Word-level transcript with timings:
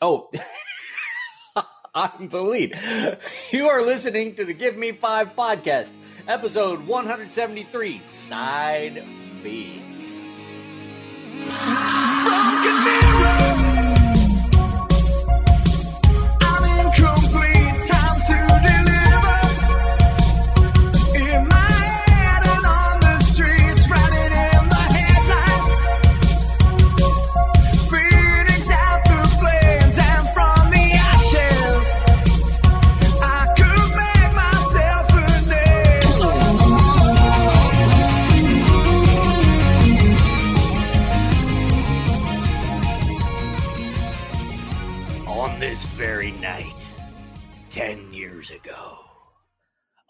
Oh, 0.00 0.30
I'm 1.94 2.28
the 2.28 2.42
lead. 2.42 2.78
You 3.50 3.66
are 3.68 3.82
listening 3.82 4.36
to 4.36 4.44
the 4.44 4.54
Give 4.54 4.76
Me 4.76 4.92
Five 4.92 5.34
podcast, 5.34 5.90
episode 6.28 6.86
173, 6.86 8.00
Side 8.04 9.02
B. 9.42 9.82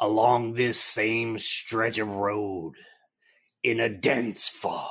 along 0.09 0.55
this 0.55 0.81
same 0.81 1.37
stretch 1.37 1.99
of 1.99 2.09
road, 2.09 2.73
in 3.63 3.79
a 3.79 3.91
dense 3.91 4.49
fog, 4.49 4.91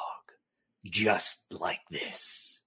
just 0.85 1.39
like 1.51 1.79
this, 1.89 2.61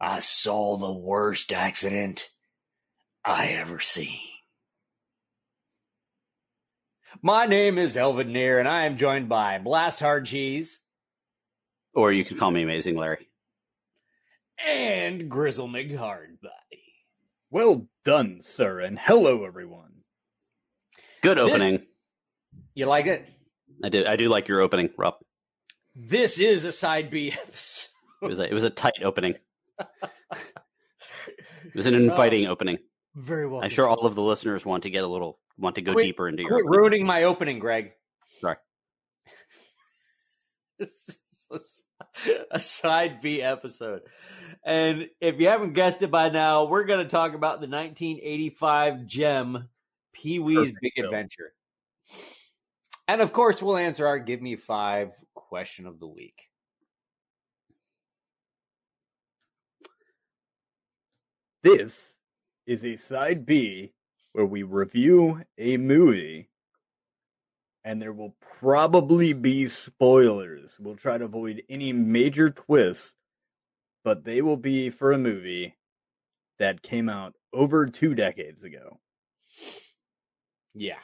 I 0.00 0.20
saw 0.20 0.78
the 0.78 0.92
worst 0.92 1.52
accident 1.52 2.30
I 3.22 3.48
ever 3.48 3.78
seen. 3.78 4.20
My 7.20 7.44
name 7.44 7.76
is 7.76 7.96
Elvin 7.96 8.32
Neer, 8.32 8.58
and 8.58 8.66
I 8.68 8.86
am 8.86 8.96
joined 8.96 9.28
by 9.28 9.58
Blast 9.58 10.00
Hard 10.00 10.24
Cheese 10.26 10.80
Or 11.92 12.10
you 12.10 12.24
could 12.24 12.38
call 12.38 12.50
me 12.52 12.62
Amazing 12.62 12.96
Larry. 12.96 13.28
and 14.64 15.28
Grizzle 15.30 15.68
McHardbody. 15.68 16.38
Well 17.50 17.88
done, 18.04 18.40
sir, 18.42 18.80
and 18.80 18.98
hello, 18.98 19.44
everyone. 19.44 19.99
Good 21.22 21.38
This- 21.38 21.48
opening. 21.48 21.86
You 22.74 22.86
like 22.86 23.06
it? 23.06 23.28
I 23.82 23.88
did. 23.88 24.06
I 24.06 24.16
do 24.16 24.28
like 24.28 24.48
your 24.48 24.60
opening, 24.60 24.90
Rob. 24.96 25.14
This 25.94 26.38
is 26.38 26.64
a 26.64 26.72
side 26.72 27.10
B 27.10 27.32
episode. 27.32 27.88
It 28.22 28.26
was 28.26 28.38
a, 28.38 28.44
it 28.44 28.52
was 28.52 28.64
a 28.64 28.70
tight 28.70 29.02
opening. 29.02 29.36
It 31.62 31.76
was 31.76 31.86
an 31.86 31.94
inviting 31.94 32.46
oh, 32.46 32.50
opening. 32.50 32.78
Very 33.14 33.46
well. 33.46 33.62
I'm 33.62 33.70
sure 33.70 33.86
all 33.86 34.06
of 34.06 34.14
the 34.14 34.22
listeners 34.22 34.64
want 34.66 34.82
to 34.84 34.90
get 34.90 35.04
a 35.04 35.06
little 35.06 35.38
want 35.56 35.76
to 35.76 35.82
go 35.82 35.92
Quit- 35.92 36.06
deeper 36.06 36.28
into 36.28 36.42
your. 36.42 36.50
Quit 36.50 36.64
opening. 36.64 36.80
ruining 36.80 37.06
my 37.06 37.24
opening, 37.24 37.58
Greg. 37.58 37.92
Sorry. 38.40 38.56
This 40.78 41.16
is 41.52 41.82
a 42.50 42.58
side 42.58 43.20
B 43.20 43.42
episode. 43.42 44.02
And 44.64 45.08
if 45.20 45.38
you 45.38 45.48
haven't 45.48 45.74
guessed 45.74 46.02
it 46.02 46.10
by 46.10 46.28
now, 46.30 46.64
we're 46.64 46.84
going 46.84 47.04
to 47.04 47.10
talk 47.10 47.34
about 47.34 47.60
the 47.60 47.68
1985 47.68 49.06
gem, 49.06 49.68
Pee 50.12 50.38
Wee's 50.38 50.72
Big 50.80 50.92
film. 50.94 51.06
Adventure. 51.06 51.52
And 53.08 53.20
of 53.20 53.32
course, 53.32 53.60
we'll 53.62 53.76
answer 53.76 54.06
our 54.06 54.18
Give 54.18 54.40
Me 54.40 54.56
Five 54.56 55.12
question 55.34 55.86
of 55.86 55.98
the 55.98 56.06
week. 56.06 56.48
This 61.62 62.16
is 62.66 62.84
a 62.84 62.96
side 62.96 63.44
B 63.44 63.92
where 64.32 64.46
we 64.46 64.62
review 64.62 65.42
a 65.58 65.76
movie, 65.76 66.48
and 67.84 68.00
there 68.00 68.12
will 68.12 68.36
probably 68.60 69.32
be 69.32 69.66
spoilers. 69.66 70.76
We'll 70.78 70.96
try 70.96 71.18
to 71.18 71.24
avoid 71.24 71.62
any 71.68 71.92
major 71.92 72.48
twists, 72.50 73.14
but 74.04 74.24
they 74.24 74.40
will 74.40 74.56
be 74.56 74.88
for 74.90 75.12
a 75.12 75.18
movie 75.18 75.76
that 76.58 76.82
came 76.82 77.08
out 77.08 77.34
over 77.52 77.86
two 77.86 78.14
decades 78.14 78.62
ago. 78.62 79.00
Yeah. 80.74 80.98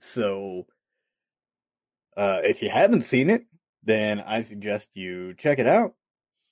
So, 0.00 0.66
uh, 2.16 2.40
if 2.44 2.62
you 2.62 2.70
haven't 2.70 3.02
seen 3.02 3.30
it, 3.30 3.44
then 3.82 4.20
I 4.20 4.42
suggest 4.42 4.90
you 4.94 5.34
check 5.34 5.58
it 5.58 5.66
out 5.66 5.94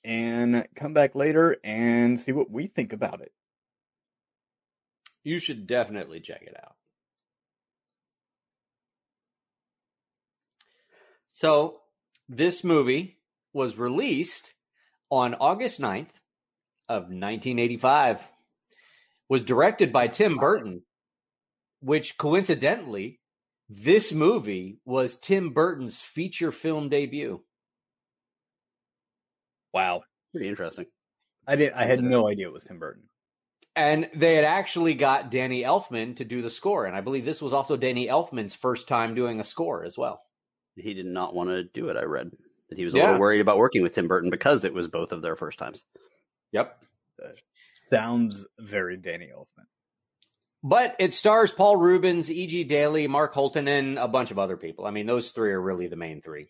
and 0.03 0.67
come 0.75 0.93
back 0.93 1.15
later 1.15 1.57
and 1.63 2.19
see 2.19 2.31
what 2.31 2.49
we 2.49 2.67
think 2.67 2.93
about 2.93 3.21
it. 3.21 3.31
You 5.23 5.39
should 5.39 5.67
definitely 5.67 6.21
check 6.21 6.43
it 6.43 6.55
out. 6.57 6.75
So, 11.27 11.81
this 12.29 12.63
movie 12.63 13.17
was 13.53 13.77
released 13.77 14.53
on 15.11 15.35
August 15.35 15.79
9th 15.79 16.13
of 16.89 17.03
1985. 17.03 18.25
Was 19.29 19.41
directed 19.41 19.91
by 19.91 20.07
Tim 20.07 20.37
Burton, 20.37 20.83
which 21.79 22.17
coincidentally 22.17 23.19
this 23.69 24.11
movie 24.13 24.79
was 24.85 25.15
Tim 25.15 25.49
Burton's 25.51 25.99
feature 26.01 26.51
film 26.51 26.89
debut. 26.89 27.43
Wow. 29.73 30.03
Pretty 30.31 30.47
interesting. 30.47 30.85
I 31.45 31.55
did 31.55 31.73
I 31.73 31.83
had 31.85 32.01
no 32.01 32.27
idea 32.27 32.47
it 32.47 32.53
was 32.53 32.63
Tim 32.63 32.79
Burton. 32.79 33.03
And 33.75 34.09
they 34.15 34.35
had 34.35 34.43
actually 34.45 34.95
got 34.95 35.29
Danny 35.29 35.61
Elfman 35.61 36.15
to 36.17 36.25
do 36.25 36.41
the 36.41 36.49
score. 36.49 36.85
And 36.85 36.95
I 36.95 37.01
believe 37.01 37.25
this 37.25 37.41
was 37.41 37.53
also 37.53 37.77
Danny 37.77 38.07
Elfman's 38.07 38.55
first 38.55 38.87
time 38.87 39.13
doing 39.13 39.39
a 39.39 39.43
score 39.43 39.83
as 39.83 39.97
well. 39.97 40.21
He 40.75 40.93
did 40.93 41.05
not 41.05 41.35
want 41.35 41.49
to 41.49 41.63
do 41.63 41.89
it. 41.89 41.97
I 41.97 42.03
read 42.03 42.31
that 42.69 42.77
he 42.77 42.85
was 42.85 42.95
a 42.95 42.97
Yeah. 42.97 43.05
little 43.05 43.19
worried 43.19 43.41
about 43.41 43.57
working 43.57 43.83
with 43.83 43.93
Tim 43.93 44.07
Burton 44.07 44.29
because 44.31 44.63
it 44.63 44.73
was 44.73 44.87
both 44.87 45.11
of 45.11 45.21
their 45.21 45.35
first 45.35 45.59
times. 45.59 45.83
Yep. 46.53 46.83
Sounds 47.89 48.45
very 48.59 48.97
Danny 48.97 49.27
Elfman. 49.33 49.65
But 50.67 50.97
it 50.99 51.13
stars 51.13 51.53
Paul 51.53 51.77
Reubens, 51.77 52.29
E.G. 52.29 52.65
Daily, 52.65 53.07
Mark 53.07 53.33
Holton, 53.33 53.69
and 53.69 53.97
a 53.97 54.09
bunch 54.09 54.31
of 54.31 54.39
other 54.39 54.57
people. 54.57 54.85
I 54.85 54.91
mean, 54.91 55.05
those 55.05 55.31
three 55.31 55.53
are 55.53 55.61
really 55.61 55.87
the 55.87 55.95
main 55.95 56.21
three. 56.21 56.49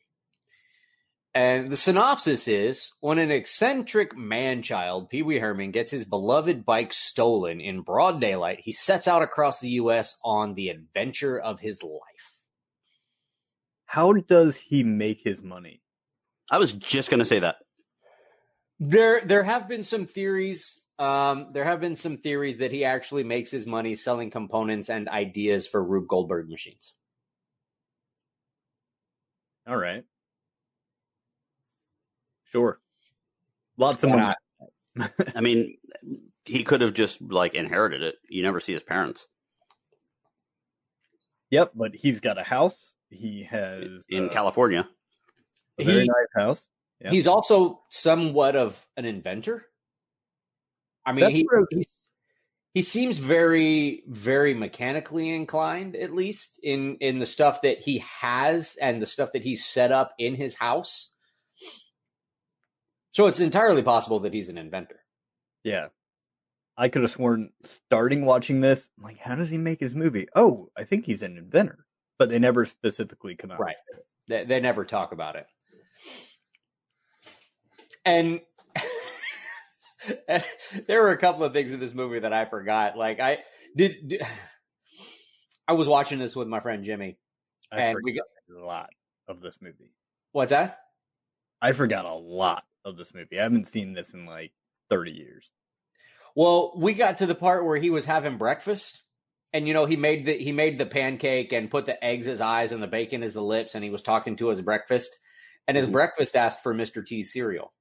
And 1.36 1.70
the 1.70 1.78
synopsis 1.78 2.48
is 2.48 2.94
when 3.00 3.20
an 3.20 3.30
eccentric 3.30 4.18
man 4.18 4.64
child, 4.64 5.12
Pee 5.12 5.22
Wee 5.22 5.38
Herman, 5.38 5.70
gets 5.70 5.92
his 5.92 6.04
beloved 6.04 6.66
bike 6.66 6.94
stolen 6.94 7.62
in 7.62 7.82
broad 7.82 8.20
daylight, 8.20 8.60
he 8.60 8.72
sets 8.72 9.08
out 9.08 9.22
across 9.22 9.60
the 9.60 9.70
U.S. 9.82 10.16
on 10.24 10.56
the 10.56 10.70
adventure 10.70 11.40
of 11.40 11.60
his 11.60 11.84
life. 11.84 12.40
How 13.86 14.14
does 14.14 14.56
he 14.56 14.82
make 14.82 15.22
his 15.22 15.44
money? 15.44 15.84
I 16.50 16.58
was 16.58 16.74
just 16.74 17.12
going 17.12 17.20
to 17.20 17.26
say 17.26 17.38
that. 17.38 17.58
There, 18.80 19.22
there 19.24 19.44
have 19.44 19.68
been 19.68 19.84
some 19.84 20.08
theories. 20.08 20.82
Um, 21.00 21.50
there 21.54 21.64
have 21.64 21.80
been 21.80 21.96
some 21.96 22.18
theories 22.18 22.58
that 22.58 22.72
he 22.72 22.84
actually 22.84 23.24
makes 23.24 23.52
his 23.52 23.68
money 23.68 23.96
selling 23.96 24.32
components 24.32 24.90
and 24.90 25.08
ideas 25.08 25.68
for 25.68 25.84
Rube 25.84 26.08
Goldberg 26.08 26.50
machines. 26.50 26.94
All 29.68 29.78
right. 29.78 30.04
Sure. 32.46 32.80
Lots 33.78 34.04
of 34.04 34.10
money. 34.10 34.34
I 35.36 35.42
mean, 35.42 35.78
he 36.46 36.64
could 36.64 36.82
have 36.82 36.94
just 36.94 37.22
like 37.22 37.54
inherited 37.54 38.02
it. 38.02 38.16
You 38.30 38.42
never 38.42 38.60
see 38.60 38.74
his 38.74 38.84
parents 38.84 39.26
Yep, 41.50 41.72
but 41.76 41.96
he's 41.96 42.20
got 42.20 42.38
a 42.38 42.44
house. 42.44 42.94
He 43.10 43.44
has 43.50 44.06
in 44.10 44.26
uh, 44.30 44.34
California. 44.34 44.88
a 45.80 45.84
very 45.84 46.02
He- 46.02 46.08
nice 46.08 46.28
house. 46.46 46.68
Yeah. 47.02 47.12
He's 47.12 47.28
also 47.28 47.84
somewhat 47.90 48.56
of 48.56 48.86
an 48.98 49.06
inventor. 49.06 49.66
I 51.08 51.12
mean, 51.14 51.32
he, 51.32 51.44
what 51.44 51.56
I 51.56 51.60
was- 51.62 51.68
he 51.72 51.88
he 52.74 52.84
seems 52.84 53.18
very 53.18 54.04
very 54.08 54.54
mechanically 54.54 55.34
inclined, 55.34 55.96
at 55.96 56.14
least 56.14 56.60
in 56.62 56.98
in 56.98 57.18
the 57.18 57.26
stuff 57.26 57.62
that 57.64 57.80
he 57.80 58.04
has 58.22 58.76
and 58.80 59.02
the 59.02 59.08
stuff 59.08 59.32
that 59.34 59.42
he's 59.42 59.66
set 59.66 59.92
up 59.92 60.14
in 60.20 60.36
his 60.36 60.54
house. 60.54 61.12
So 63.14 63.26
it's 63.26 63.40
entirely 63.40 63.82
possible 63.82 64.20
that 64.20 64.34
he's 64.34 64.50
an 64.50 64.60
inventor. 64.60 65.00
Yeah. 65.64 65.88
I 66.78 66.90
could 66.90 67.02
have 67.02 67.10
sworn 67.10 67.50
starting 67.64 68.24
watching 68.26 68.62
this, 68.62 68.88
I'm 69.00 69.04
like, 69.06 69.18
how 69.18 69.34
does 69.34 69.50
he 69.50 69.58
make 69.58 69.80
his 69.80 69.96
movie? 69.96 70.28
Oh, 70.36 70.70
I 70.78 70.84
think 70.84 71.06
he's 71.06 71.24
an 71.24 71.36
inventor. 71.36 71.80
But 72.20 72.30
they 72.30 72.38
never 72.38 72.68
specifically 72.68 73.36
come 73.36 73.50
out. 73.50 73.60
Right. 73.60 73.76
They, 74.28 74.46
they 74.46 74.60
never 74.60 74.86
talk 74.86 75.14
about 75.14 75.36
it. 75.36 75.48
And 78.06 78.42
there 80.88 81.02
were 81.02 81.12
a 81.12 81.18
couple 81.18 81.44
of 81.44 81.54
things 81.54 81.72
in 81.72 81.80
this 81.80 81.94
movie 81.94 82.20
that 82.20 82.34
I 82.34 82.46
forgot. 82.46 82.98
Like 82.98 83.20
I 83.20 83.40
did, 83.76 84.08
did- 84.08 84.22
I 85.68 85.74
was 85.74 85.88
watching 85.88 86.20
this 86.20 86.36
with 86.36 86.48
my 86.48 86.60
friend 86.60 86.84
Jimmy. 86.84 87.18
I 87.72 87.82
And 87.82 87.98
we 88.04 88.14
got 88.14 88.26
a 88.58 88.66
lot 88.66 88.90
of 89.28 89.42
this 89.42 89.56
movie. 89.62 89.92
What's 90.32 90.52
that? 90.52 90.80
I 91.62 91.72
forgot 91.74 92.06
a 92.06 92.14
lot 92.14 92.64
of 92.86 92.96
this 92.98 93.14
movie. 93.14 93.40
I 93.40 93.44
haven't 93.44 93.68
seen 93.68 93.94
this 93.94 94.14
in 94.14 94.26
like 94.26 94.54
30 94.90 95.12
years. 95.12 95.50
Well, 96.36 96.74
we 96.78 96.94
got 96.94 97.18
to 97.18 97.26
the 97.26 97.36
part 97.36 97.66
where 97.66 97.78
he 97.78 97.90
was 97.90 98.06
having 98.06 98.38
breakfast, 98.38 99.02
and 99.54 99.68
you 99.68 99.74
know 99.74 99.86
he 99.86 99.96
made 99.96 100.26
the 100.28 100.38
he 100.38 100.52
made 100.52 100.78
the 100.78 100.86
pancake 100.86 101.52
and 101.52 101.70
put 101.72 101.86
the 101.88 102.02
eggs 102.04 102.28
as 102.28 102.40
eyes 102.42 102.72
and 102.72 102.82
the 102.82 102.88
bacon 102.88 103.24
as 103.24 103.34
the 103.34 103.42
lips, 103.42 103.74
and 103.76 103.84
he 103.84 103.90
was 103.90 104.04
talking 104.04 104.36
to 104.38 104.48
his 104.50 104.62
breakfast, 104.62 105.18
and 105.68 105.76
his 105.76 105.88
Mhm. 105.88 105.94
breakfast 105.94 106.36
asked 106.36 106.62
for 106.62 106.76
Mr. 106.76 107.04
T 107.06 107.24
cereal, 107.24 107.74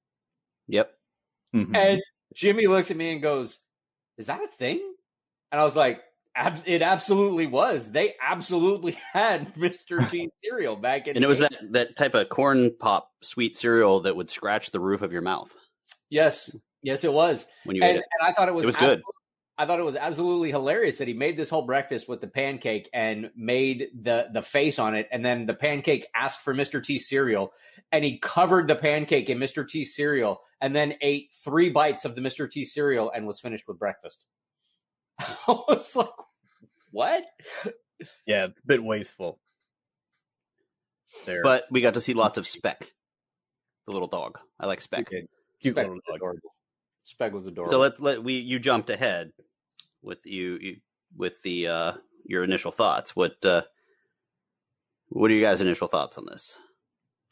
Yep. 0.68 0.90
Mhm. 1.54 1.76
and 1.76 2.02
Jimmy 2.34 2.66
looks 2.66 2.90
at 2.90 2.96
me 2.96 3.12
and 3.12 3.22
goes, 3.22 3.58
"Is 4.18 4.26
that 4.26 4.42
a 4.42 4.48
thing?" 4.48 4.80
And 5.52 5.60
I 5.60 5.64
was 5.64 5.76
like, 5.76 6.02
Ab- 6.34 6.62
"It 6.66 6.82
absolutely 6.82 7.46
was. 7.46 7.90
They 7.90 8.14
absolutely 8.22 8.92
had 9.12 9.54
Mr. 9.54 10.08
T 10.10 10.28
cereal 10.44 10.76
back 10.76 11.06
in." 11.06 11.16
And 11.16 11.24
it 11.24 11.28
was 11.28 11.40
80s. 11.40 11.48
that, 11.50 11.72
that 11.72 11.96
type 11.96 12.14
of 12.14 12.28
corn 12.28 12.72
pop 12.78 13.10
sweet 13.22 13.56
cereal 13.56 14.00
that 14.00 14.16
would 14.16 14.30
scratch 14.30 14.70
the 14.70 14.80
roof 14.80 15.02
of 15.02 15.12
your 15.12 15.22
mouth 15.22 15.54
Yes, 16.10 16.54
yes, 16.82 17.02
it 17.04 17.12
was. 17.12 17.46
when 17.64 17.76
you 17.76 17.82
and, 17.82 17.90
ate 17.90 17.94
and 17.96 18.04
it. 18.04 18.22
I 18.22 18.32
thought 18.32 18.48
it 18.48 18.54
was 18.54 18.64
It 18.64 18.66
was 18.66 18.76
good. 18.76 19.02
Absolute- 19.58 19.64
I 19.64 19.66
thought 19.66 19.80
it 19.80 19.84
was 19.84 19.96
absolutely 19.96 20.50
hilarious 20.50 20.98
that 20.98 21.08
he 21.08 21.14
made 21.14 21.36
this 21.36 21.48
whole 21.48 21.62
breakfast 21.66 22.08
with 22.08 22.20
the 22.20 22.26
pancake 22.28 22.88
and 22.92 23.30
made 23.36 23.88
the 24.02 24.28
the 24.32 24.42
face 24.42 24.78
on 24.78 24.94
it, 24.94 25.08
and 25.10 25.24
then 25.24 25.46
the 25.46 25.54
pancake 25.54 26.06
asked 26.14 26.40
for 26.42 26.54
Mr. 26.54 26.82
T 26.82 26.98
cereal, 26.98 27.52
and 27.92 28.04
he 28.04 28.18
covered 28.18 28.68
the 28.68 28.76
pancake 28.76 29.30
in 29.30 29.38
Mr. 29.38 29.66
T 29.66 29.84
cereal, 29.84 30.40
and 30.60 30.74
then 30.76 30.94
ate 31.00 31.32
three 31.44 31.70
bites 31.70 32.04
of 32.04 32.14
the 32.14 32.20
Mr. 32.20 32.50
T 32.50 32.64
cereal 32.64 33.10
and 33.10 33.26
was 33.26 33.40
finished 33.40 33.64
with 33.66 33.78
breakfast. 33.78 34.26
I 35.18 35.34
was 35.46 35.96
like, 35.96 36.08
"What?" 36.90 37.24
yeah, 38.26 38.44
it's 38.46 38.60
a 38.60 38.66
bit 38.66 38.82
wasteful. 38.84 39.40
There, 41.24 41.40
But 41.42 41.64
we 41.70 41.80
got 41.80 41.94
to 41.94 42.00
see 42.02 42.12
lots 42.12 42.36
of 42.36 42.46
Speck, 42.46 42.92
the 43.86 43.92
little 43.92 44.08
dog. 44.08 44.38
I 44.60 44.66
like 44.66 44.82
Speck. 44.82 45.08
Cute 45.08 45.74
Speck 45.74 45.86
little 45.86 46.00
dog. 46.06 46.16
adorable. 46.16 46.55
Speck 47.06 47.32
was 47.32 47.46
adorable. 47.46 47.72
So 47.72 47.78
let's 47.78 48.00
let 48.00 48.22
we 48.22 48.34
you 48.34 48.58
jumped 48.58 48.90
ahead 48.90 49.32
with 50.02 50.26
you, 50.26 50.58
you 50.60 50.76
with 51.16 51.40
the 51.42 51.68
uh 51.68 51.92
your 52.24 52.42
initial 52.42 52.72
thoughts. 52.72 53.14
What 53.14 53.44
uh 53.44 53.62
what 55.08 55.30
are 55.30 55.34
you 55.34 55.40
guys' 55.40 55.60
initial 55.60 55.86
thoughts 55.86 56.18
on 56.18 56.26
this? 56.26 56.58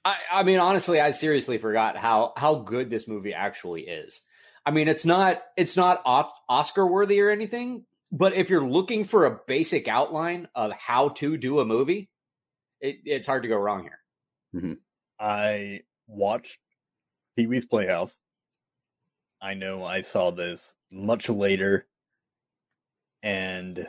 I, 0.04 0.16
I 0.32 0.42
mean, 0.44 0.60
honestly, 0.60 1.00
I 1.00 1.10
seriously 1.10 1.58
forgot 1.58 1.96
how 1.96 2.34
how 2.36 2.54
good 2.56 2.88
this 2.88 3.08
movie 3.08 3.34
actually 3.34 3.82
is. 3.82 4.20
I 4.64 4.70
mean, 4.70 4.86
it's 4.86 5.04
not 5.04 5.42
it's 5.56 5.76
not 5.76 6.02
Oscar 6.48 6.86
worthy 6.86 7.20
or 7.20 7.30
anything, 7.30 7.84
but 8.12 8.32
if 8.34 8.50
you're 8.50 8.64
looking 8.64 9.04
for 9.04 9.24
a 9.24 9.40
basic 9.46 9.88
outline 9.88 10.46
of 10.54 10.70
how 10.72 11.08
to 11.10 11.36
do 11.36 11.58
a 11.58 11.64
movie, 11.64 12.10
it, 12.80 12.98
it's 13.04 13.26
hard 13.26 13.42
to 13.42 13.48
go 13.48 13.56
wrong 13.56 13.82
here. 13.82 13.98
I 15.18 15.80
watched 16.06 16.58
Pee 17.36 17.48
Wee's 17.48 17.66
Playhouse. 17.66 18.16
I 19.44 19.52
know 19.52 19.84
I 19.84 20.00
saw 20.00 20.30
this 20.30 20.74
much 20.90 21.28
later, 21.28 21.86
and 23.22 23.86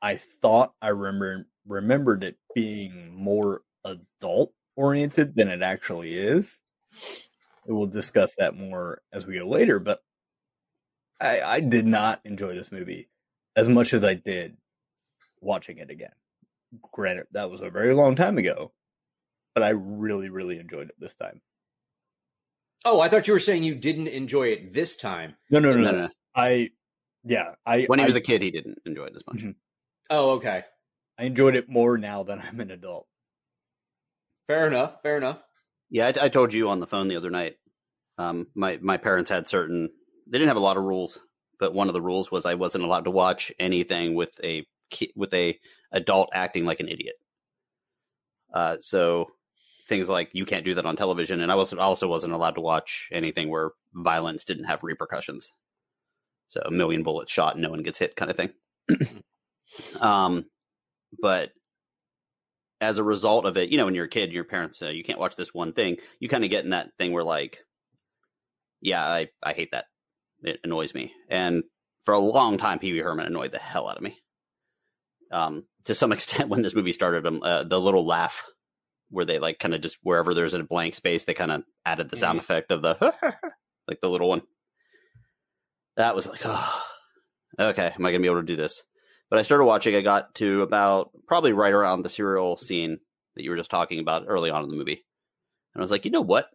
I 0.00 0.16
thought 0.40 0.72
I 0.80 0.88
remember 0.88 1.46
remembered 1.66 2.24
it 2.24 2.38
being 2.54 3.14
more 3.14 3.60
adult 3.84 4.54
oriented 4.74 5.36
than 5.36 5.48
it 5.48 5.60
actually 5.60 6.16
is. 6.16 6.62
We'll 7.66 7.88
discuss 7.88 8.32
that 8.38 8.56
more 8.56 9.02
as 9.12 9.26
we 9.26 9.38
go 9.38 9.46
later, 9.46 9.78
but 9.80 10.00
I, 11.20 11.42
I 11.42 11.60
did 11.60 11.84
not 11.86 12.22
enjoy 12.24 12.56
this 12.56 12.72
movie 12.72 13.10
as 13.54 13.68
much 13.68 13.92
as 13.92 14.02
I 14.02 14.14
did 14.14 14.56
watching 15.42 15.76
it 15.76 15.90
again. 15.90 16.14
Granted, 16.92 17.26
that 17.32 17.50
was 17.50 17.60
a 17.60 17.68
very 17.68 17.92
long 17.92 18.16
time 18.16 18.38
ago, 18.38 18.72
but 19.54 19.62
I 19.62 19.70
really, 19.70 20.30
really 20.30 20.58
enjoyed 20.58 20.88
it 20.88 20.98
this 20.98 21.14
time. 21.14 21.42
Oh, 22.84 23.00
I 23.00 23.08
thought 23.08 23.26
you 23.26 23.32
were 23.32 23.40
saying 23.40 23.64
you 23.64 23.74
didn't 23.74 24.08
enjoy 24.08 24.48
it 24.48 24.72
this 24.72 24.96
time. 24.96 25.34
No, 25.50 25.58
no, 25.58 25.72
no, 25.72 25.80
No, 25.82 25.90
no. 25.92 25.98
no. 26.02 26.08
I, 26.34 26.70
yeah, 27.24 27.54
I 27.64 27.84
When 27.84 27.98
he 27.98 28.04
I, 28.04 28.06
was 28.06 28.16
a 28.16 28.20
kid, 28.20 28.42
he 28.42 28.50
didn't 28.50 28.78
enjoy 28.86 29.06
it 29.06 29.16
as 29.16 29.22
much. 29.26 29.38
Mhm. 29.42 29.54
Oh, 30.10 30.30
okay, 30.32 30.64
I 31.18 31.24
enjoyed 31.24 31.56
it 31.56 31.68
more 31.68 31.98
now 31.98 32.22
than 32.22 32.40
I'm 32.40 32.60
an 32.60 32.70
adult. 32.70 33.08
fair 34.46 34.66
enough, 34.68 35.02
fair 35.02 35.16
enough. 35.16 35.40
Yeah, 35.90 36.06
I, 36.06 36.26
I 36.26 36.28
told 36.28 36.52
you 36.52 36.68
on 36.68 36.78
the 36.80 36.86
phone 36.86 37.08
the 37.08 37.16
other 37.16 37.30
night. 37.30 37.56
Um, 38.18 38.46
my 38.54 38.78
my 38.80 38.96
parents 38.98 39.30
had 39.30 39.48
certain. 39.48 39.90
They 40.28 40.38
didn't 40.38 40.48
have 40.48 40.56
a 40.56 40.60
lot 40.60 40.76
of 40.76 40.84
rules, 40.84 41.18
but 41.58 41.74
one 41.74 41.88
of 41.88 41.94
the 41.94 42.00
rules 42.02 42.30
was 42.30 42.46
I 42.46 42.54
wasn't 42.54 42.84
allowed 42.84 43.04
to 43.04 43.10
watch 43.10 43.52
anything 43.58 44.14
with 44.14 44.38
a 44.44 44.64
ki- 44.90 45.12
with 45.16 45.34
a 45.34 45.58
adult 45.90 46.30
acting 46.32 46.64
like 46.64 46.80
an 46.80 46.88
idiot. 46.88 47.16
Uh, 48.52 48.76
so 48.80 49.26
things 49.88 50.08
like 50.08 50.30
you 50.32 50.44
can't 50.44 50.64
do 50.64 50.74
that 50.74 50.86
on 50.86 50.96
television, 50.96 51.40
and 51.40 51.50
I 51.50 51.54
was 51.54 51.72
also 51.72 52.08
wasn't 52.08 52.32
allowed 52.32 52.56
to 52.56 52.60
watch 52.60 53.08
anything 53.12 53.48
where 53.48 53.70
violence 53.94 54.44
didn't 54.44 54.64
have 54.64 54.82
repercussions. 54.82 55.50
So 56.48 56.62
a 56.64 56.70
million 56.70 57.02
bullets 57.02 57.32
shot 57.32 57.54
and 57.54 57.62
no 57.62 57.70
one 57.70 57.82
gets 57.82 57.98
hit, 57.98 58.16
kind 58.16 58.30
of 58.30 58.36
thing. 58.36 58.50
um, 60.00 60.46
but 61.20 61.50
as 62.80 62.98
a 62.98 63.04
result 63.04 63.46
of 63.46 63.56
it, 63.56 63.70
you 63.70 63.78
know, 63.78 63.86
when 63.86 63.94
you're 63.94 64.04
a 64.04 64.08
kid, 64.08 64.32
your 64.32 64.44
parents 64.44 64.78
say 64.78 64.92
you 64.92 65.04
can't 65.04 65.18
watch 65.18 65.36
this 65.36 65.54
one 65.54 65.72
thing. 65.72 65.96
You 66.20 66.28
kind 66.28 66.44
of 66.44 66.50
get 66.50 66.64
in 66.64 66.70
that 66.70 66.90
thing 66.98 67.12
where 67.12 67.24
like, 67.24 67.58
yeah, 68.80 69.04
I 69.04 69.28
I 69.42 69.52
hate 69.54 69.72
that. 69.72 69.86
It 70.42 70.60
annoys 70.62 70.94
me. 70.94 71.12
And 71.28 71.64
for 72.04 72.14
a 72.14 72.18
long 72.18 72.58
time, 72.58 72.78
Pee 72.78 72.92
Wee 72.92 72.98
Herman 72.98 73.26
annoyed 73.26 73.52
the 73.52 73.58
hell 73.58 73.88
out 73.88 73.96
of 73.96 74.02
me. 74.02 74.18
Um, 75.32 75.64
to 75.84 75.94
some 75.94 76.12
extent, 76.12 76.48
when 76.48 76.62
this 76.62 76.74
movie 76.74 76.92
started, 76.92 77.26
um, 77.26 77.42
uh, 77.42 77.64
the 77.64 77.80
little 77.80 78.06
laugh 78.06 78.44
where 79.10 79.24
they 79.24 79.38
like 79.38 79.58
kind 79.58 79.74
of 79.74 79.80
just 79.80 79.98
wherever 80.02 80.34
there's 80.34 80.54
a 80.54 80.62
blank 80.62 80.94
space, 80.94 81.24
they 81.24 81.34
kind 81.34 81.50
of 81.50 81.62
added 81.84 82.10
the 82.10 82.16
sound 82.16 82.38
effect 82.38 82.70
of 82.70 82.82
the 82.82 82.96
like 83.88 84.00
the 84.00 84.10
little 84.10 84.28
one. 84.28 84.42
That 85.96 86.14
was 86.14 86.26
like, 86.26 86.42
oh, 86.44 86.82
okay, 87.58 87.92
am 87.96 88.04
I 88.04 88.10
gonna 88.10 88.20
be 88.20 88.28
able 88.28 88.40
to 88.40 88.46
do 88.46 88.56
this? 88.56 88.82
But 89.30 89.38
I 89.38 89.42
started 89.42 89.64
watching. 89.64 89.94
I 89.94 90.02
got 90.02 90.34
to 90.36 90.62
about 90.62 91.10
probably 91.26 91.52
right 91.52 91.72
around 91.72 92.02
the 92.02 92.08
cereal 92.08 92.56
scene 92.56 92.98
that 93.34 93.42
you 93.42 93.50
were 93.50 93.56
just 93.56 93.70
talking 93.70 93.98
about 93.98 94.24
early 94.28 94.50
on 94.50 94.64
in 94.64 94.70
the 94.70 94.76
movie, 94.76 95.04
and 95.74 95.80
I 95.80 95.82
was 95.82 95.90
like, 95.90 96.04
you 96.04 96.10
know 96.10 96.20
what? 96.20 96.48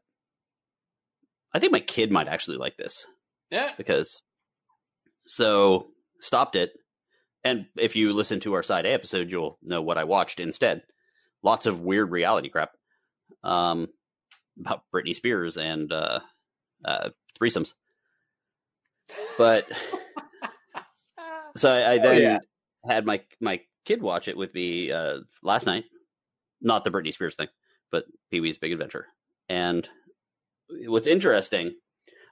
I 1.53 1.59
think 1.59 1.71
my 1.71 1.81
kid 1.81 2.11
might 2.11 2.29
actually 2.29 2.57
like 2.57 2.77
this 2.77 3.05
Yeah, 3.49 3.71
because 3.77 4.21
so 5.25 5.87
stopped 6.19 6.55
it. 6.55 6.71
And 7.43 7.65
if 7.75 7.95
you 7.95 8.13
listen 8.13 8.39
to 8.41 8.53
our 8.53 8.63
side 8.63 8.85
A 8.85 8.93
episode, 8.93 9.29
you'll 9.31 9.57
know 9.63 9.81
what 9.81 9.97
I 9.97 10.03
watched 10.03 10.39
instead. 10.39 10.83
Lots 11.43 11.65
of 11.65 11.79
weird 11.79 12.11
reality 12.11 12.49
crap 12.49 12.71
um, 13.43 13.87
about 14.59 14.83
Britney 14.93 15.15
Spears 15.15 15.57
and 15.57 15.91
uh, 15.91 16.19
uh, 16.85 17.09
threesomes. 17.39 17.73
But 19.37 19.65
so 21.55 21.71
I, 21.71 21.93
I 21.93 21.97
Oh, 21.97 22.01
then 22.01 22.21
yeah. 22.21 22.37
had 22.87 23.05
my 23.05 23.21
my 23.39 23.61
kid 23.85 24.01
watch 24.01 24.27
it 24.27 24.37
with 24.37 24.53
me 24.53 24.91
uh, 24.91 25.19
last 25.43 25.65
night. 25.65 25.85
Not 26.61 26.83
the 26.83 26.91
Britney 26.91 27.13
Spears 27.13 27.35
thing, 27.35 27.47
but 27.91 28.05
Pee 28.29 28.39
Wee's 28.39 28.59
Big 28.59 28.71
Adventure. 28.71 29.07
And 29.49 29.87
what's 30.69 31.07
interesting, 31.07 31.73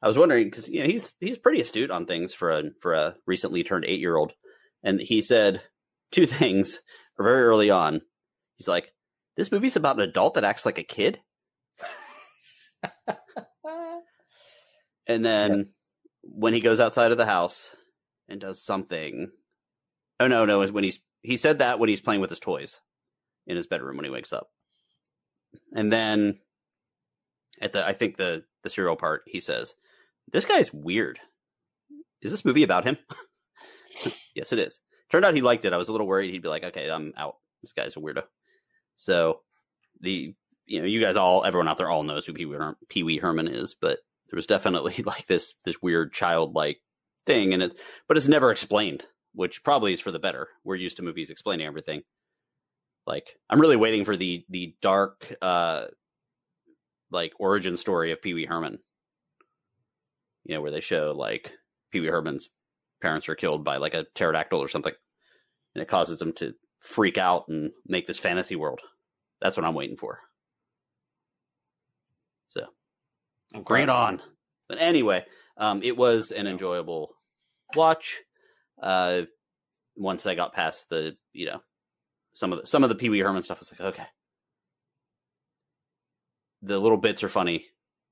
I 0.03 0.07
was 0.07 0.17
wondering 0.17 0.45
because 0.45 0.69
you 0.69 0.81
know 0.81 0.85
he's 0.85 1.13
he's 1.19 1.37
pretty 1.37 1.61
astute 1.61 1.91
on 1.91 2.05
things 2.05 2.33
for 2.33 2.51
a 2.51 2.63
for 2.79 2.93
a 2.93 3.15
recently 3.25 3.63
turned 3.63 3.85
eight 3.85 3.99
year 3.99 4.15
old, 4.15 4.33
and 4.83 4.99
he 5.01 5.21
said 5.21 5.61
two 6.11 6.25
things 6.27 6.79
very 7.17 7.43
early 7.43 7.69
on. 7.71 8.01
He's 8.57 8.67
like, 8.67 8.93
"This 9.39 9.53
movie's 9.53 9.77
about 9.77 9.95
an 9.95 10.01
adult 10.01 10.33
that 10.33 10.43
acts 10.43 10.65
like 10.65 10.77
a 10.77 10.83
kid," 10.83 11.21
and 15.07 15.23
then 15.23 15.69
when 16.23 16.53
he 16.53 16.59
goes 16.59 16.81
outside 16.81 17.13
of 17.13 17.17
the 17.17 17.25
house 17.25 17.73
and 18.27 18.41
does 18.41 18.61
something. 18.61 19.31
Oh 20.19 20.27
no, 20.27 20.43
no, 20.43 20.61
is 20.61 20.73
when 20.73 20.83
he's 20.83 20.99
he 21.21 21.37
said 21.37 21.59
that 21.59 21.79
when 21.79 21.87
he's 21.87 22.01
playing 22.01 22.19
with 22.19 22.29
his 22.29 22.41
toys 22.41 22.81
in 23.47 23.55
his 23.55 23.65
bedroom 23.65 23.95
when 23.95 24.03
he 24.03 24.11
wakes 24.11 24.33
up. 24.33 24.49
And 25.73 25.89
then 25.89 26.41
at 27.61 27.71
the 27.71 27.87
I 27.87 27.93
think 27.93 28.17
the 28.17 28.43
the 28.63 28.69
cereal 28.69 28.97
part 28.97 29.23
he 29.25 29.39
says, 29.39 29.73
"This 30.29 30.43
guy's 30.43 30.73
weird. 30.73 31.17
Is 32.21 32.31
this 32.31 32.43
movie 32.43 32.63
about 32.63 32.83
him?" 32.83 32.97
yes, 34.35 34.51
it 34.51 34.59
is. 34.59 34.81
Turned 35.09 35.23
out 35.23 35.33
he 35.33 35.41
liked 35.41 35.63
it. 35.63 35.71
I 35.71 35.77
was 35.77 35.87
a 35.87 35.93
little 35.93 36.07
worried 36.07 36.31
he'd 36.33 36.41
be 36.41 36.49
like, 36.49 36.65
"Okay, 36.65 36.91
I'm 36.91 37.13
out. 37.15 37.35
This 37.61 37.71
guy's 37.71 37.95
a 37.95 38.01
weirdo." 38.01 38.23
So 38.99 39.39
the 40.01 40.35
you 40.65 40.81
know, 40.81 40.85
you 40.85 40.99
guys 40.99 41.15
all 41.15 41.45
everyone 41.45 41.69
out 41.69 41.77
there 41.77 41.89
all 41.89 42.03
knows 42.03 42.25
who 42.25 42.33
Pee 42.33 42.45
Wee 42.45 42.57
Her- 42.57 42.77
Pee 42.89 43.03
Wee 43.03 43.17
Herman 43.17 43.47
is, 43.47 43.73
but 43.73 43.99
there 44.29 44.37
was 44.37 44.45
definitely 44.45 45.01
like 45.05 45.25
this 45.25 45.53
this 45.63 45.81
weird 45.81 46.13
childlike 46.13 46.81
thing 47.25 47.53
and 47.53 47.63
it 47.63 47.77
but 48.07 48.17
it's 48.17 48.27
never 48.27 48.51
explained, 48.51 49.05
which 49.33 49.63
probably 49.63 49.93
is 49.93 50.01
for 50.01 50.11
the 50.11 50.19
better. 50.19 50.49
We're 50.65 50.75
used 50.75 50.97
to 50.97 51.03
movies 51.03 51.29
explaining 51.29 51.65
everything. 51.65 52.03
Like 53.07 53.37
I'm 53.49 53.61
really 53.61 53.77
waiting 53.77 54.03
for 54.03 54.17
the 54.17 54.45
the 54.49 54.75
dark 54.81 55.33
uh 55.41 55.85
like 57.09 57.31
origin 57.39 57.77
story 57.77 58.11
of 58.11 58.21
Pee 58.21 58.33
Wee 58.33 58.45
Herman. 58.45 58.79
You 60.43 60.55
know, 60.55 60.61
where 60.61 60.71
they 60.71 60.81
show 60.81 61.13
like 61.15 61.53
Pee 61.91 62.01
Wee 62.01 62.07
Herman's 62.07 62.49
parents 63.01 63.29
are 63.29 63.35
killed 63.35 63.63
by 63.63 63.77
like 63.77 63.93
a 63.93 64.07
pterodactyl 64.13 64.59
or 64.59 64.67
something. 64.67 64.93
And 65.73 65.81
it 65.81 65.87
causes 65.87 66.21
him 66.21 66.33
to 66.33 66.53
freak 66.79 67.17
out 67.17 67.47
and 67.47 67.71
make 67.85 68.07
this 68.07 68.19
fantasy 68.19 68.55
world. 68.55 68.81
That's 69.41 69.57
what 69.57 69.65
I'm 69.65 69.75
waiting 69.75 69.97
for. 69.97 70.19
So 72.49 72.67
bring 73.65 73.83
it 73.83 73.89
on. 73.89 74.21
But 74.67 74.79
anyway, 74.79 75.25
um, 75.57 75.81
it 75.83 75.97
was 75.97 76.31
an 76.31 76.47
enjoyable 76.47 77.15
watch. 77.75 78.17
Uh, 78.81 79.23
once 79.95 80.25
I 80.25 80.35
got 80.35 80.53
past 80.53 80.89
the, 80.89 81.15
you 81.33 81.47
know, 81.47 81.61
some 82.33 82.53
of 82.53 82.61
the 82.61 82.67
some 82.67 82.83
of 82.83 82.89
the 82.89 82.95
Pee 82.95 83.09
Wee 83.09 83.19
Herman 83.19 83.43
stuff, 83.43 83.57
I 83.57 83.61
was 83.61 83.71
like, 83.71 83.81
okay, 83.93 84.07
the 86.61 86.79
little 86.79 86.97
bits 86.97 87.23
are 87.23 87.29
funny, 87.29 87.65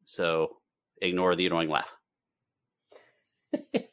so 0.05 0.57
ignore 1.01 1.35
the 1.35 1.45
annoying 1.45 1.69
laugh. 1.69 1.93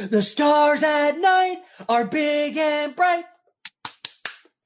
The 0.00 0.22
stars 0.22 0.82
at 0.82 1.18
night 1.18 1.58
are 1.88 2.04
big 2.04 2.56
and 2.56 2.94
bright. 2.94 3.24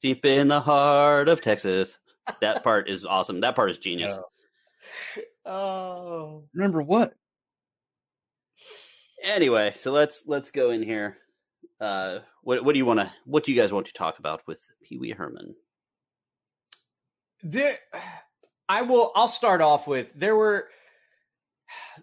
Deep 0.02 0.24
in 0.24 0.48
the 0.48 0.60
heart 0.60 1.28
of 1.28 1.40
Texas. 1.40 1.96
That 2.40 2.62
part 2.64 2.88
is 2.88 3.04
awesome. 3.04 3.40
That 3.40 3.54
part 3.54 3.70
is 3.70 3.78
genius. 3.78 4.16
Oh. 5.46 6.44
Remember 6.54 6.82
what? 6.82 7.14
Anyway, 9.22 9.72
so 9.76 9.92
let's 9.92 10.24
let's 10.26 10.50
go 10.50 10.70
in 10.70 10.82
here. 10.82 11.16
Uh, 11.80 12.18
what 12.42 12.64
what 12.64 12.72
do 12.72 12.78
you 12.78 12.86
want 12.86 13.00
to? 13.00 13.10
What 13.24 13.44
do 13.44 13.52
you 13.52 13.60
guys 13.60 13.72
want 13.72 13.86
to 13.86 13.92
talk 13.92 14.18
about 14.18 14.42
with 14.46 14.60
Pee 14.82 14.98
Wee 14.98 15.10
Herman? 15.10 15.54
There, 17.44 17.76
I 18.68 18.82
will. 18.82 19.12
I'll 19.14 19.28
start 19.28 19.60
off 19.60 19.86
with 19.86 20.08
there 20.16 20.34
were 20.34 20.68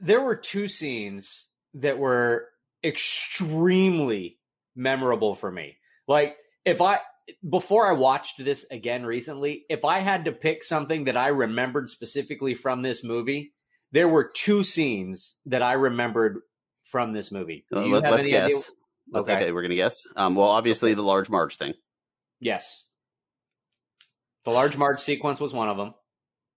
there 0.01 0.21
were 0.21 0.35
two 0.35 0.67
scenes 0.67 1.47
that 1.75 1.97
were 1.97 2.47
extremely 2.83 4.37
memorable 4.75 5.35
for 5.35 5.51
me. 5.51 5.77
Like 6.07 6.37
if 6.65 6.81
I 6.81 6.99
before 7.47 7.87
I 7.87 7.93
watched 7.93 8.43
this 8.43 8.65
again 8.71 9.05
recently, 9.05 9.65
if 9.69 9.85
I 9.85 9.99
had 9.99 10.25
to 10.25 10.31
pick 10.31 10.63
something 10.63 11.05
that 11.05 11.17
I 11.17 11.27
remembered 11.29 11.89
specifically 11.89 12.55
from 12.55 12.81
this 12.81 13.03
movie, 13.03 13.53
there 13.91 14.07
were 14.07 14.23
two 14.33 14.63
scenes 14.63 15.35
that 15.45 15.61
I 15.61 15.73
remembered 15.73 16.39
from 16.85 17.13
this 17.13 17.31
movie. 17.31 17.65
Do 17.71 17.79
Uh, 17.79 17.85
you 17.85 17.93
let, 17.93 18.03
have 18.05 18.13
us 18.13 18.19
any 18.19 18.29
guess. 18.29 18.45
idea? 18.45 18.61
Okay. 19.15 19.33
okay. 19.35 19.51
we're 19.51 19.61
gonna 19.63 19.75
guess. 19.75 20.05
Um, 20.15 20.35
well, 20.35 20.49
obviously 20.49 20.93
the 20.93 21.01
large 21.01 21.29
Marge 21.29 21.57
thing. 21.57 21.73
Yes. 22.39 22.85
The 24.45 24.51
large 24.51 24.77
Marge 24.77 24.99
sequence 24.99 25.39
was 25.39 25.53
one 25.53 25.69
of 25.69 25.77
them. 25.77 25.93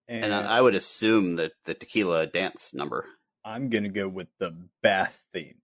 And, 0.08 0.24
And 0.26 0.34
I 0.34 0.58
I 0.58 0.60
would 0.60 0.74
assume 0.74 1.36
that 1.36 1.52
the 1.64 1.74
tequila 1.74 2.26
dance 2.26 2.72
number, 2.74 3.06
I'm 3.44 3.70
gonna 3.70 3.88
go 3.88 4.08
with 4.08 4.28
the 4.38 4.56
bath 4.82 5.18
theme 5.32 5.56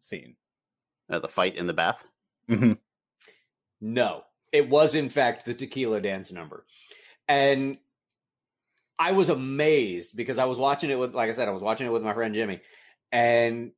scene. 0.00 0.36
uh, 1.10 1.18
the 1.20 1.28
fight 1.28 1.56
in 1.56 1.66
the 1.66 1.72
bath. 1.72 2.04
Mm-hmm. 2.50 2.72
No, 3.80 4.22
it 4.54 4.70
was 4.70 4.94
in 4.94 5.10
fact 5.10 5.44
the 5.44 5.52
tequila 5.52 6.00
dance 6.00 6.30
number. 6.30 6.64
And 7.26 7.76
I 8.98 9.10
was 9.10 9.28
amazed 9.28 10.16
because 10.16 10.38
I 10.38 10.44
was 10.44 10.58
watching 10.58 10.90
it 10.90 10.98
with, 10.98 11.12
like 11.12 11.28
I 11.28 11.32
said, 11.32 11.48
I 11.48 11.50
was 11.50 11.62
watching 11.62 11.88
it 11.88 11.90
with 11.90 12.04
my 12.04 12.14
friend 12.14 12.32
Jimmy, 12.32 12.60
and 13.10 13.72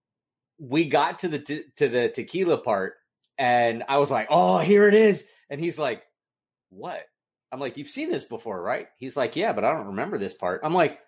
we 0.58 0.86
got 0.86 1.20
to 1.20 1.28
the 1.28 1.38
te- 1.38 1.64
to 1.76 1.88
the 1.88 2.10
tequila 2.10 2.58
part, 2.58 2.96
and 3.38 3.84
I 3.88 3.98
was 3.98 4.10
like, 4.10 4.26
"Oh, 4.28 4.58
here 4.58 4.86
it 4.86 4.92
is!" 4.92 5.24
And 5.48 5.58
he's 5.58 5.78
like, 5.78 6.02
"What?" 6.68 7.00
I'm 7.50 7.60
like, 7.60 7.78
"You've 7.78 7.88
seen 7.88 8.10
this 8.10 8.24
before, 8.24 8.60
right?" 8.60 8.88
He's 8.98 9.16
like, 9.16 9.34
"Yeah, 9.34 9.54
but 9.54 9.64
I 9.64 9.72
don't 9.72 9.88
remember 9.88 10.18
this 10.18 10.34
part." 10.34 10.60
I'm 10.62 10.74
like, 10.74 10.98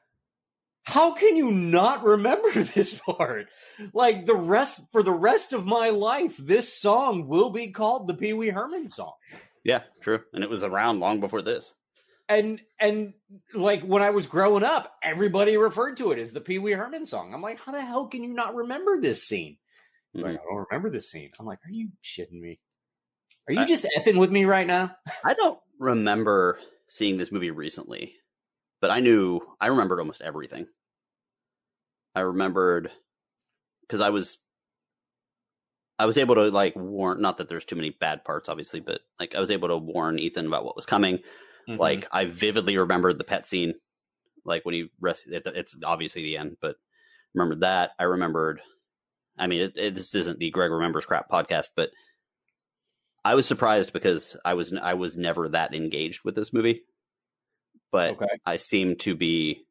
"How 0.84 1.12
can 1.12 1.36
you 1.36 1.50
not 1.50 2.04
remember 2.04 2.50
this 2.62 2.98
part? 2.98 3.48
Like 3.92 4.24
the 4.24 4.36
rest 4.36 4.80
for 4.92 5.02
the 5.02 5.12
rest 5.12 5.52
of 5.52 5.66
my 5.66 5.90
life, 5.90 6.38
this 6.38 6.72
song 6.72 7.28
will 7.28 7.50
be 7.50 7.72
called 7.72 8.06
the 8.06 8.14
Pee 8.14 8.32
Wee 8.32 8.48
Herman 8.48 8.88
song." 8.88 9.12
Yeah, 9.64 9.82
true. 10.00 10.20
And 10.32 10.42
it 10.44 10.50
was 10.50 10.62
around 10.62 11.00
long 11.00 11.20
before 11.20 11.42
this. 11.42 11.72
and 12.28 12.60
and 12.80 13.14
like 13.54 13.82
when 13.82 14.02
I 14.02 14.10
was 14.10 14.26
growing 14.26 14.62
up, 14.64 14.92
everybody 15.02 15.56
referred 15.56 15.96
to 15.98 16.12
it 16.12 16.18
as 16.18 16.32
the 16.32 16.40
Pee 16.40 16.58
Wee 16.58 16.72
Herman 16.72 17.06
song. 17.06 17.32
I'm 17.34 17.42
like, 17.42 17.58
how 17.58 17.72
the 17.72 17.82
hell 17.82 18.06
can 18.06 18.22
you 18.22 18.32
not 18.34 18.54
remember 18.54 19.00
this 19.00 19.26
scene? 19.26 19.56
He's 20.12 20.22
Like. 20.22 20.32
Mm-hmm. 20.34 20.40
I 20.40 20.44
don't 20.54 20.66
remember 20.70 20.90
this 20.90 21.10
scene. 21.10 21.30
I'm 21.38 21.46
like, 21.46 21.58
are 21.66 21.70
you 21.70 21.90
shitting 22.04 22.40
me? 22.40 22.58
Are 23.48 23.52
you 23.54 23.60
I- 23.60 23.66
just 23.66 23.86
effing 23.98 24.18
with 24.18 24.30
me 24.30 24.44
right 24.44 24.66
now? 24.66 24.94
I 25.24 25.34
don't 25.34 25.58
remember 25.78 26.58
seeing 26.88 27.16
this 27.18 27.32
movie 27.32 27.50
recently, 27.50 28.14
but 28.80 28.90
I 28.90 29.00
knew 29.00 29.40
I 29.60 29.66
remembered 29.68 30.00
almost 30.00 30.22
everything. 30.22 30.66
I 32.14 32.20
remembered 32.20 32.90
because 33.82 34.00
I 34.00 34.10
was 34.10 34.38
I 35.98 36.06
was 36.06 36.18
able 36.18 36.36
to 36.36 36.48
like 36.50 36.74
warn 36.76 37.20
not 37.20 37.38
that 37.38 37.48
there's 37.48 37.64
too 37.64 37.76
many 37.76 37.90
bad 37.90 38.24
parts 38.24 38.48
obviously, 38.48 38.80
but 38.80 39.00
like 39.18 39.34
I 39.34 39.40
was 39.40 39.50
able 39.50 39.68
to 39.68 39.76
warn 39.76 40.18
Ethan 40.18 40.46
about 40.46 40.64
what 40.64 40.76
was 40.76 40.86
coming. 40.86 41.18
Mm-hmm. 41.68 41.80
Like 41.80 42.08
I 42.12 42.26
vividly 42.26 42.76
remembered 42.76 43.18
the 43.18 43.24
pet 43.24 43.44
scene, 43.44 43.74
like 44.44 44.64
when 44.64 44.74
he 44.74 44.90
rest 45.00 45.24
it, 45.26 45.42
it's 45.46 45.76
obviously 45.84 46.22
the 46.22 46.38
end, 46.38 46.56
but 46.60 46.76
remembered 47.34 47.60
that. 47.60 47.90
I 47.98 48.04
remembered. 48.04 48.60
I 49.36 49.46
mean, 49.46 49.60
it, 49.62 49.76
it, 49.76 49.94
this 49.94 50.14
isn't 50.14 50.38
the 50.38 50.50
Greg 50.50 50.70
remembers 50.70 51.06
crap 51.06 51.30
podcast, 51.30 51.68
but 51.76 51.90
I 53.24 53.34
was 53.34 53.46
surprised 53.46 53.92
because 53.92 54.36
I 54.44 54.54
was 54.54 54.72
I 54.72 54.94
was 54.94 55.16
never 55.16 55.48
that 55.50 55.74
engaged 55.74 56.22
with 56.24 56.34
this 56.34 56.52
movie, 56.52 56.82
but 57.92 58.12
okay, 58.12 58.26
I 58.46 58.56
seem 58.56 58.96
to 58.98 59.14
be. 59.14 59.64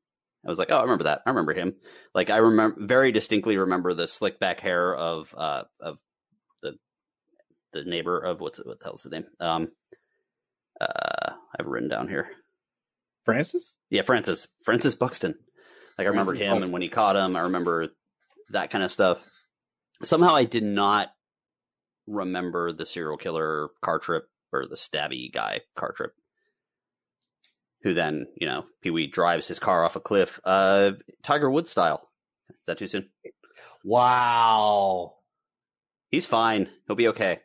I 0.46 0.50
was 0.50 0.60
like, 0.60 0.72
oh, 0.72 0.78
I 0.78 0.84
remember 0.84 1.06
that. 1.06 1.22
I 1.26 1.32
remember 1.32 1.54
him. 1.54 1.74
Like 2.14 2.30
I 2.30 2.38
remember 2.38 2.86
very 2.86 3.12
distinctly 3.12 3.58
remember 3.58 3.94
the 3.94 4.08
slick 4.08 4.40
back 4.40 4.60
hair 4.60 4.96
of 4.96 5.34
uh 5.36 5.64
of 5.80 5.98
the 7.74 7.84
neighbor 7.84 8.20
of 8.20 8.40
what's 8.40 8.60
what 8.60 8.80
the 8.80 8.86
hell's 8.86 9.04
the 9.04 9.10
name? 9.10 9.26
Um, 9.40 9.70
uh, 10.80 11.32
I 11.32 11.56
have 11.58 11.68
written 11.68 11.90
down 11.90 12.08
here. 12.08 12.30
Francis? 13.26 13.76
Yeah, 13.90 14.04
Francis 14.04 14.48
Francis 14.64 14.96
Buxton. 14.96 15.36
Like 15.98 16.08
I 16.08 16.10
remembered 16.12 16.38
Francis 16.38 16.58
him, 16.58 16.64
and 16.64 16.74
when 16.74 16.82
he 16.82 16.90
caught 16.90 17.16
him, 17.16 17.36
I 17.36 17.42
remember 17.42 17.90
that 18.52 18.70
kind 18.70 18.84
of 18.84 18.92
stuff. 18.92 19.28
Somehow, 20.04 20.36
I 20.36 20.44
did 20.44 20.64
not 20.64 21.10
remember 22.06 22.72
the 22.72 22.86
serial 22.86 23.18
killer 23.18 23.70
car 23.84 24.00
trip 24.00 24.26
or 24.54 24.68
the 24.68 24.76
stabby 24.76 25.34
guy 25.34 25.62
car 25.76 25.92
trip. 25.92 26.14
Who 27.84 27.94
then, 27.94 28.28
you 28.40 28.48
know, 28.48 28.66
Pee 28.82 28.92
Wee 28.92 29.08
drives 29.08 29.48
his 29.48 29.60
car 29.60 29.84
off 29.84 29.96
a 29.96 30.00
cliff, 30.00 30.40
uh, 30.44 30.92
Tiger 31.24 31.50
Woods 31.50 31.72
style. 31.72 32.10
Is 32.50 32.66
that 32.68 32.78
too 32.78 32.88
soon? 32.88 33.10
wow, 33.84 35.14
He's 36.10 36.26
fine. 36.26 36.70
He'll 36.88 36.96
be 36.96 37.10
okay. 37.10 37.40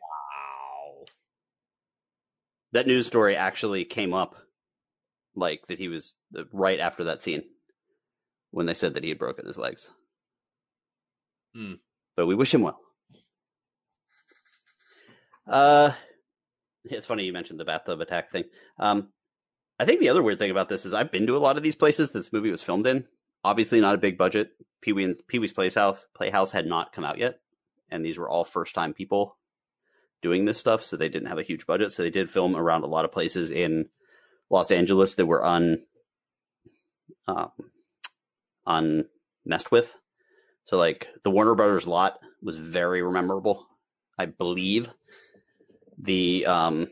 That 2.73 2.87
news 2.87 3.05
story 3.05 3.35
actually 3.35 3.85
came 3.85 4.13
up, 4.13 4.35
like 5.35 5.67
that 5.67 5.77
he 5.77 5.87
was 5.87 6.15
right 6.51 6.79
after 6.79 7.05
that 7.05 7.21
scene 7.21 7.43
when 8.51 8.65
they 8.65 8.73
said 8.73 8.95
that 8.95 9.03
he 9.03 9.09
had 9.09 9.19
broken 9.19 9.45
his 9.45 9.57
legs. 9.57 9.89
Hmm. 11.55 11.73
But 12.15 12.25
we 12.25 12.35
wish 12.35 12.53
him 12.53 12.61
well. 12.61 12.79
Uh, 15.47 15.91
it's 16.85 17.07
funny 17.07 17.25
you 17.25 17.33
mentioned 17.33 17.59
the 17.59 17.65
bathtub 17.65 18.01
attack 18.01 18.31
thing. 18.31 18.45
Um, 18.79 19.09
I 19.79 19.85
think 19.85 19.99
the 19.99 20.09
other 20.09 20.23
weird 20.23 20.39
thing 20.39 20.51
about 20.51 20.69
this 20.69 20.85
is 20.85 20.93
I've 20.93 21.11
been 21.11 21.27
to 21.27 21.37
a 21.37 21.39
lot 21.39 21.57
of 21.57 21.63
these 21.63 21.75
places 21.75 22.09
that 22.09 22.19
this 22.19 22.33
movie 22.33 22.51
was 22.51 22.61
filmed 22.61 22.87
in. 22.87 23.05
Obviously, 23.43 23.81
not 23.81 23.95
a 23.95 23.99
big 23.99 24.17
budget. 24.17 24.51
Pee 24.81 24.93
Wee 24.93 25.03
and 25.03 25.15
Pee 25.27 25.39
Wee's 25.39 25.53
Playhouse 25.53 26.07
Playhouse 26.15 26.51
had 26.51 26.65
not 26.65 26.93
come 26.93 27.03
out 27.03 27.17
yet, 27.17 27.39
and 27.89 28.03
these 28.03 28.17
were 28.17 28.29
all 28.29 28.43
first 28.43 28.73
time 28.73 28.93
people 28.93 29.37
doing 30.23 30.45
this 30.45 30.57
stuff, 30.57 30.83
so 30.83 30.97
they 30.97 31.09
didn't 31.09 31.27
have 31.27 31.37
a 31.37 31.43
huge 31.43 31.67
budget. 31.67 31.91
So 31.91 32.01
they 32.01 32.09
did 32.09 32.31
film 32.31 32.55
around 32.55 32.83
a 32.83 32.87
lot 32.87 33.05
of 33.05 33.11
places 33.11 33.51
in 33.51 33.89
Los 34.49 34.71
Angeles 34.71 35.13
that 35.15 35.27
were 35.27 35.45
un 35.45 35.83
um, 37.27 37.51
unmessed 38.65 39.71
with. 39.71 39.93
So 40.65 40.77
like 40.77 41.07
the 41.23 41.31
Warner 41.31 41.55
Brothers 41.55 41.85
lot 41.85 42.19
was 42.41 42.57
very 42.57 43.01
memorable. 43.03 43.67
I 44.17 44.25
believe 44.25 44.89
the 45.97 46.45
um 46.47 46.87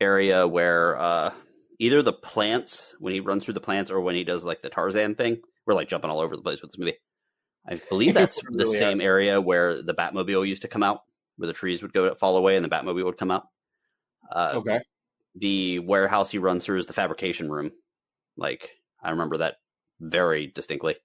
area 0.00 0.46
where 0.46 0.98
uh 0.98 1.32
either 1.78 2.02
the 2.02 2.12
plants 2.12 2.94
when 3.00 3.12
he 3.12 3.20
runs 3.20 3.44
through 3.44 3.54
the 3.54 3.60
plants 3.60 3.90
or 3.90 4.00
when 4.00 4.14
he 4.14 4.24
does 4.24 4.44
like 4.44 4.62
the 4.62 4.68
Tarzan 4.68 5.14
thing. 5.14 5.40
We're 5.66 5.74
like 5.74 5.88
jumping 5.88 6.10
all 6.10 6.20
over 6.20 6.36
the 6.36 6.42
place 6.42 6.60
with 6.62 6.72
this 6.72 6.78
movie. 6.78 6.98
I 7.68 7.80
believe 7.88 8.14
that's 8.14 8.40
the 8.40 8.46
Really 8.50 8.76
are. 8.76 8.78
same 8.78 9.00
area 9.00 9.40
where 9.40 9.82
the 9.82 9.94
Batmobile 9.94 10.46
used 10.46 10.62
to 10.62 10.68
come 10.68 10.82
out, 10.82 11.00
where 11.36 11.46
the 11.46 11.52
trees 11.52 11.82
would 11.82 11.92
go 11.92 12.14
fall 12.14 12.36
away 12.36 12.56
and 12.56 12.64
the 12.64 12.68
Batmobile 12.68 13.04
would 13.04 13.18
come 13.18 13.30
up. 13.30 13.48
Uh, 14.30 14.52
Okay, 14.54 14.80
the 15.34 15.78
warehouse 15.80 16.30
he 16.30 16.38
runs 16.38 16.64
through 16.64 16.78
is 16.78 16.86
the 16.86 16.92
fabrication 16.92 17.50
room. 17.50 17.70
Like 18.36 18.70
I 19.02 19.10
remember 19.10 19.38
that 19.38 19.56
very 20.00 20.48
distinctly. 20.48 20.96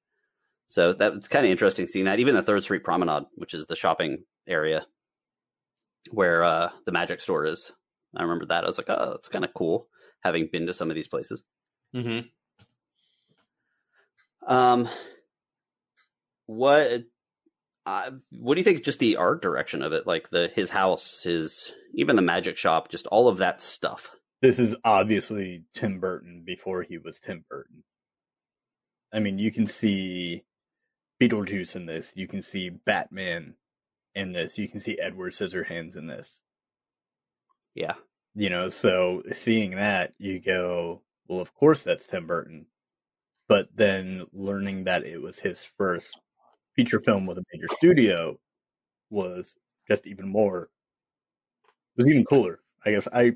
So 0.68 0.92
that's 0.94 1.28
kind 1.30 1.46
of 1.46 1.52
interesting 1.52 1.88
seeing 1.88 2.06
that. 2.06 2.20
Even 2.20 2.36
the 2.36 2.42
Third 2.42 2.64
Street 2.64 2.84
Promenade, 2.84 3.24
which 3.36 3.54
is 3.54 3.66
the 3.66 3.76
shopping 3.76 4.24
area 4.48 4.86
where 6.12 6.44
uh, 6.44 6.70
the 6.86 6.92
magic 6.92 7.22
store 7.22 7.46
is. 7.46 7.72
I 8.16 8.22
remember 8.24 8.46
that. 8.46 8.64
I 8.64 8.68
was 8.68 8.78
like, 8.78 8.90
oh, 8.90 9.12
that's 9.12 9.30
kind 9.30 9.46
of 9.46 9.54
cool 9.54 9.88
having 10.22 10.50
been 10.52 10.66
to 10.68 10.74
some 10.74 10.90
of 10.90 10.96
these 10.96 11.08
places. 11.08 11.44
hmm 11.94 12.20
Um, 14.48 14.90
what 16.46 17.04
uh, 17.88 18.12
what 18.32 18.56
do 18.56 18.60
you 18.60 18.66
think? 18.66 18.84
Just 18.84 19.00
the 19.00 19.16
art 19.16 19.42
direction 19.42 19.82
of 19.82 19.94
it, 19.94 20.06
like 20.06 20.30
the 20.30 20.52
his 20.54 20.70
house, 20.70 21.22
his 21.24 21.72
even 21.94 22.18
the 22.18 22.22
magic 22.22 22.58
shop, 22.58 22.92
just 22.92 23.08
all 23.08 23.30
of 23.30 23.38
that 23.38 23.62
stuff. 23.62 24.12
This 24.42 24.60
is 24.60 24.76
obviously 24.84 25.64
Tim 25.74 26.02
Burton 26.02 26.44
before 26.46 26.84
he 26.84 26.98
was 26.98 27.18
Tim 27.18 27.46
Burton. 27.50 27.86
I 29.14 29.22
mean, 29.22 29.40
you 29.40 29.54
can 29.54 29.68
see 29.68 30.44
Beetlejuice 31.22 31.78
in 31.78 31.86
this. 31.86 32.12
You 32.14 32.28
can 32.28 32.42
see 32.42 32.70
Batman 32.70 33.56
in 34.14 34.34
this. 34.34 34.58
You 34.58 34.68
can 34.68 34.82
see 34.82 35.00
Edward 35.00 35.32
Scissorhands 35.32 35.96
in 35.96 36.08
this. 36.08 36.44
Yeah. 37.74 37.94
You 38.36 38.50
know, 38.50 38.70
so 38.70 39.24
seeing 39.32 39.76
that, 39.76 40.14
you 40.18 40.42
go, 40.42 41.04
well, 41.30 41.40
of 41.40 41.54
course 41.54 41.84
that's 41.84 42.06
Tim 42.06 42.28
Burton. 42.28 42.66
But 43.48 43.70
then 43.74 44.26
learning 44.34 44.84
that 44.84 45.06
it 45.06 45.22
was 45.22 45.40
his 45.40 45.64
first 45.78 46.20
feature 46.78 47.00
film 47.00 47.26
with 47.26 47.38
a 47.40 47.44
major 47.52 47.68
studio 47.76 48.40
was 49.10 49.56
just 49.90 50.08
even 50.08 50.28
more, 50.28 50.64
it 51.64 51.98
was 51.98 52.10
even 52.10 52.24
cooler. 52.24 52.62
I 52.86 52.92
guess 52.92 53.08
I, 53.12 53.34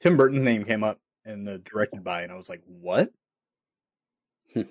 Tim 0.00 0.16
Burton's 0.16 0.42
name 0.42 0.64
came 0.64 0.84
up 0.84 0.98
in 1.26 1.44
the 1.44 1.58
directed 1.58 2.02
by, 2.02 2.22
and 2.22 2.32
I 2.32 2.36
was 2.36 2.48
like, 2.48 2.62
what? 2.66 3.10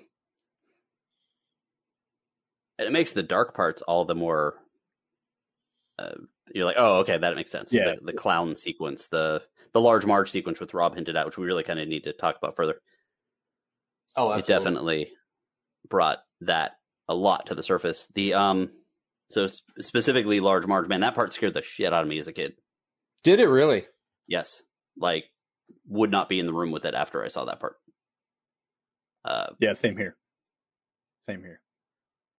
And 2.78 2.86
it 2.88 2.92
makes 2.92 3.12
the 3.12 3.22
dark 3.22 3.54
parts 3.54 3.82
all 3.82 4.06
the 4.06 4.14
more. 4.14 4.54
Uh, 5.98 6.14
you're 6.54 6.64
like, 6.64 6.76
oh, 6.78 7.00
okay, 7.00 7.18
that 7.18 7.36
makes 7.36 7.52
sense. 7.52 7.74
Yeah. 7.74 7.96
The, 8.00 8.06
the 8.06 8.12
clown 8.14 8.56
sequence, 8.56 9.08
the 9.08 9.42
the 9.74 9.80
large 9.82 10.06
Marge 10.06 10.30
sequence, 10.30 10.60
which 10.60 10.72
Rob 10.72 10.94
hinted 10.94 11.14
at, 11.14 11.26
which 11.26 11.36
we 11.36 11.44
really 11.44 11.62
kind 11.62 11.78
of 11.78 11.86
need 11.86 12.04
to 12.04 12.14
talk 12.14 12.38
about 12.38 12.56
further. 12.56 12.80
Oh, 14.16 14.32
It 14.32 14.46
definitely 14.46 15.12
brought 15.90 16.20
that 16.40 16.79
a 17.10 17.14
lot 17.14 17.46
to 17.46 17.54
the 17.54 17.62
surface. 17.62 18.06
The 18.14 18.34
um, 18.34 18.70
so 19.30 19.44
s- 19.44 19.62
specifically 19.80 20.40
large 20.40 20.66
Marge, 20.66 20.88
man, 20.88 21.00
that 21.00 21.14
part 21.14 21.34
scared 21.34 21.54
the 21.54 21.62
shit 21.62 21.92
out 21.92 22.02
of 22.02 22.08
me 22.08 22.18
as 22.18 22.28
a 22.28 22.32
kid. 22.32 22.54
Did 23.24 23.40
it 23.40 23.46
really? 23.48 23.84
Yes, 24.28 24.62
like 24.96 25.24
would 25.86 26.10
not 26.10 26.28
be 26.28 26.38
in 26.40 26.46
the 26.46 26.52
room 26.52 26.70
with 26.72 26.84
it 26.84 26.94
after 26.94 27.22
I 27.24 27.28
saw 27.28 27.44
that 27.46 27.60
part. 27.60 27.76
Uh, 29.24 29.48
Yeah, 29.58 29.74
same 29.74 29.96
here. 29.96 30.16
Same 31.26 31.42
here. 31.42 31.60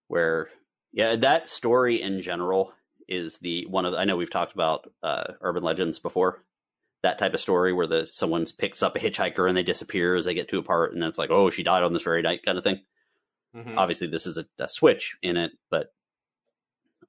where 0.08 0.50
yeah 0.92 1.16
that 1.16 1.50
story 1.50 2.02
in 2.02 2.22
general 2.22 2.74
is 3.08 3.38
the 3.40 3.66
one 3.68 3.86
of 3.86 3.94
the, 3.94 3.98
i 4.00 4.04
know 4.06 4.18
we've 4.18 4.30
talked 4.32 4.54
about 4.54 4.92
uh 5.04 5.34
urban 5.42 5.64
legends 5.64 6.00
before 6.00 6.44
that 7.04 7.18
type 7.20 7.34
of 7.34 7.40
story 7.40 7.72
where 7.72 7.88
the 7.88 8.08
someone 8.12 8.46
picks 8.58 8.84
up 8.84 8.96
a 8.96 9.00
hitchhiker 9.00 9.48
and 9.48 9.56
they 9.56 9.64
disappear 9.64 10.16
as 10.16 10.26
they 10.26 10.34
get 10.34 10.50
too 10.50 10.60
apart 10.60 10.94
and 10.94 11.04
it's 11.04 11.18
like 11.20 11.30
oh 11.30 11.50
she 11.50 11.64
died 11.64 11.84
on 11.84 11.94
this 11.94 12.04
very 12.04 12.22
night 12.22 12.42
kind 12.44 12.58
of 12.58 12.64
thing 12.66 12.82
Mhm. 13.54 13.78
obviously 13.78 14.08
this 14.08 14.26
is 14.26 14.38
a, 14.38 14.46
a 14.60 14.70
switch 14.70 15.18
in 15.22 15.38
it 15.38 15.52
but 15.70 15.88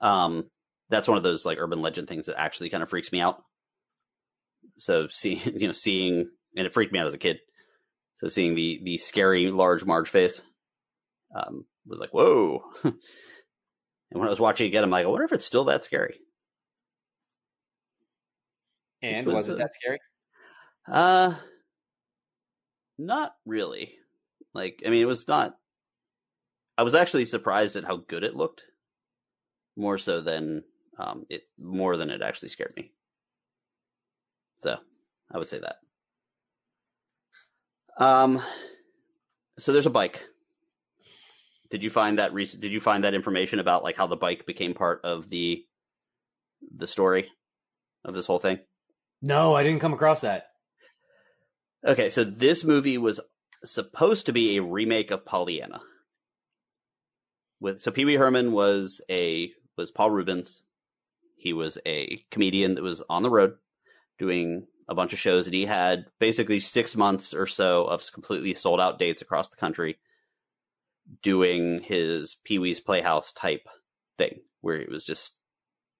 um 0.00 0.50
that's 0.90 1.08
one 1.08 1.16
of 1.16 1.22
those 1.22 1.44
like 1.44 1.58
urban 1.58 1.80
legend 1.80 2.08
things 2.08 2.26
that 2.26 2.38
actually 2.40 2.68
kind 2.70 2.82
of 2.82 2.90
freaks 2.90 3.12
me 3.12 3.20
out 3.20 3.42
so 4.76 5.08
seeing 5.08 5.40
you 5.60 5.66
know 5.66 5.72
seeing 5.72 6.28
and 6.56 6.66
it 6.66 6.74
freaked 6.74 6.92
me 6.92 6.98
out 6.98 7.06
as 7.06 7.14
a 7.14 7.18
kid 7.18 7.38
so 8.14 8.28
seeing 8.28 8.54
the 8.54 8.80
the 8.84 8.98
scary 8.98 9.50
large 9.50 9.84
marge 9.84 10.08
face 10.08 10.40
um 11.34 11.64
was 11.86 11.98
like 11.98 12.12
whoa 12.12 12.62
and 12.84 12.94
when 14.10 14.26
i 14.26 14.30
was 14.30 14.40
watching 14.40 14.66
it 14.66 14.68
again 14.68 14.84
i'm 14.84 14.90
like 14.90 15.04
i 15.04 15.08
wonder 15.08 15.24
if 15.24 15.32
it's 15.32 15.46
still 15.46 15.64
that 15.64 15.84
scary 15.84 16.18
And 19.02 19.26
It 19.26 19.30
was, 19.30 19.48
was 19.48 19.48
it 19.48 19.52
uh, 19.54 19.58
that 19.58 19.74
scary? 19.74 19.98
Uh, 20.90 21.34
not 22.98 23.32
really. 23.44 23.94
Like, 24.54 24.82
I 24.86 24.90
mean, 24.90 25.02
it 25.02 25.06
was 25.06 25.26
not. 25.26 25.54
I 26.76 26.82
was 26.82 26.94
actually 26.94 27.24
surprised 27.24 27.76
at 27.76 27.84
how 27.84 27.96
good 27.96 28.24
it 28.24 28.36
looked, 28.36 28.62
more 29.76 29.98
so 29.98 30.20
than 30.20 30.64
um, 30.98 31.26
it 31.28 31.42
more 31.58 31.96
than 31.96 32.10
it 32.10 32.22
actually 32.22 32.48
scared 32.48 32.72
me. 32.76 32.92
So, 34.58 34.78
I 35.30 35.38
would 35.38 35.48
say 35.48 35.60
that. 35.60 35.76
Um, 38.02 38.42
so 39.58 39.72
there's 39.72 39.86
a 39.86 39.90
bike. 39.90 40.24
Did 41.70 41.84
you 41.84 41.90
find 41.90 42.18
that 42.18 42.32
recent? 42.32 42.60
Did 42.60 42.72
you 42.72 42.80
find 42.80 43.04
that 43.04 43.14
information 43.14 43.58
about 43.58 43.82
like 43.82 43.96
how 43.96 44.06
the 44.06 44.16
bike 44.16 44.46
became 44.46 44.74
part 44.74 45.00
of 45.04 45.30
the 45.30 45.64
the 46.76 46.86
story 46.86 47.28
of 48.04 48.14
this 48.14 48.26
whole 48.26 48.38
thing? 48.38 48.60
No, 49.20 49.54
I 49.54 49.62
didn't 49.62 49.80
come 49.80 49.92
across 49.92 50.22
that. 50.22 50.48
Okay, 51.84 52.10
so 52.10 52.24
this 52.24 52.64
movie 52.64 52.98
was 52.98 53.20
supposed 53.64 54.26
to 54.26 54.32
be 54.32 54.56
a 54.56 54.62
remake 54.62 55.10
of 55.10 55.24
Pollyanna. 55.24 55.80
With 57.62 57.80
so 57.80 57.92
Pee 57.92 58.04
Wee 58.04 58.16
Herman 58.16 58.50
was 58.50 59.00
a 59.08 59.52
was 59.76 59.92
Paul 59.92 60.10
Reubens. 60.10 60.64
He 61.36 61.52
was 61.52 61.78
a 61.86 62.24
comedian 62.32 62.74
that 62.74 62.82
was 62.82 63.02
on 63.08 63.22
the 63.22 63.30
road 63.30 63.54
doing 64.18 64.66
a 64.88 64.96
bunch 64.96 65.12
of 65.12 65.20
shows, 65.20 65.46
and 65.46 65.54
he 65.54 65.64
had 65.64 66.06
basically 66.18 66.58
six 66.58 66.96
months 66.96 67.32
or 67.32 67.46
so 67.46 67.84
of 67.84 68.02
completely 68.12 68.52
sold 68.54 68.80
out 68.80 68.98
dates 68.98 69.22
across 69.22 69.48
the 69.48 69.56
country, 69.56 70.00
doing 71.22 71.80
his 71.82 72.34
Pee 72.44 72.58
Wee's 72.58 72.80
Playhouse 72.80 73.30
type 73.32 73.68
thing, 74.18 74.40
where 74.60 74.80
it 74.80 74.90
was 74.90 75.04
just 75.04 75.38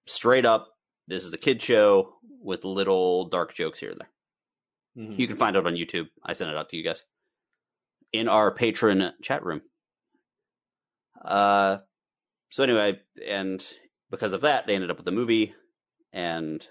straight 0.05 0.45
up. 0.45 0.67
This 1.07 1.23
is 1.23 1.31
a 1.31 1.37
kid 1.37 1.61
show 1.61 2.17
with 2.41 2.65
little 2.65 3.29
dark 3.29 3.53
jokes 3.53 3.79
here 3.79 3.91
and 3.91 4.01
there. 4.01 4.11
Mhm. 4.97 5.17
You 5.17 5.27
can 5.27 5.37
find 5.37 5.55
it 5.55 5.65
on 5.65 5.75
YouTube. 5.75 6.09
I 6.23 6.33
sent 6.33 6.51
it 6.51 6.57
out 6.57 6.69
to 6.71 6.77
you 6.77 6.83
guys 6.83 7.05
in 8.11 8.27
our 8.27 8.53
patron 8.53 9.13
chat 9.21 9.45
room. 9.45 9.61
Uh, 11.23 11.77
so 12.49 12.63
anyway, 12.63 12.99
and 13.25 13.65
because 14.11 14.33
of 14.33 14.41
that, 14.41 14.67
they 14.67 14.75
ended 14.75 14.91
up 14.91 14.97
with 14.97 15.05
the 15.05 15.11
movie, 15.11 15.53
and 16.11 16.65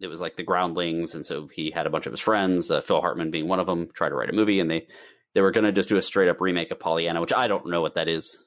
it 0.00 0.08
was 0.08 0.20
like 0.20 0.36
the 0.36 0.42
Groundlings, 0.42 1.14
and 1.14 1.24
so 1.24 1.48
he 1.48 1.70
had 1.70 1.86
a 1.86 1.90
bunch 1.90 2.06
of 2.06 2.12
his 2.12 2.20
friends, 2.20 2.70
uh, 2.70 2.80
Phil 2.80 3.00
Hartman 3.00 3.30
being 3.30 3.48
one 3.48 3.60
of 3.60 3.66
them, 3.66 3.88
try 3.94 4.08
to 4.08 4.14
write 4.14 4.30
a 4.30 4.34
movie, 4.34 4.60
and 4.60 4.70
they 4.70 4.86
they 5.34 5.40
were 5.40 5.52
going 5.52 5.64
to 5.64 5.72
just 5.72 5.88
do 5.88 5.96
a 5.96 6.02
straight 6.02 6.28
up 6.28 6.40
remake 6.40 6.70
of 6.70 6.80
Pollyanna, 6.80 7.20
which 7.20 7.32
I 7.32 7.48
don't 7.48 7.68
know 7.70 7.80
what 7.80 7.94
that 7.94 8.08
is. 8.08 8.38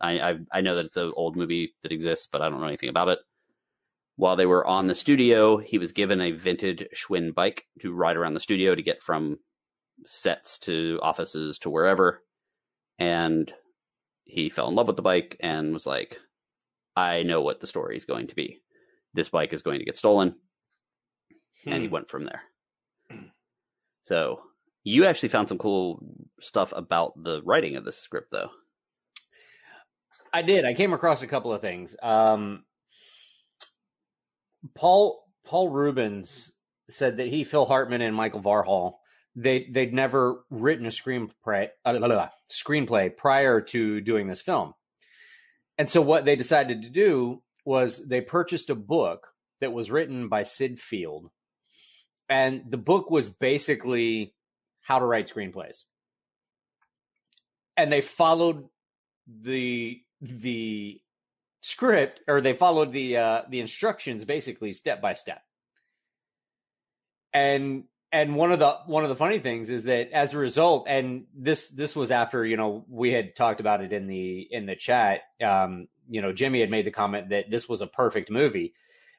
I 0.00 0.18
I, 0.18 0.38
I 0.52 0.60
know 0.60 0.74
that 0.74 0.86
it's 0.86 0.96
an 0.96 1.12
old 1.16 1.36
movie 1.36 1.74
that 1.82 1.92
exists, 1.92 2.28
but 2.30 2.42
I 2.42 2.48
don't 2.48 2.60
know 2.60 2.66
anything 2.66 2.90
about 2.90 3.08
it. 3.08 3.20
While 4.16 4.36
they 4.36 4.46
were 4.46 4.66
on 4.66 4.86
the 4.86 4.94
studio, 4.94 5.56
he 5.56 5.78
was 5.78 5.92
given 5.92 6.20
a 6.20 6.32
vintage 6.32 6.84
Schwinn 6.94 7.34
bike 7.34 7.64
to 7.80 7.92
ride 7.92 8.16
around 8.16 8.34
the 8.34 8.40
studio 8.40 8.74
to 8.74 8.82
get 8.82 9.02
from 9.02 9.38
sets 10.06 10.58
to 10.58 10.98
offices 11.02 11.58
to 11.60 11.70
wherever. 11.70 12.22
And 12.98 13.52
he 14.24 14.48
fell 14.48 14.68
in 14.68 14.74
love 14.74 14.86
with 14.86 14.96
the 14.96 15.02
bike 15.02 15.36
and 15.40 15.72
was 15.72 15.86
like, 15.86 16.18
I 16.96 17.22
know 17.22 17.42
what 17.42 17.60
the 17.60 17.66
story 17.66 17.96
is 17.96 18.04
going 18.04 18.26
to 18.28 18.34
be. 18.34 18.60
This 19.14 19.28
bike 19.28 19.52
is 19.52 19.62
going 19.62 19.78
to 19.78 19.84
get 19.84 19.96
stolen. 19.96 20.36
And 21.66 21.82
he 21.82 21.88
Hmm. 21.88 21.92
went 21.92 22.08
from 22.08 22.24
there. 22.24 22.42
So 24.02 24.42
you 24.82 25.06
actually 25.06 25.30
found 25.30 25.48
some 25.48 25.58
cool 25.58 26.04
stuff 26.40 26.72
about 26.76 27.12
the 27.22 27.42
writing 27.42 27.76
of 27.76 27.84
this 27.84 27.96
script, 27.98 28.30
though. 28.30 28.50
I 30.32 30.42
did. 30.42 30.64
I 30.64 30.74
came 30.74 30.92
across 30.92 31.22
a 31.22 31.26
couple 31.26 31.52
of 31.52 31.60
things. 31.60 31.96
Um, 32.02 32.64
Paul 34.74 35.24
Paul 35.44 35.68
Reubens 35.70 36.52
said 36.88 37.16
that 37.18 37.28
he, 37.28 37.44
Phil 37.44 37.64
Hartman, 37.66 38.02
and 38.02 38.14
Michael 38.16 38.42
Varhol 38.42 38.94
they 39.36 39.68
they'd 39.70 39.94
never 39.94 40.44
written 40.50 40.86
a 40.86 40.90
screenplay 40.90 41.68
uh, 41.84 42.28
screenplay 42.50 43.16
prior 43.16 43.60
to 43.60 44.00
doing 44.00 44.26
this 44.26 44.40
film, 44.40 44.74
and 45.78 45.88
so 45.88 46.00
what 46.00 46.24
they 46.24 46.36
decided 46.36 46.82
to 46.82 46.90
do 46.90 47.42
was 47.64 48.04
they 48.06 48.20
purchased 48.20 48.70
a 48.70 48.74
book 48.74 49.28
that 49.60 49.72
was 49.72 49.90
written 49.90 50.28
by 50.28 50.42
Syd 50.42 50.78
Field, 50.78 51.30
and 52.28 52.62
the 52.68 52.76
book 52.76 53.10
was 53.10 53.28
basically 53.28 54.34
how 54.82 54.98
to 54.98 55.04
write 55.04 55.32
screenplays, 55.32 55.84
and 57.76 57.92
they 57.92 58.00
followed 58.00 58.64
the 59.26 60.00
the 60.20 61.00
script 61.60 62.20
or 62.28 62.42
they 62.42 62.52
followed 62.52 62.92
the 62.92 63.16
uh 63.16 63.42
the 63.48 63.60
instructions 63.60 64.24
basically 64.24 64.74
step 64.74 65.00
by 65.00 65.14
step. 65.14 65.40
And 67.32 67.84
and 68.14 68.36
one 68.36 68.52
of 68.52 68.60
the 68.60 68.78
one 68.86 69.02
of 69.02 69.08
the 69.08 69.16
funny 69.16 69.40
things 69.40 69.68
is 69.68 69.84
that 69.84 70.12
as 70.12 70.34
a 70.34 70.38
result 70.38 70.86
and 70.88 71.24
this 71.34 71.68
this 71.70 71.96
was 71.96 72.12
after 72.12 72.46
you 72.46 72.56
know 72.56 72.84
we 72.88 73.10
had 73.10 73.34
talked 73.34 73.58
about 73.58 73.82
it 73.82 73.92
in 73.92 74.06
the 74.06 74.46
in 74.50 74.66
the 74.66 74.76
chat 74.76 75.22
um 75.44 75.88
you 76.08 76.22
know 76.22 76.32
jimmy 76.32 76.60
had 76.60 76.70
made 76.70 76.86
the 76.86 76.92
comment 76.92 77.30
that 77.30 77.50
this 77.50 77.68
was 77.68 77.80
a 77.80 77.86
perfect 77.86 78.30
movie. 78.30 78.72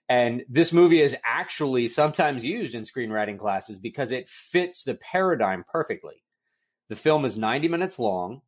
And 0.07 0.45
this 0.47 0.71
movie 0.71 1.01
is 1.01 1.15
actually 1.25 1.87
sometimes 1.87 2.45
used 2.45 2.75
in 2.75 2.83
screenwriting 2.83 3.39
classes 3.39 3.79
because 3.79 4.11
it 4.11 4.29
fits 4.29 4.83
the 4.83 4.93
paradigm 4.93 5.65
perfectly. 5.67 6.23
The 6.89 6.95
film 6.95 7.25
is 7.25 7.39
90 7.39 7.69
minutes 7.69 7.97
long. 7.97 8.41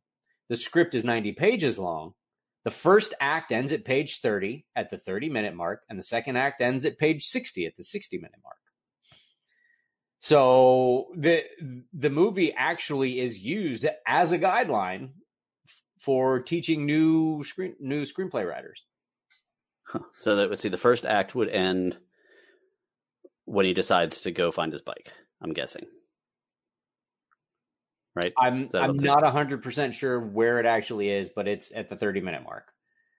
The 0.48 0.54
script 0.54 0.94
is 0.94 1.04
90 1.04 1.32
pages 1.32 1.76
long. 1.76 2.14
The 2.62 2.70
first 2.70 3.12
act 3.18 3.50
ends 3.50 3.72
at 3.72 3.84
page 3.84 4.20
30 4.20 4.66
at 4.76 4.90
the 4.90 4.98
30 4.98 5.30
minute 5.30 5.56
mark, 5.56 5.82
and 5.90 5.98
the 5.98 6.04
second 6.04 6.36
act 6.36 6.60
ends 6.60 6.84
at 6.84 6.96
page 6.96 7.24
60 7.24 7.66
at 7.66 7.74
the 7.76 7.82
60 7.82 8.18
minute 8.18 8.38
mark. 8.44 8.58
So 10.20 11.08
the 11.16 11.44
the 11.92 12.10
movie 12.10 12.52
actually 12.52 13.20
is 13.20 13.38
used 13.38 13.86
as 14.06 14.32
a 14.32 14.38
guideline 14.38 15.10
for 16.00 16.40
teaching 16.40 16.86
new 16.86 17.44
screen 17.44 17.76
new 17.80 18.02
screenplay 18.02 18.48
writers. 18.48 18.82
So 20.18 20.36
that 20.36 20.50
would 20.50 20.58
see 20.58 20.68
the 20.68 20.76
first 20.76 21.06
act 21.06 21.34
would 21.34 21.48
end 21.48 21.96
when 23.44 23.64
he 23.64 23.72
decides 23.72 24.20
to 24.22 24.30
go 24.30 24.50
find 24.50 24.72
his 24.72 24.82
bike. 24.82 25.12
I'm 25.40 25.52
guessing, 25.54 25.86
right? 28.14 28.32
I'm 28.36 28.68
I'm 28.74 28.96
not 28.96 29.22
hundred 29.32 29.62
percent 29.62 29.94
sure 29.94 30.20
where 30.20 30.58
it 30.58 30.66
actually 30.66 31.10
is, 31.10 31.30
but 31.30 31.48
it's 31.48 31.72
at 31.74 31.88
the 31.88 31.96
30 31.96 32.20
minute 32.20 32.42
mark. 32.42 32.72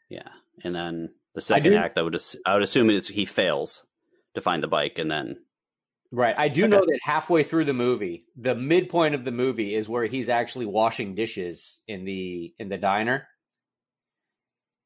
Yeah, 0.10 0.28
and 0.64 0.76
then 0.76 1.14
the 1.34 1.42
second 1.42 1.72
do- 1.72 1.78
act, 1.78 1.98
I 1.98 2.02
would 2.02 2.16
ass- 2.16 2.36
I 2.46 2.54
would 2.54 2.64
assume 2.64 2.90
it's 2.90 3.08
he 3.08 3.26
fails 3.26 3.84
to 4.36 4.42
find 4.42 4.62
the 4.62 4.68
bike, 4.68 5.00
and 5.00 5.10
then 5.10 5.38
Right. 6.12 6.36
I 6.38 6.48
do 6.48 6.64
Okay. 6.66 6.70
know 6.72 6.80
that 6.86 7.00
halfway 7.04 7.44
through 7.44 7.66
the 7.66 7.74
movie, 7.74 8.26
the 8.36 8.56
midpoint 8.56 9.14
of 9.14 9.26
the 9.26 9.32
movie 9.32 9.76
is 9.76 9.88
where 9.88 10.06
he's 10.06 10.28
actually 10.28 10.66
washing 10.66 11.14
dishes 11.14 11.84
in 11.88 12.04
the 12.04 12.54
in 12.58 12.68
the 12.70 12.78
diner. 12.78 13.28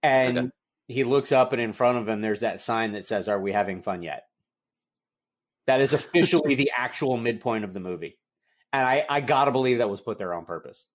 And 0.01 0.37
Okay. 0.37 0.49
he 0.87 1.03
looks 1.05 1.31
up 1.31 1.53
and 1.53 1.61
in 1.61 1.71
front 1.71 1.97
of 1.97 2.07
him 2.09 2.19
there's 2.21 2.41
that 2.41 2.59
sign 2.59 2.91
that 2.91 3.05
says, 3.05 3.29
Are 3.29 3.39
we 3.39 3.53
having 3.53 3.81
fun 3.81 4.03
yet? 4.03 4.27
That 5.65 5.79
is 5.79 5.93
officially 5.93 6.55
the 6.55 6.71
actual 6.75 7.15
midpoint 7.15 7.63
of 7.63 7.73
the 7.73 7.79
movie. 7.79 8.19
And 8.73 8.85
I, 8.85 9.05
I 9.07 9.21
gotta 9.21 9.51
believe 9.51 9.77
that 9.77 9.89
was 9.89 10.01
put 10.01 10.17
there 10.17 10.33
on 10.33 10.45
purpose. 10.45 10.87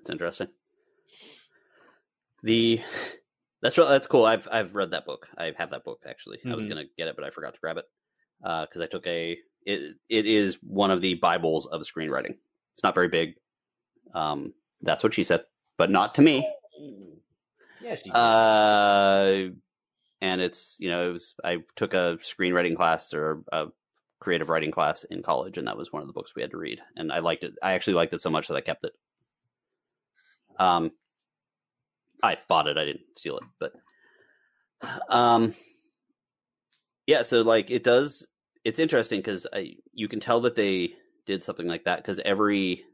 it's 0.00 0.10
interesting. 0.10 0.48
The 2.42 2.80
that's 3.62 3.76
that's 3.76 4.08
cool. 4.08 4.24
I've 4.24 4.48
I've 4.50 4.74
read 4.74 4.90
that 4.90 5.06
book. 5.06 5.28
I 5.38 5.52
have 5.56 5.70
that 5.70 5.84
book 5.84 6.00
actually. 6.04 6.40
I 6.44 6.56
was 6.56 6.64
Mhm. 6.64 6.70
gonna 6.70 6.84
get 6.98 7.06
it, 7.06 7.14
but 7.14 7.24
I 7.24 7.30
forgot 7.30 7.54
to 7.54 7.60
grab 7.60 7.76
it 7.76 7.84
because 8.42 8.80
I 8.80 8.86
took 8.86 9.06
a. 9.06 9.38
It 9.64 9.96
it 10.08 10.26
is 10.26 10.58
one 10.62 10.90
of 10.90 11.00
the 11.00 11.14
bibles 11.14 11.66
of 11.66 11.80
screenwriting. 11.82 12.36
It's 12.74 12.82
not 12.82 12.94
very 12.94 13.08
big. 13.08 13.34
Um, 14.14 14.54
that's 14.80 15.04
what 15.04 15.14
she 15.14 15.24
said, 15.24 15.44
but 15.78 15.90
not 15.90 16.16
to 16.16 16.22
me. 16.22 16.48
Yeah, 17.80 17.94
she 17.94 18.10
Uh, 18.10 19.50
and 20.20 20.40
it's 20.40 20.76
you 20.78 20.90
know 20.90 21.10
it 21.10 21.12
was 21.12 21.34
I 21.44 21.58
took 21.76 21.94
a 21.94 22.18
screenwriting 22.22 22.76
class 22.76 23.12
or 23.12 23.42
a 23.52 23.66
creative 24.20 24.48
writing 24.48 24.70
class 24.70 25.04
in 25.04 25.22
college, 25.22 25.58
and 25.58 25.66
that 25.66 25.76
was 25.76 25.92
one 25.92 26.02
of 26.02 26.08
the 26.08 26.14
books 26.14 26.34
we 26.34 26.42
had 26.42 26.52
to 26.52 26.56
read, 26.56 26.80
and 26.96 27.12
I 27.12 27.18
liked 27.18 27.44
it. 27.44 27.54
I 27.62 27.72
actually 27.72 27.94
liked 27.94 28.14
it 28.14 28.22
so 28.22 28.30
much 28.30 28.48
that 28.48 28.54
I 28.54 28.60
kept 28.60 28.84
it. 28.84 28.92
Um, 30.58 30.92
I 32.22 32.38
bought 32.48 32.68
it. 32.68 32.78
I 32.78 32.84
didn't 32.84 33.02
steal 33.16 33.38
it, 33.38 33.44
but 33.58 33.72
um, 35.08 35.54
yeah. 37.06 37.24
So 37.24 37.42
like 37.42 37.70
it 37.70 37.82
does. 37.82 38.26
It's 38.64 38.78
interesting 38.78 39.20
because 39.20 39.46
you 39.92 40.08
can 40.08 40.20
tell 40.20 40.42
that 40.42 40.56
they 40.56 40.94
did 41.26 41.44
something 41.44 41.66
like 41.66 41.84
that 41.84 41.98
because 41.98 42.20
every 42.24 42.84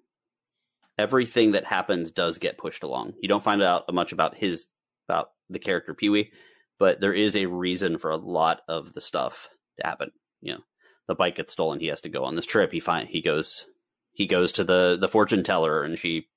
everything 0.98 1.52
that 1.52 1.64
happens 1.64 2.10
does 2.10 2.38
get 2.38 2.58
pushed 2.58 2.82
along. 2.82 3.14
You 3.20 3.28
don't 3.28 3.44
find 3.44 3.62
out 3.62 3.92
much 3.92 4.12
about 4.12 4.36
his 4.36 4.68
about 5.08 5.30
the 5.48 5.58
character 5.58 5.94
Pee 5.94 6.08
Wee, 6.08 6.32
but 6.78 7.00
there 7.00 7.12
is 7.12 7.36
a 7.36 7.46
reason 7.46 7.98
for 7.98 8.10
a 8.10 8.16
lot 8.16 8.60
of 8.68 8.92
the 8.92 9.00
stuff 9.00 9.48
to 9.80 9.86
happen. 9.86 10.10
You 10.40 10.54
know, 10.54 10.60
the 11.06 11.14
bike 11.14 11.36
gets 11.36 11.52
stolen. 11.52 11.80
He 11.80 11.86
has 11.86 12.02
to 12.02 12.08
go 12.08 12.24
on 12.24 12.36
this 12.36 12.46
trip. 12.46 12.72
He 12.72 12.80
find 12.80 13.08
he 13.08 13.22
goes 13.22 13.66
he 14.12 14.26
goes 14.26 14.52
to 14.52 14.64
the 14.64 14.96
the 15.00 15.08
fortune 15.08 15.44
teller 15.44 15.82
and 15.82 15.98
she 15.98 16.28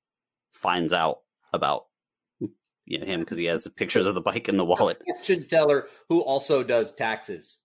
finds 0.52 0.94
out 0.94 1.20
about 1.54 1.86
you 2.86 3.00
know 3.00 3.06
him 3.06 3.22
because 3.22 3.38
he 3.38 3.46
has 3.46 3.64
the 3.64 3.70
pictures 3.70 4.06
of 4.06 4.16
the 4.16 4.22
bike 4.22 4.48
in 4.50 4.58
the 4.58 4.66
wallet. 4.66 5.02
fortune 5.16 5.46
teller 5.48 5.88
who 6.10 6.22
also 6.22 6.64
does 6.64 6.94
taxes. 6.94 7.58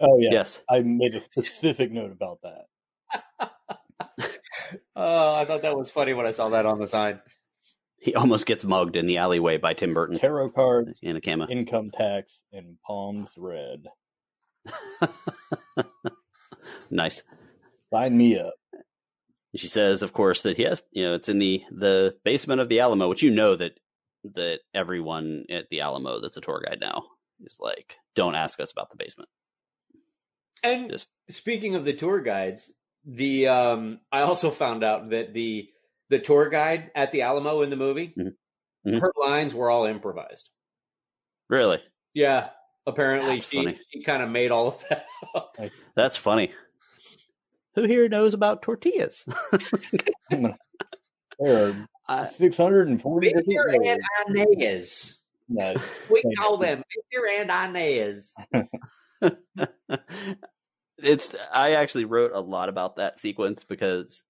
Oh 0.00 0.18
yeah. 0.18 0.30
Yes, 0.32 0.60
I 0.68 0.80
made 0.80 1.14
a 1.14 1.20
specific 1.20 1.90
note 1.92 2.12
about 2.12 2.38
that. 2.42 3.50
Oh, 4.94 5.34
I 5.34 5.44
thought 5.46 5.62
that 5.62 5.76
was 5.76 5.90
funny 5.90 6.12
when 6.12 6.26
I 6.26 6.30
saw 6.30 6.50
that 6.50 6.64
on 6.66 6.78
the 6.78 6.86
sign. 6.86 7.20
he 7.98 8.14
almost 8.14 8.46
gets 8.46 8.64
mugged 8.64 8.94
in 8.96 9.06
the 9.06 9.16
alleyway 9.16 9.56
by 9.56 9.74
Tim 9.74 9.94
Burton 9.94 10.18
Tarot 10.18 10.50
cards, 10.50 11.00
in 11.02 11.16
a 11.16 11.20
camo. 11.20 11.46
income 11.48 11.90
tax, 11.90 12.38
and 12.52 12.76
palms 12.86 13.30
read. 13.36 13.84
nice. 16.90 17.22
Sign 17.92 18.16
me 18.16 18.38
up. 18.38 18.54
She 19.56 19.66
says, 19.66 20.02
of 20.02 20.12
course, 20.12 20.42
that 20.42 20.58
yes, 20.58 20.82
you 20.92 21.02
know, 21.04 21.14
it's 21.14 21.28
in 21.28 21.38
the 21.38 21.62
the 21.72 22.14
basement 22.24 22.60
of 22.60 22.68
the 22.68 22.80
Alamo, 22.80 23.08
which 23.08 23.22
you 23.22 23.30
know 23.30 23.56
that 23.56 23.72
that 24.34 24.60
everyone 24.74 25.44
at 25.50 25.68
the 25.70 25.80
Alamo 25.80 26.20
that's 26.20 26.36
a 26.36 26.40
tour 26.40 26.62
guide 26.64 26.78
now 26.80 27.04
is 27.44 27.58
like, 27.58 27.96
don't 28.14 28.34
ask 28.36 28.60
us 28.60 28.70
about 28.70 28.90
the 28.90 28.96
basement. 28.96 29.28
And 30.62 30.90
Just 30.90 31.08
speaking 31.28 31.74
of 31.74 31.84
the 31.84 31.92
tour 31.92 32.20
guides, 32.20 32.72
the 33.04 33.48
um 33.48 34.00
I 34.12 34.20
also 34.22 34.50
found 34.50 34.84
out 34.84 35.10
that 35.10 35.32
the 35.34 35.68
the 36.08 36.18
tour 36.18 36.48
guide 36.48 36.90
at 36.94 37.12
the 37.12 37.22
Alamo 37.22 37.62
in 37.62 37.70
the 37.70 37.76
movie, 37.76 38.12
Mhm. 38.18 38.34
Mhm. 38.86 39.00
her 39.00 39.12
lines 39.20 39.54
were 39.54 39.70
all 39.70 39.84
improvised. 39.86 40.48
really, 41.48 41.82
Yeah, 42.14 42.50
apparently 42.86 43.34
That's 43.36 43.46
she 43.46 43.56
funny. 43.56 43.80
she 43.92 44.02
kind 44.02 44.22
of 44.22 44.28
made 44.30 44.50
all 44.50 44.68
of 44.68 44.84
that 44.88 45.06
up. 45.34 45.56
that's 45.96 46.16
funny. 46.16 46.52
Who 47.74 47.84
here 47.84 48.08
knows 48.08 48.34
about 48.34 48.62
tortillas? 48.62 49.26
There 51.38 51.86
are 52.08 52.26
640 52.26 53.28
different 53.28 53.46
Victor 53.46 53.68
and 54.26 54.36
Inez. 54.36 55.20
No, 55.48 55.74
We 56.10 56.22
call 56.36 56.58
them 56.58 56.82
Victor 56.94 57.26
and 57.28 57.50
Inez. 57.50 58.34
It's 60.98 61.34
I 61.52 61.72
actually 61.72 62.04
wrote 62.04 62.32
a 62.32 62.40
lot 62.40 62.68
about 62.68 62.96
that 62.96 63.18
sequence 63.18 63.64
because 63.64 64.22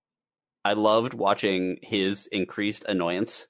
I 0.65 0.75
loved 0.75 1.15
watching 1.15 1.79
his 1.83 2.29
increased 2.31 2.85
annoyance 2.85 3.47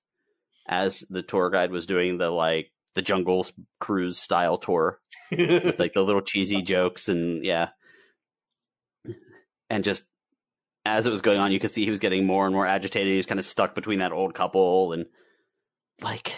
as 0.68 1.00
the 1.10 1.22
tour 1.22 1.50
guide 1.50 1.70
was 1.70 1.86
doing 1.86 2.18
the 2.18 2.30
like 2.30 2.70
the 2.94 3.02
jungle 3.02 3.46
cruise 3.78 4.18
style 4.18 4.58
tour 4.58 5.00
with 5.30 5.78
like 5.78 5.94
the 5.94 6.02
little 6.02 6.22
cheesy 6.22 6.62
jokes 6.66 7.08
and 7.08 7.44
yeah. 7.44 7.68
And 9.68 9.84
just 9.84 10.04
as 10.84 11.06
it 11.06 11.10
was 11.10 11.20
going 11.20 11.38
on 11.38 11.52
you 11.52 11.60
could 11.60 11.70
see 11.70 11.84
he 11.84 11.90
was 11.90 12.00
getting 12.00 12.26
more 12.26 12.46
and 12.46 12.54
more 12.54 12.66
agitated. 12.66 13.10
He 13.10 13.16
was 13.16 13.26
kind 13.26 13.40
of 13.40 13.46
stuck 13.46 13.74
between 13.74 14.00
that 14.00 14.12
old 14.12 14.34
couple 14.34 14.92
and 14.92 15.06
like 16.02 16.32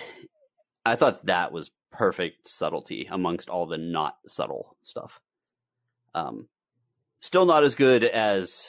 i 0.85 0.97
thought 0.97 1.25
that 1.27 1.53
was 1.53 1.71
perfect 1.93 2.49
subtlety 2.49 3.07
amongst 3.11 3.49
all 3.49 3.67
the 3.67 3.79
not 3.79 4.17
subtle 4.27 4.77
stuff. 4.83 5.21
Um 6.15 6.49
still 7.21 7.47
not 7.47 7.65
as 7.65 7.75
good 7.75 8.05
as 8.05 8.69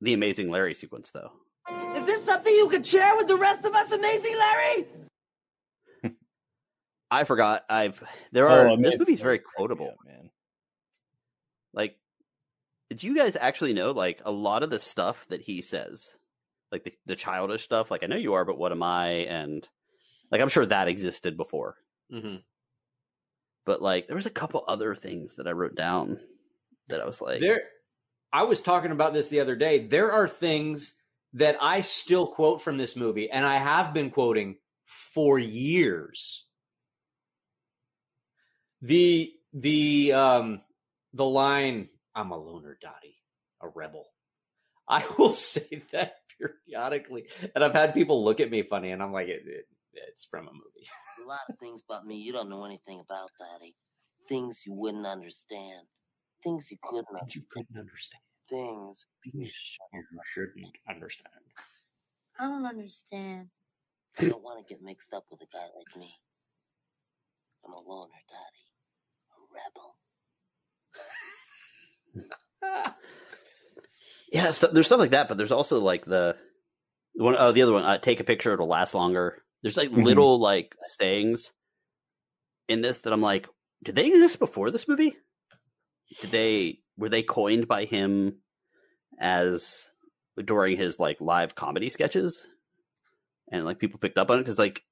the 0.00 0.14
amazing 0.14 0.50
larry 0.50 0.74
sequence 0.74 1.10
though. 1.12 1.32
Is 1.96 2.04
this 2.04 2.24
something 2.24 2.52
you 2.52 2.68
could 2.68 2.86
share 2.86 3.16
with 3.16 3.26
the 3.26 3.36
rest 3.36 3.64
of 3.64 3.74
us, 3.74 3.90
Amazing 3.90 4.36
Larry? 4.38 4.86
i 7.10 7.24
forgot. 7.24 7.64
I've 7.68 8.02
there 8.32 8.48
are 8.48 8.68
Oh, 8.68 8.74
I 8.74 8.76
this 8.76 8.98
movie's 8.98 9.20
very 9.20 9.38
quotable. 9.38 9.94
Yeah, 10.06 10.12
man. 10.12 10.30
like 11.72 11.96
do 12.94 13.06
you 13.06 13.16
guys 13.16 13.36
actually 13.36 13.72
know 13.72 13.90
like 13.90 14.20
a 14.24 14.30
lot 14.30 14.62
of 14.62 14.70
the 14.70 14.78
stuff 14.78 15.26
that 15.28 15.40
he 15.40 15.60
says 15.60 16.12
like 16.70 16.84
the, 16.84 16.92
the 17.06 17.16
childish 17.16 17.64
stuff? 17.64 17.90
Like 17.90 18.04
i 18.04 18.06
know 18.06 18.16
you 18.16 18.34
are 18.34 18.44
but 18.44 18.58
what 18.58 18.72
am 18.72 18.82
i? 18.82 19.08
And 19.08 19.66
like 20.30 20.40
i'm 20.40 20.48
sure 20.48 20.66
that 20.66 20.88
existed 20.88 21.36
before 21.36 21.76
hmm 22.10 22.36
but 23.64 23.82
like 23.82 24.06
there 24.06 24.16
was 24.16 24.26
a 24.26 24.30
couple 24.30 24.64
other 24.68 24.94
things 24.94 25.36
that 25.36 25.46
i 25.46 25.50
wrote 25.50 25.74
down 25.74 26.18
that 26.88 27.00
i 27.00 27.04
was 27.06 27.20
like 27.20 27.40
There, 27.40 27.62
I 28.32 28.44
was 28.44 28.60
talking 28.62 28.90
about 28.90 29.14
this 29.14 29.28
the 29.28 29.40
other 29.40 29.56
day. 29.56 29.86
There 29.86 30.12
are 30.12 30.28
things 30.28 30.94
that 31.34 31.56
I 31.60 31.80
still 31.80 32.26
quote 32.26 32.60
from 32.60 32.76
this 32.76 32.96
movie, 32.96 33.30
and 33.30 33.46
I 33.46 33.56
have 33.56 33.94
been 33.94 34.10
quoting 34.10 34.58
for 34.84 35.38
years. 35.38 36.46
The 38.82 39.32
the 39.52 40.12
um 40.12 40.60
the 41.12 41.24
line, 41.24 41.88
"I'm 42.14 42.30
a 42.30 42.38
loner, 42.38 42.78
Dottie, 42.80 43.22
a 43.60 43.68
rebel." 43.68 44.06
I 44.88 45.06
will 45.18 45.32
say 45.34 45.82
that 45.92 46.16
periodically, 46.38 47.28
and 47.54 47.64
I've 47.64 47.74
had 47.74 47.94
people 47.94 48.24
look 48.24 48.40
at 48.40 48.50
me 48.50 48.62
funny, 48.62 48.90
and 48.92 49.02
I'm 49.02 49.12
like, 49.12 49.28
it, 49.28 49.42
it, 49.46 49.68
"It's 50.08 50.24
from 50.24 50.48
a 50.48 50.52
movie." 50.52 50.88
A 51.24 51.28
lot 51.28 51.40
of 51.48 51.58
things 51.58 51.82
about 51.88 52.06
me 52.06 52.16
you 52.16 52.32
don't 52.32 52.48
know 52.50 52.64
anything 52.64 53.00
about, 53.00 53.30
Dottie. 53.38 53.76
Things 54.28 54.62
you 54.66 54.74
wouldn't 54.74 55.06
understand. 55.06 55.86
Things 56.44 56.70
you 56.70 56.76
couldn't 56.82 57.06
That 57.12 57.22
understand. 57.22 57.34
you 57.34 57.42
couldn't 57.50 57.78
understand. 57.78 58.22
Things 58.50 59.06
you 59.24 59.32
You 59.42 59.46
shouldn't. 59.46 60.24
shouldn't 60.34 60.76
understand. 60.88 61.32
I 62.38 62.44
don't 62.44 62.66
understand. 62.66 63.48
I 64.18 64.28
don't 64.28 64.42
want 64.42 64.66
to 64.66 64.74
get 64.74 64.82
mixed 64.82 65.12
up 65.14 65.24
with 65.30 65.40
a 65.42 65.46
guy 65.52 65.66
like 65.76 65.96
me. 65.98 66.14
I'm 67.64 67.72
a 67.72 67.80
loner, 67.80 68.12
Dottie. 68.28 68.72
A 69.34 69.36
rebel. 69.54 69.96
yeah 74.32 74.50
stu- 74.52 74.68
there's 74.72 74.86
stuff 74.86 74.98
like 75.00 75.10
that 75.10 75.28
but 75.28 75.36
there's 75.38 75.52
also 75.52 75.78
like 75.80 76.04
the 76.06 76.36
the 77.14 77.24
one 77.24 77.36
oh 77.38 77.52
the 77.52 77.62
other 77.62 77.72
one 77.72 77.84
uh, 77.84 77.98
take 77.98 78.20
a 78.20 78.24
picture 78.24 78.52
it'll 78.54 78.66
last 78.68 78.94
longer 78.94 79.42
there's 79.66 79.76
like 79.76 79.90
Mhm. 79.90 80.04
little 80.04 80.38
like 80.38 80.76
sayings 80.84 81.52
in 82.68 82.82
this 82.82 82.98
that 82.98 83.12
i'm 83.12 83.20
like 83.20 83.48
did 83.82 83.94
they 83.96 84.06
exist 84.06 84.38
before 84.38 84.70
this 84.70 84.86
movie 84.88 85.16
did 86.20 86.30
they 86.30 86.78
were 86.96 87.08
they 87.08 87.22
coined 87.22 87.66
by 87.66 87.84
him 87.84 88.38
as 89.18 89.90
during 90.44 90.76
his 90.76 90.98
like 91.00 91.20
live 91.20 91.54
comedy 91.54 91.88
sketches 91.90 92.46
and 93.50 93.64
like 93.64 93.78
people 93.78 93.98
picked 93.98 94.18
up 94.18 94.30
on 94.30 94.38
it 94.38 94.42
because 94.42 94.58
like 94.58 94.82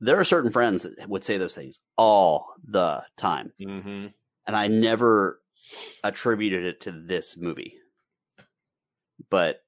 there 0.00 0.18
are 0.20 0.24
certain 0.24 0.50
friends 0.50 0.82
that 0.82 1.08
would 1.08 1.24
say 1.24 1.38
those 1.38 1.54
things 1.54 1.78
all 1.96 2.52
the 2.64 3.02
time 3.16 3.52
Mm-hmm. 3.60 4.06
and 4.46 4.56
I 4.56 4.66
never 4.68 5.40
attributed 6.04 6.64
it 6.64 6.80
to 6.82 6.92
this 6.92 7.36
movie. 7.36 7.74
But 9.30 9.60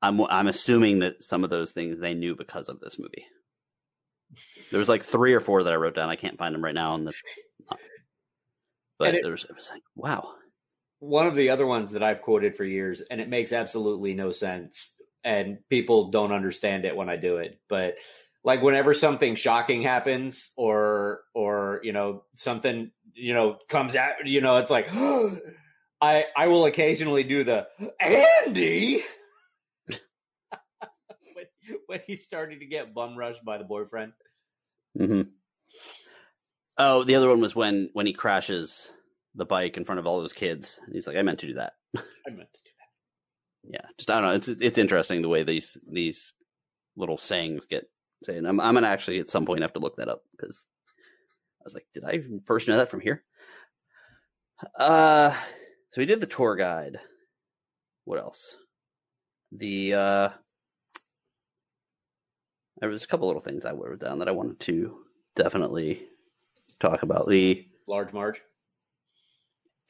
I'm 0.00 0.20
I'm 0.22 0.46
assuming 0.46 1.00
that 1.00 1.22
some 1.22 1.42
of 1.44 1.50
those 1.50 1.72
things 1.72 1.98
they 1.98 2.14
knew 2.14 2.34
because 2.36 2.68
of 2.68 2.80
this 2.80 2.98
movie. 2.98 3.26
There 4.70 4.78
was 4.78 4.88
like 4.88 5.04
three 5.04 5.32
or 5.34 5.40
four 5.40 5.62
that 5.62 5.72
I 5.72 5.76
wrote 5.76 5.94
down. 5.94 6.08
I 6.08 6.16
can't 6.16 6.38
find 6.38 6.54
them 6.54 6.64
right 6.64 6.74
now. 6.74 6.92
On 6.92 7.04
the, 7.04 7.12
but 8.98 9.14
it- 9.14 9.22
there 9.22 9.32
was, 9.32 9.44
it 9.44 9.54
was 9.54 9.70
like, 9.72 9.82
wow. 9.94 10.32
One 10.98 11.26
of 11.26 11.34
the 11.36 11.50
other 11.50 11.66
ones 11.66 11.90
that 11.90 12.02
I've 12.02 12.22
quoted 12.22 12.56
for 12.56 12.64
years, 12.64 13.02
and 13.02 13.20
it 13.20 13.28
makes 13.28 13.52
absolutely 13.52 14.14
no 14.14 14.32
sense, 14.32 14.94
and 15.22 15.58
people 15.68 16.10
don't 16.10 16.32
understand 16.32 16.86
it 16.86 16.96
when 16.96 17.10
I 17.10 17.16
do 17.16 17.36
it. 17.36 17.60
But 17.68 17.96
like 18.42 18.62
whenever 18.62 18.94
something 18.94 19.34
shocking 19.34 19.82
happens, 19.82 20.52
or 20.56 21.20
or 21.34 21.80
you 21.82 21.92
know 21.92 22.22
something 22.34 22.90
you 23.12 23.34
know 23.34 23.58
comes 23.68 23.94
out, 23.94 24.26
you 24.26 24.40
know 24.40 24.56
it's 24.56 24.70
like 24.70 24.88
I 26.00 26.24
I 26.34 26.46
will 26.46 26.64
occasionally 26.64 27.24
do 27.24 27.44
the 27.44 27.66
Andy 28.00 29.02
when 31.86 32.00
he's 32.06 32.24
starting 32.24 32.60
to 32.60 32.66
get 32.66 32.94
bum 32.94 33.16
rushed 33.16 33.44
by 33.44 33.58
the 33.58 33.64
boyfriend. 33.64 34.12
Mm-hmm. 34.98 35.22
Oh, 36.78 37.04
the 37.04 37.14
other 37.14 37.28
one 37.28 37.40
was 37.40 37.54
when 37.54 37.90
when 37.92 38.06
he 38.06 38.12
crashes 38.12 38.88
the 39.34 39.44
bike 39.44 39.76
in 39.76 39.84
front 39.84 39.98
of 39.98 40.06
all 40.06 40.20
those 40.20 40.32
kids. 40.32 40.80
He's 40.92 41.06
like, 41.06 41.16
I 41.16 41.22
meant 41.22 41.40
to 41.40 41.46
do 41.46 41.54
that. 41.54 41.74
I 41.96 42.30
meant 42.30 42.52
to 42.52 42.60
do 42.64 42.70
that. 42.78 43.74
Yeah, 43.74 43.90
just 43.98 44.10
I 44.10 44.20
don't 44.20 44.30
know. 44.30 44.36
It's 44.36 44.48
it's 44.48 44.78
interesting 44.78 45.22
the 45.22 45.28
way 45.28 45.42
these 45.42 45.76
these 45.90 46.32
little 46.96 47.18
sayings 47.18 47.66
get 47.66 47.88
said. 48.24 48.44
I'm 48.44 48.60
I'm 48.60 48.74
gonna 48.74 48.88
actually 48.88 49.20
at 49.20 49.30
some 49.30 49.46
point 49.46 49.62
have 49.62 49.74
to 49.74 49.80
look 49.80 49.96
that 49.96 50.08
up 50.08 50.22
because 50.32 50.64
I 51.60 51.64
was 51.64 51.74
like, 51.74 51.86
did 51.92 52.04
I 52.04 52.12
even 52.12 52.42
first 52.44 52.68
know 52.68 52.76
that 52.76 52.90
from 52.90 53.00
here? 53.00 53.22
Uh, 54.78 55.30
so 55.90 56.00
we 56.00 56.06
did 56.06 56.20
the 56.20 56.26
tour 56.26 56.56
guide. 56.56 56.98
What 58.04 58.18
else? 58.18 58.54
The 59.52 59.94
uh, 59.94 60.28
there 62.78 62.88
was 62.88 63.04
a 63.04 63.06
couple 63.06 63.26
little 63.26 63.42
things 63.42 63.64
I 63.64 63.72
wrote 63.72 64.00
down 64.00 64.18
that 64.18 64.28
I 64.28 64.32
wanted 64.32 64.60
to 64.60 64.98
definitely 65.34 66.06
talk 66.80 67.02
about. 67.02 67.28
The 67.28 67.66
Large 67.86 68.12
Marge. 68.12 68.40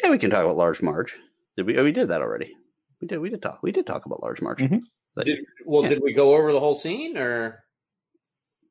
yeah, 0.03 0.11
we 0.11 0.19
can 0.19 0.31
talk 0.31 0.45
about 0.45 0.57
Large 0.57 0.83
Marge. 0.83 1.17
Did 1.57 1.67
we? 1.67 1.79
Oh, 1.79 1.85
we 1.85 1.93
did 1.93 2.09
that 2.09 2.21
already. 2.23 2.55
We 3.01 3.09
did. 3.09 3.19
We 3.19 3.31
did 3.31 3.43
talk. 3.43 3.61
We 3.63 3.73
did 3.73 3.87
talk 3.87 4.07
about 4.07 4.23
Large 4.23 4.41
Marge. 4.43 4.59
Mhm. 4.61 4.83
But- 5.15 5.25
Did, 5.27 5.45
well, 5.65 5.83
Yeah. 5.83 5.89
did 5.91 6.03
we 6.03 6.13
go 6.13 6.35
over 6.35 6.53
the 6.53 6.61
whole 6.61 6.75
scene 6.75 7.17
or? 7.17 7.65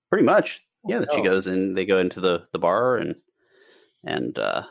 pretty 0.10 0.26
much. 0.26 0.64
Yeah, 0.88 1.00
that 1.00 1.12
she 1.14 1.22
Oh. 1.22 1.24
goes 1.24 1.48
and 1.48 1.76
they 1.76 1.84
go 1.86 1.98
into 1.98 2.22
the 2.22 2.48
the 2.54 2.60
bar 2.60 2.98
and 2.98 3.16
and 4.04 4.38
uh 4.38 4.64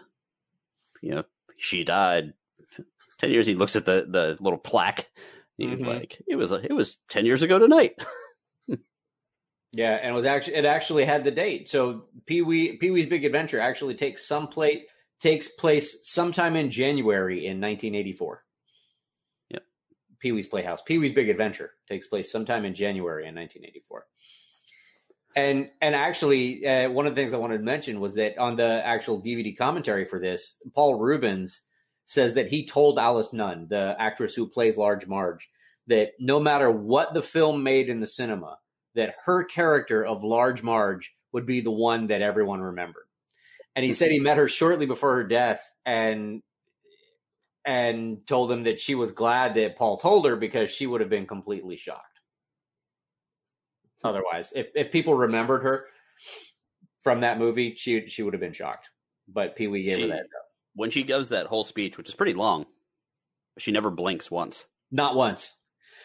you 1.03 1.11
know 1.11 1.25
she 1.57 1.83
died 1.83 2.33
ten 3.19 3.31
years. 3.33 3.47
He 3.47 3.57
looks 3.57 3.75
at 3.75 3.85
the 3.85 4.07
the 4.09 4.37
little 4.41 4.59
plaque. 4.61 5.11
He's 5.59 5.81
Mhm. 5.81 5.87
like, 5.87 6.23
it 6.29 6.37
was 6.37 6.53
it 6.53 6.73
was 6.73 6.97
ten 7.09 7.27
years 7.27 7.43
ago 7.43 7.59
tonight. 7.59 7.97
Yeah, 9.75 9.99
and 10.01 10.11
it 10.11 10.15
was 10.15 10.25
actually 10.25 10.55
it 10.55 10.65
actually 10.65 11.05
had 11.05 11.25
the 11.25 11.33
date. 11.33 11.69
So 11.69 12.05
Pee 12.27 12.43
Wee 12.43 12.77
Pee 12.77 12.91
Wee's 12.91 13.09
Big 13.09 13.25
Adventure 13.25 13.61
actually 13.61 13.95
takes 13.95 14.25
some 14.25 14.47
plate 14.47 14.87
takes 15.21 15.49
place 15.49 16.07
sometime 16.09 16.55
in 16.55 16.71
January 16.71 17.47
in 17.47 17.61
1984. 17.61 18.45
Yep. 19.51 19.63
Pee 20.21 20.33
Wee's 20.33 20.47
Playhouse. 20.47 20.83
Pee 20.83 20.99
Wee's 20.99 21.13
Big 21.13 21.29
Adventure 21.29 21.73
takes 21.89 22.07
place 22.07 22.31
sometime 22.31 22.65
in 22.65 22.75
January 22.75 23.27
in 23.27 23.35
1984. 23.35 24.07
And 25.35 25.71
and 25.81 25.97
actually, 25.97 26.65
uh, 26.65 26.91
one 26.91 27.07
of 27.07 27.15
the 27.15 27.21
things 27.21 27.35
I 27.35 27.39
wanted 27.39 27.59
to 27.59 27.65
mention 27.65 27.99
was 27.99 28.15
that 28.15 28.39
on 28.39 28.55
the 28.55 28.81
actual 28.85 29.21
DVD 29.21 29.57
commentary 29.57 30.05
for 30.05 30.21
this, 30.21 30.63
Paul 30.73 30.95
Reubens 31.01 31.63
says 32.05 32.35
that 32.35 32.49
he 32.49 32.67
told 32.67 32.99
Alice 32.99 33.33
Nunn, 33.33 33.67
the 33.69 33.97
actress 33.99 34.35
who 34.35 34.47
plays 34.47 34.77
Large 34.77 35.09
Marge, 35.09 35.51
that 35.89 36.11
no 36.21 36.39
matter 36.39 36.71
what 36.71 37.13
the 37.13 37.23
film 37.23 37.65
made 37.65 37.89
in 37.89 37.99
the 37.99 38.07
cinema, 38.07 38.59
that 38.95 39.17
her 39.25 39.45
character 39.45 40.05
of 40.05 40.25
Large 40.25 40.63
Marge 40.63 41.15
would 41.33 41.47
be 41.47 41.61
the 41.61 41.71
one 41.71 42.09
that 42.09 42.23
everyone 42.23 42.61
remembered. 42.61 43.05
And 43.77 43.85
he 43.85 43.93
said 43.93 44.11
he 44.11 44.21
met 44.21 44.37
her 44.37 44.49
shortly 44.49 44.87
before 44.87 45.15
her 45.15 45.25
death 45.25 45.63
and 45.85 46.43
and 47.65 48.27
told 48.27 48.53
him 48.53 48.65
that 48.65 48.79
she 48.79 48.95
was 48.95 49.13
glad 49.13 49.55
that 49.55 49.77
Paul 49.77 49.97
told 49.97 50.27
her 50.27 50.37
because 50.37 50.71
she 50.71 50.87
would 50.87 51.01
have 51.01 51.11
been 51.11 51.27
completely 51.27 51.77
shocked. 51.77 52.21
Otherwise, 54.05 54.53
if 54.55 54.69
if 54.75 54.93
people 54.93 55.15
remembered 55.15 55.63
her 55.63 55.87
from 57.03 57.21
that 57.21 57.39
movie, 57.39 57.75
she 57.75 58.07
she 58.09 58.23
would 58.23 58.35
have 58.35 58.41
been 58.41 58.53
shocked. 58.53 58.91
But 59.27 59.57
Pee 59.57 59.67
Wee 59.67 59.83
gave 59.85 59.97
She- 59.97 60.03
her 60.03 60.09
that 60.09 60.27
When 60.75 60.91
she 60.91 61.03
gives 61.03 61.31
that 61.31 61.47
whole 61.47 61.65
speech, 61.65 61.97
which 61.97 62.09
is 62.09 62.15
pretty 62.15 62.35
long, 62.35 62.67
she 63.59 63.73
never 63.73 63.91
blinks 63.91 64.31
once. 64.31 64.67
Not 64.91 65.17
once. 65.17 65.55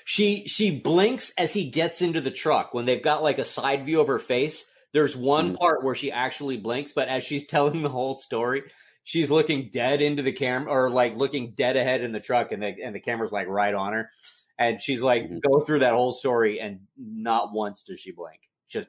She 0.09 0.47
she 0.47 0.71
blinks 0.71 1.31
as 1.37 1.53
he 1.53 1.69
gets 1.69 2.01
into 2.01 2.19
the 2.19 2.31
truck 2.31 2.73
when 2.73 2.85
they've 2.85 3.03
got 3.03 3.21
like 3.21 3.37
a 3.37 3.45
side 3.45 3.85
view 3.85 4.01
of 4.01 4.07
her 4.07 4.17
face. 4.17 4.65
There's 4.91 5.15
one 5.15 5.53
Mhm. 5.53 5.59
part 5.59 5.83
where 5.83 5.93
she 5.93 6.11
actually 6.11 6.57
blinks, 6.57 6.91
but 6.93 7.07
as 7.07 7.23
she's 7.23 7.45
telling 7.47 7.83
the 7.83 7.89
whole 7.89 8.15
story, 8.15 8.63
she's 9.03 9.29
looking 9.29 9.69
dead 9.71 10.01
into 10.01 10.23
the 10.23 10.31
camera 10.31 10.71
or 10.71 10.89
like 10.89 11.15
looking 11.15 11.51
dead 11.51 11.77
ahead 11.77 12.01
in 12.01 12.11
the 12.11 12.19
truck 12.19 12.51
and 12.51 12.63
the 12.63 12.75
and 12.83 12.95
the 12.95 12.99
camera's 12.99 13.31
like 13.31 13.47
right 13.47 13.75
on 13.75 13.93
her. 13.93 14.09
And 14.57 14.81
she's 14.81 14.99
like 15.03 15.25
Mhm. 15.25 15.41
go 15.47 15.59
through 15.63 15.79
that 15.81 15.93
whole 15.93 16.11
story 16.11 16.59
and 16.59 16.87
not 16.97 17.53
once 17.53 17.83
does 17.83 17.99
she 17.99 18.11
blink. 18.11 18.39
Just 18.67 18.87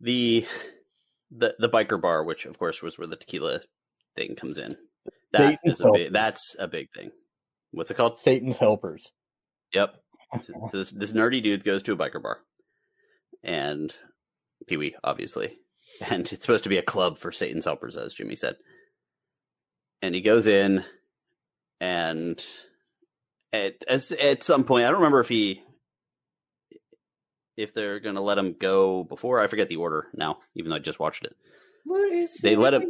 The 0.00 0.46
the 1.30 1.56
the 1.58 1.68
biker 1.68 2.00
bar, 2.00 2.24
which 2.24 2.46
of 2.46 2.58
course 2.58 2.80
was 2.80 2.96
where 2.96 3.06
the 3.06 3.16
tequila 3.16 3.60
thing 4.16 4.34
comes 4.34 4.58
in. 4.58 4.78
That 5.32 5.58
Satan's 5.62 5.74
is 5.74 5.80
a 5.82 5.92
big, 5.92 6.12
that's 6.14 6.56
a 6.58 6.66
big 6.66 6.90
thing. 6.94 7.10
What's 7.72 7.90
it 7.90 7.96
called? 7.96 8.18
Satan's 8.18 8.58
helpers. 8.58 9.08
Yep. 9.72 9.94
So, 10.42 10.52
so 10.70 10.78
this 10.78 10.90
this 10.90 11.12
nerdy 11.12 11.42
dude 11.42 11.64
goes 11.64 11.82
to 11.84 11.92
a 11.92 11.96
biker 11.96 12.22
bar, 12.22 12.38
and 13.42 13.94
Pee 14.66 14.76
Wee, 14.76 14.96
obviously, 15.02 15.56
and 16.00 16.30
it's 16.32 16.44
supposed 16.44 16.64
to 16.64 16.70
be 16.70 16.78
a 16.78 16.82
club 16.82 17.18
for 17.18 17.32
Satan's 17.32 17.64
helpers, 17.64 17.96
as 17.96 18.14
Jimmy 18.14 18.36
said. 18.36 18.56
And 20.02 20.14
he 20.14 20.20
goes 20.20 20.46
in, 20.46 20.84
and 21.80 22.44
at 23.52 23.84
as, 23.88 24.12
at 24.12 24.44
some 24.44 24.64
point, 24.64 24.84
I 24.84 24.88
don't 24.88 25.00
remember 25.00 25.20
if 25.20 25.28
he 25.28 25.62
if 27.56 27.74
they're 27.74 28.00
gonna 28.00 28.22
let 28.22 28.38
him 28.38 28.56
go 28.58 29.04
before. 29.04 29.40
I 29.40 29.46
forget 29.48 29.68
the 29.68 29.76
order 29.76 30.06
now, 30.14 30.38
even 30.54 30.70
though 30.70 30.76
I 30.76 30.80
just 30.80 31.00
watched 31.00 31.24
it. 31.24 31.34
They 32.42 32.56
let 32.56 32.74
him. 32.74 32.84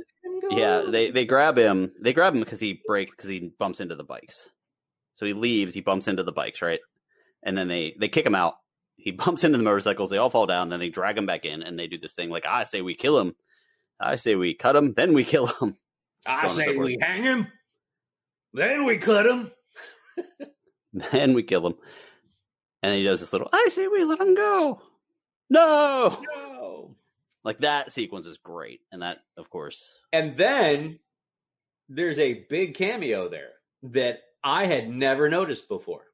Yeah, 0.50 0.82
they 0.88 1.10
they 1.10 1.24
grab 1.24 1.56
him. 1.58 1.92
They 2.00 2.12
grab 2.12 2.34
him 2.34 2.40
because 2.40 2.60
he 2.60 2.80
breaks 2.86 3.10
because 3.10 3.30
he 3.30 3.50
bumps 3.58 3.80
into 3.80 3.96
the 3.96 4.04
bikes. 4.04 4.48
So 5.14 5.26
he 5.26 5.32
leaves. 5.32 5.74
He 5.74 5.80
bumps 5.80 6.08
into 6.08 6.22
the 6.22 6.32
bikes, 6.32 6.62
right? 6.62 6.80
And 7.42 7.56
then 7.56 7.68
they 7.68 7.94
they 7.98 8.08
kick 8.08 8.26
him 8.26 8.34
out. 8.34 8.54
He 8.96 9.10
bumps 9.12 9.44
into 9.44 9.58
the 9.58 9.64
motorcycles. 9.64 10.10
They 10.10 10.18
all 10.18 10.30
fall 10.30 10.46
down. 10.46 10.68
Then 10.68 10.80
they 10.80 10.88
drag 10.88 11.16
him 11.18 11.26
back 11.26 11.44
in, 11.44 11.62
and 11.62 11.78
they 11.78 11.86
do 11.86 11.98
this 11.98 12.12
thing 12.12 12.30
like 12.30 12.46
I 12.46 12.64
say 12.64 12.80
we 12.82 12.94
kill 12.94 13.18
him. 13.18 13.34
I 14.00 14.16
say 14.16 14.34
we 14.34 14.54
cut 14.54 14.76
him. 14.76 14.94
Then 14.94 15.12
we 15.12 15.24
kill 15.24 15.46
him. 15.46 15.76
I 16.26 16.36
so 16.36 16.42
and 16.42 16.50
so 16.50 16.56
say 16.62 16.76
we 16.76 16.98
hang 17.00 17.22
him, 17.22 17.46
then 18.52 18.84
we 18.84 18.98
cut 18.98 19.26
him. 19.26 19.50
Then 21.12 21.34
we 21.34 21.44
kill 21.44 21.66
him. 21.66 21.74
And 22.82 22.94
he 22.96 23.04
does 23.04 23.20
this 23.20 23.32
little. 23.32 23.48
I 23.52 23.68
say 23.70 23.86
we 23.86 24.02
let 24.04 24.20
him 24.20 24.34
go. 24.34 24.82
No, 25.48 26.20
No. 26.34 26.96
like 27.44 27.60
that 27.60 27.92
sequence 27.92 28.26
is 28.26 28.38
great, 28.38 28.80
and 28.90 29.02
that 29.02 29.18
of 29.36 29.48
course. 29.50 29.94
And 30.12 30.36
then 30.36 30.98
there's 31.88 32.18
a 32.18 32.44
big 32.50 32.74
cameo 32.74 33.28
there 33.28 33.50
that 33.84 34.20
I 34.42 34.66
had 34.66 34.88
never 34.90 35.28
noticed 35.28 35.68
before. 35.68 36.04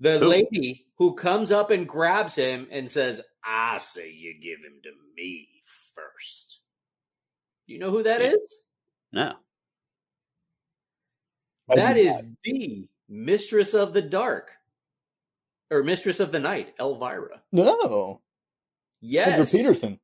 The 0.00 0.18
Who? 0.18 0.26
lady 0.28 0.86
who 0.98 1.14
comes 1.14 1.50
up 1.50 1.70
and 1.70 1.88
grabs 1.88 2.34
him 2.34 2.68
and 2.70 2.90
says, 2.90 3.20
I 3.44 3.78
say 3.78 4.10
you 4.10 4.34
give 4.40 4.58
him 4.58 4.80
to 4.82 4.90
me 5.16 5.48
first. 5.94 6.60
You 7.66 7.78
know 7.78 7.90
who 7.90 8.02
that 8.04 8.20
Yeah. 8.20 8.28
is? 8.32 8.58
No, 9.12 9.34
That 11.68 11.96
is 11.96 12.16
That 12.16 12.24
not. 12.24 12.32
the 12.44 12.88
Mistress 13.08 13.74
of 13.74 13.92
the 13.92 14.02
Dark. 14.02 14.52
Or 15.70 15.82
Mistress 15.82 16.20
of 16.20 16.30
the 16.30 16.38
Night, 16.40 16.74
Elvira. 16.78 17.42
No. 17.52 18.20
Yes. 19.00 19.50
Sandra 19.50 19.58
Peterson. 19.74 20.00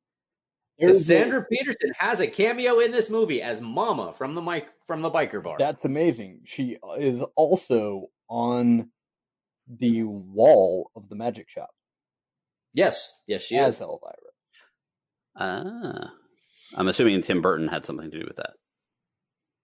Cassandra 0.79 1.45
Peterson 1.51 1.93
has 1.97 2.19
a 2.19 2.27
cameo 2.27 2.79
in 2.79 2.91
this 2.91 3.09
movie 3.09 3.41
as 3.41 3.61
Mama 3.61 4.13
from 4.13 4.33
the 4.35 4.41
mic 4.41 4.67
from 4.87 5.01
the 5.01 5.09
biker 5.11 5.41
bar. 5.43 5.57
That's 5.59 5.85
amazing. 5.85 6.41
She 6.45 6.77
is 6.97 7.21
also 7.35 8.07
on 8.29 8.89
the 9.67 10.03
wall 10.03 10.91
of 10.95 11.07
the 11.09 11.15
magic 11.15 11.47
shop 11.49 11.69
yes, 12.73 13.13
yes, 13.27 13.43
she 13.43 13.55
is. 13.55 13.67
as 13.67 13.75
is. 13.75 13.81
Elvira. 13.81 14.13
ah, 15.37 16.11
I'm 16.75 16.87
assuming 16.87 17.21
Tim 17.21 17.41
Burton 17.41 17.67
had 17.67 17.85
something 17.85 18.09
to 18.11 18.19
do 18.19 18.25
with 18.25 18.37
that. 18.37 18.51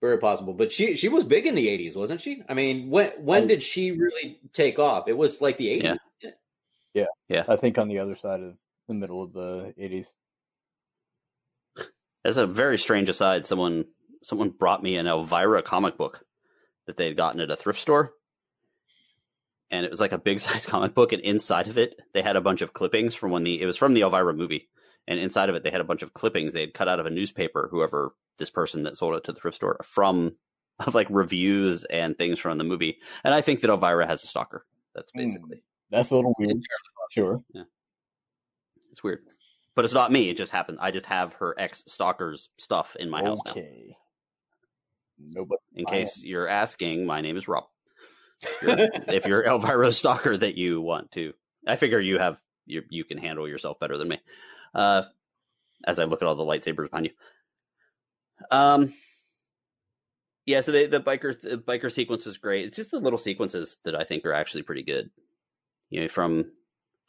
Very 0.02 0.18
possible, 0.20 0.54
but 0.54 0.72
she 0.72 0.96
she 0.96 1.10
was 1.10 1.24
big 1.26 1.46
in 1.46 1.56
the 1.56 1.68
'80s, 1.68 1.96
wasn't 1.96 2.22
she? 2.22 2.44
I 2.48 2.54
mean, 2.54 2.90
when 2.90 3.12
when 3.20 3.44
Oh. 3.44 3.48
did 3.48 3.62
she 3.62 3.92
really 3.92 4.40
take 4.54 4.80
off? 4.80 5.08
It 5.10 5.18
was 5.18 5.42
like 5.42 5.58
the 5.58 5.68
'80s. 5.82 5.98
Yeah, 6.94 7.06
Yeah. 7.28 7.44
I 7.48 7.56
think 7.58 7.78
on 7.78 7.88
the 7.90 8.00
other 8.00 8.16
side 8.16 8.40
of 8.42 8.56
the 8.88 8.94
middle 8.94 9.22
of 9.22 9.34
the 9.34 9.74
80s. 9.78 10.08
As 12.26 12.38
a 12.38 12.46
very 12.48 12.78
strange 12.78 13.10
aside, 13.10 13.46
someone 13.48 13.86
someone 14.22 14.50
brought 14.50 14.84
me 14.84 14.98
an 14.98 15.08
Elvira 15.08 15.62
comic 15.62 15.98
book 15.98 16.26
that 16.86 16.98
they 16.98 17.06
had 17.06 17.16
gotten 17.18 17.40
at 17.40 17.52
a 17.52 17.56
thrift 17.56 17.80
store, 17.80 18.14
and 19.72 19.86
it 19.86 19.92
was 19.92 20.00
like 20.02 20.12
a 20.12 20.18
big 20.18 20.40
size 20.42 20.66
comic 20.66 20.94
book, 20.94 21.14
and 21.14 21.22
inside 21.22 21.68
of 21.68 21.78
it 21.78 22.00
they 22.14 22.22
had 22.22 22.36
a 22.36 22.42
bunch 22.42 22.62
of 22.62 22.74
clippings 22.74 23.16
from 23.16 23.32
when 23.32 23.44
the 23.44 23.62
it 23.62 23.66
was 23.66 23.78
from 23.78 23.94
the 23.94 24.02
Elvira 24.02 24.34
movie, 24.34 24.68
and 25.08 25.20
inside 25.20 25.50
of 25.50 25.56
it 25.56 25.64
they 25.64 25.72
had 25.72 25.82
a 25.82 25.86
bunch 25.86 26.02
of 26.02 26.14
clippings 26.14 26.54
they 26.54 26.62
had 26.62 26.74
cut 26.74 26.90
out 26.90 27.00
of 27.00 27.06
a 27.06 27.10
newspaper, 27.12 27.70
whoever 27.72 28.14
this 28.38 28.50
person 28.50 28.84
that 28.84 28.98
sold 28.98 29.16
it 29.16 29.24
to 29.26 29.32
the 29.32 29.40
thrift 29.40 29.56
store 29.56 29.80
from 29.84 30.36
of 30.80 30.96
like 30.96 31.08
reviews 31.10 31.84
and 31.86 32.18
things 32.18 32.40
from 32.40 32.58
the 32.58 32.64
movie, 32.64 32.98
and 33.24 33.34
I 33.34 33.42
think 33.42 33.62
that 33.62 33.70
Elvira 33.70 34.06
has 34.08 34.24
a 34.24 34.28
stalker. 34.28 34.66
That's 34.94 35.12
Hmm. 35.14 35.20
basically 35.20 35.64
That's 35.90 36.12
a 36.12 36.16
little 36.16 36.34
weird. 36.38 36.58
Sure. 37.12 37.42
Yeah. 37.54 37.64
it's 38.92 39.04
weird, 39.04 39.20
but 39.80 39.86
it's 39.86 39.94
not 39.94 40.12
me. 40.12 40.30
It 40.30 40.36
just 40.36 40.52
happened. 40.52 40.80
I 40.82 40.92
just 40.92 41.06
have 41.06 41.32
her 41.36 41.56
ex 41.58 41.86
stalker's 41.88 42.50
stuff 42.58 42.98
in 43.00 43.10
my 43.10 43.24
house 43.24 43.40
now. 43.46 43.52
okay. 43.52 43.96
Nobody. 45.18 45.62
In 45.74 45.86
case 45.86 46.22
you're 46.22 46.50
asking, 46.50 47.06
my 47.06 47.22
name 47.22 47.38
is 47.38 47.48
Rob. 47.48 47.64
If 48.62 49.26
you're 49.26 49.42
Elvira 49.42 49.94
Stalker 49.94 50.36
that 50.36 50.58
you 50.58 50.82
want 50.82 51.14
to, 51.14 51.32
I 51.66 51.78
figure 51.78 52.02
you 52.02 52.20
have 52.20 52.42
you 52.66 52.84
you 52.90 53.06
can 53.06 53.20
handle 53.20 53.48
yourself 53.48 53.80
better 53.80 53.98
than 53.98 54.10
me. 54.10 54.20
Uh, 54.76 55.04
as 55.88 55.98
I 55.98 56.04
look 56.04 56.22
at 56.22 56.28
all 56.28 56.36
the 56.36 56.44
lightsabers 56.44 56.90
behind 56.90 57.06
you. 57.06 57.12
Um, 58.52 58.94
yeah. 60.46 60.60
So 60.60 60.74
they, 60.74 60.88
the 60.88 61.00
biker 61.00 61.40
the 61.40 61.58
biker 61.58 61.90
sequence 61.90 62.28
is 62.28 62.38
great. 62.38 62.66
It's 62.66 62.76
just 62.76 62.92
the 62.92 63.00
little 63.00 63.18
sequences 63.18 63.78
that 63.86 63.96
I 63.96 64.04
think 64.04 64.26
are 64.26 64.34
actually 64.34 64.64
pretty 64.64 64.84
good. 64.84 65.10
You 65.90 66.02
know, 66.02 66.10
from 66.10 66.52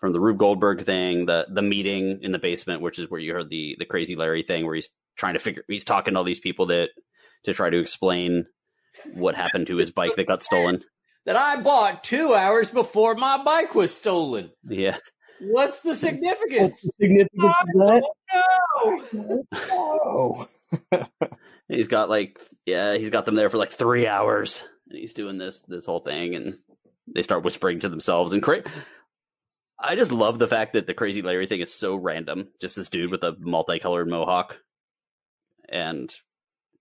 from 0.01 0.13
the 0.13 0.21
Rube 0.21 0.39
Goldberg 0.39 0.85
thing, 0.85 1.27
the 1.27 1.47
the 1.53 1.63
meeting 1.63 2.21
in 2.23 2.33
the 2.33 2.39
basement, 2.39 2.81
which 2.83 2.99
is 2.99 3.11
where 3.11 3.21
you 3.21 3.33
heard 3.35 3.51
the 3.51 3.77
the 3.79 3.85
crazy 3.85 4.17
Larry 4.17 4.43
thing, 4.43 4.65
where 4.67 4.75
he's 4.75 4.91
trying 5.17 5.35
to 5.35 5.41
figure, 5.41 5.63
he's 5.69 5.85
talking 5.85 6.15
to 6.15 6.19
all 6.19 6.25
these 6.25 6.41
people 6.41 6.67
that 6.67 6.89
to 7.45 7.55
try 7.55 7.71
to 7.71 7.79
explain 7.79 8.47
what 9.15 9.35
happened 9.35 9.67
to 9.69 9.77
his 9.77 9.91
bike 9.91 10.17
that 10.17 10.27
got 10.27 10.43
stolen. 10.43 10.83
that 11.27 11.37
I 11.37 11.61
bought 11.63 12.03
two 12.03 12.35
hours 12.35 12.71
before 12.71 13.15
my 13.15 13.43
bike 13.43 13.75
was 13.75 13.97
stolen. 13.97 14.51
Yeah. 14.69 14.97
What's 15.41 15.81
the 15.81 15.95
significance? 15.97 16.83
the 16.83 16.91
significance 17.01 17.55
of 17.61 17.67
that? 17.87 18.05
No. 19.15 19.45
Oh. 19.71 20.49
He's 21.69 21.89
got 21.89 22.11
like 22.11 22.41
yeah, 22.67 22.97
he's 22.97 23.11
got 23.11 23.25
them 23.25 23.37
there 23.37 23.49
for 23.49 23.57
like 23.59 23.73
three 23.73 24.07
hours, 24.07 24.63
and 24.89 24.99
he's 24.99 25.13
doing 25.15 25.39
this 25.39 25.61
this 25.69 25.87
whole 25.87 26.01
thing, 26.01 26.35
and 26.35 26.59
they 27.15 27.23
start 27.23 27.45
whispering 27.45 27.81
to 27.81 27.89
themselves. 27.89 28.33
And 28.33 28.43
cra- 28.43 28.65
I 29.83 29.97
just 29.97 30.12
love 30.12 30.38
the 30.38 30.49
fact 30.49 30.75
that 30.75 30.87
the 30.87 30.95
crazy 30.95 31.23
Larry 31.23 31.47
thing 31.47 31.61
is 31.61 31.73
so 31.73 31.97
random. 31.97 32.49
Just 32.61 32.77
this 32.77 32.90
dude 32.90 33.11
with 33.11 33.23
a 33.25 33.35
multicolored 33.38 34.09
mohawk, 34.09 34.57
and 35.69 36.14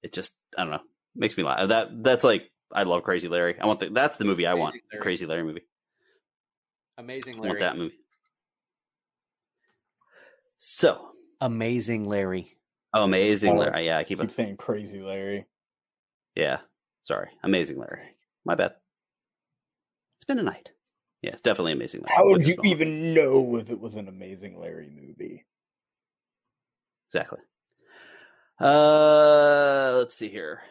it 0.03 0.11
just 0.13 0.33
I 0.57 0.63
don't 0.63 0.71
know 0.71 0.81
makes 1.15 1.37
me 1.37 1.43
laugh. 1.43 1.69
That 1.69 2.03
that's 2.03 2.23
like 2.23 2.51
I 2.71 2.83
love 2.83 3.03
Crazy 3.03 3.27
Larry. 3.27 3.59
I 3.59 3.65
want 3.67 3.79
the, 3.79 3.89
that's 3.89 4.17
the 4.17 4.25
movie 4.25 4.45
I 4.45 4.53
want. 4.55 4.73
Crazy 4.73 4.83
The 4.91 4.95
Larry. 4.97 5.03
Crazy 5.03 5.25
Larry 5.25 5.43
movie. 5.43 5.65
Amazing 6.97 7.37
Larry. 7.37 7.47
I 7.47 7.49
want 7.49 7.59
that 7.61 7.77
movie. 7.77 7.95
So 10.57 11.09
Amazing 11.41 12.05
Larry. 12.05 12.57
oh, 12.93 13.03
amazing 13.03 13.53
Oh. 13.55 13.59
Larry. 13.61 13.85
Yeah, 13.85 13.97
I 13.97 14.03
keep 14.03 14.19
Keep 14.19 14.29
it. 14.31 14.35
saying 14.35 14.57
crazy 14.57 14.99
Larry. 15.01 15.45
Yeah. 16.35 16.59
Sorry. 17.03 17.29
Amazing 17.43 17.77
Larry. 17.79 18.01
My 18.45 18.55
bad. 18.55 18.73
It's 20.17 20.25
been 20.25 20.39
a 20.39 20.43
night. 20.43 20.69
Yeah, 21.21 21.35
definitely 21.43 21.73
amazing 21.73 22.01
Larry. 22.01 22.15
How 22.15 22.25
would 22.29 22.47
you 22.47 22.55
even 22.63 23.13
know 23.13 23.57
if 23.57 23.69
it 23.69 23.79
was 23.79 23.95
an 23.95 24.07
amazing 24.07 24.59
Larry 24.59 24.89
movie? 24.89 25.45
Exactly. 27.09 27.39
Uh, 28.59 29.95
let's 29.97 30.15
see 30.15 30.29
here. 30.29 30.61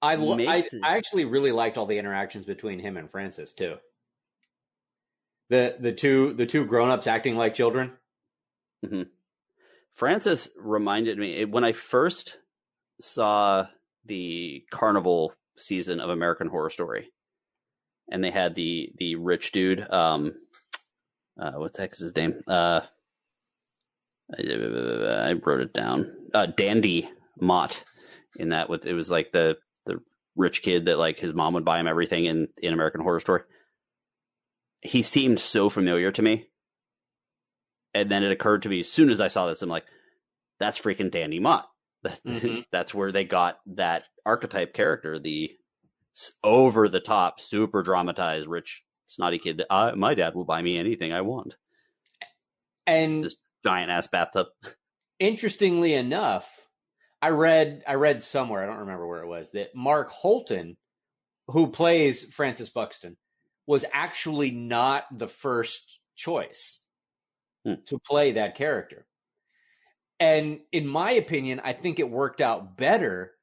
I, 0.00 0.16
lo- 0.16 0.36
I 0.36 0.64
I 0.82 0.96
actually 0.96 1.26
really 1.26 1.52
liked 1.52 1.78
all 1.78 1.86
the 1.86 1.98
interactions 1.98 2.44
between 2.44 2.80
him 2.80 2.96
and 2.96 3.10
Francis 3.10 3.52
too. 3.52 3.76
The 5.48 5.76
the 5.78 5.92
two 5.92 6.32
the 6.32 6.46
two 6.46 6.64
grown 6.64 6.90
ups 6.90 7.06
acting 7.06 7.36
like 7.36 7.54
children. 7.54 7.92
hmm 8.86 9.02
Francis 9.92 10.48
reminded 10.56 11.18
me 11.18 11.44
when 11.44 11.64
I 11.64 11.72
first 11.72 12.36
saw 13.00 13.66
the 14.06 14.64
Carnival 14.70 15.34
season 15.56 16.00
of 16.00 16.08
American 16.08 16.48
Horror 16.48 16.70
Story, 16.70 17.12
and 18.10 18.22
they 18.22 18.30
had 18.30 18.54
the 18.54 18.90
the 18.98 19.16
rich 19.16 19.52
dude. 19.52 19.80
Um, 19.90 20.34
uh, 21.40 21.52
what 21.52 21.72
the 21.74 21.82
heck 21.82 21.92
is 21.94 22.00
his 22.00 22.16
name? 22.16 22.40
Uh, 22.46 22.80
I, 24.36 24.42
I 24.42 25.32
wrote 25.32 25.60
it 25.60 25.72
down. 25.72 26.12
Uh, 26.32 26.46
Dandy 26.46 27.08
Mott. 27.40 27.84
In 28.36 28.48
that, 28.48 28.70
with 28.70 28.86
it 28.86 28.94
was 28.94 29.10
like 29.10 29.32
the 29.32 29.58
the 29.84 30.00
rich 30.36 30.62
kid 30.62 30.86
that 30.86 30.96
like 30.98 31.18
his 31.18 31.34
mom 31.34 31.52
would 31.52 31.66
buy 31.66 31.78
him 31.78 31.86
everything 31.86 32.24
in 32.24 32.48
in 32.62 32.72
American 32.72 33.02
Horror 33.02 33.20
Story. 33.20 33.42
He 34.80 35.02
seemed 35.02 35.38
so 35.38 35.68
familiar 35.68 36.10
to 36.12 36.22
me, 36.22 36.46
and 37.92 38.10
then 38.10 38.22
it 38.22 38.32
occurred 38.32 38.62
to 38.62 38.70
me 38.70 38.80
as 38.80 38.90
soon 38.90 39.10
as 39.10 39.20
I 39.20 39.28
saw 39.28 39.46
this, 39.46 39.60
I'm 39.60 39.68
like, 39.68 39.84
that's 40.58 40.80
freaking 40.80 41.10
Dandy 41.10 41.40
Mott. 41.40 41.68
Mhm. 42.26 42.64
That's 42.72 42.92
where 42.94 43.12
they 43.12 43.22
got 43.24 43.60
that 43.76 44.04
archetype 44.26 44.72
character, 44.74 45.18
the 45.18 45.52
over 46.44 46.88
the 46.88 47.00
top, 47.00 47.40
super 47.40 47.82
dramatized, 47.82 48.46
rich, 48.46 48.82
snotty 49.06 49.38
kid 49.38 49.58
that 49.58 49.66
I, 49.72 49.92
my 49.92 50.14
dad 50.14 50.34
will 50.34 50.44
buy 50.44 50.62
me 50.62 50.76
anything 50.78 51.12
I 51.12 51.22
want. 51.22 51.56
And 52.86 53.24
This 53.24 53.36
giant 53.64 53.90
ass 53.90 54.06
bathtub. 54.06 54.48
interestingly 55.18 55.94
enough, 55.94 56.48
I 57.20 57.30
read 57.30 57.84
I 57.86 57.94
read 57.94 58.22
somewhere, 58.22 58.62
I 58.62 58.66
don't 58.66 58.80
remember 58.80 59.06
where 59.06 59.22
it 59.22 59.28
was, 59.28 59.52
that 59.52 59.74
Mark 59.74 60.10
Holton, 60.10 60.76
who 61.48 61.68
plays 61.70 62.24
Francis 62.24 62.68
Buxton, 62.68 63.16
was 63.66 63.84
actually 63.92 64.50
not 64.50 65.04
the 65.16 65.28
first 65.28 66.00
choice 66.16 66.80
Hmm. 67.64 67.74
to 67.86 68.00
play 68.00 68.32
that 68.32 68.56
character. 68.56 69.06
And 70.18 70.60
in 70.72 70.84
my 70.86 71.12
opinion, 71.12 71.60
I 71.62 71.72
think 71.74 72.00
it 72.00 72.10
worked 72.10 72.40
out 72.40 72.76
better 72.76 73.34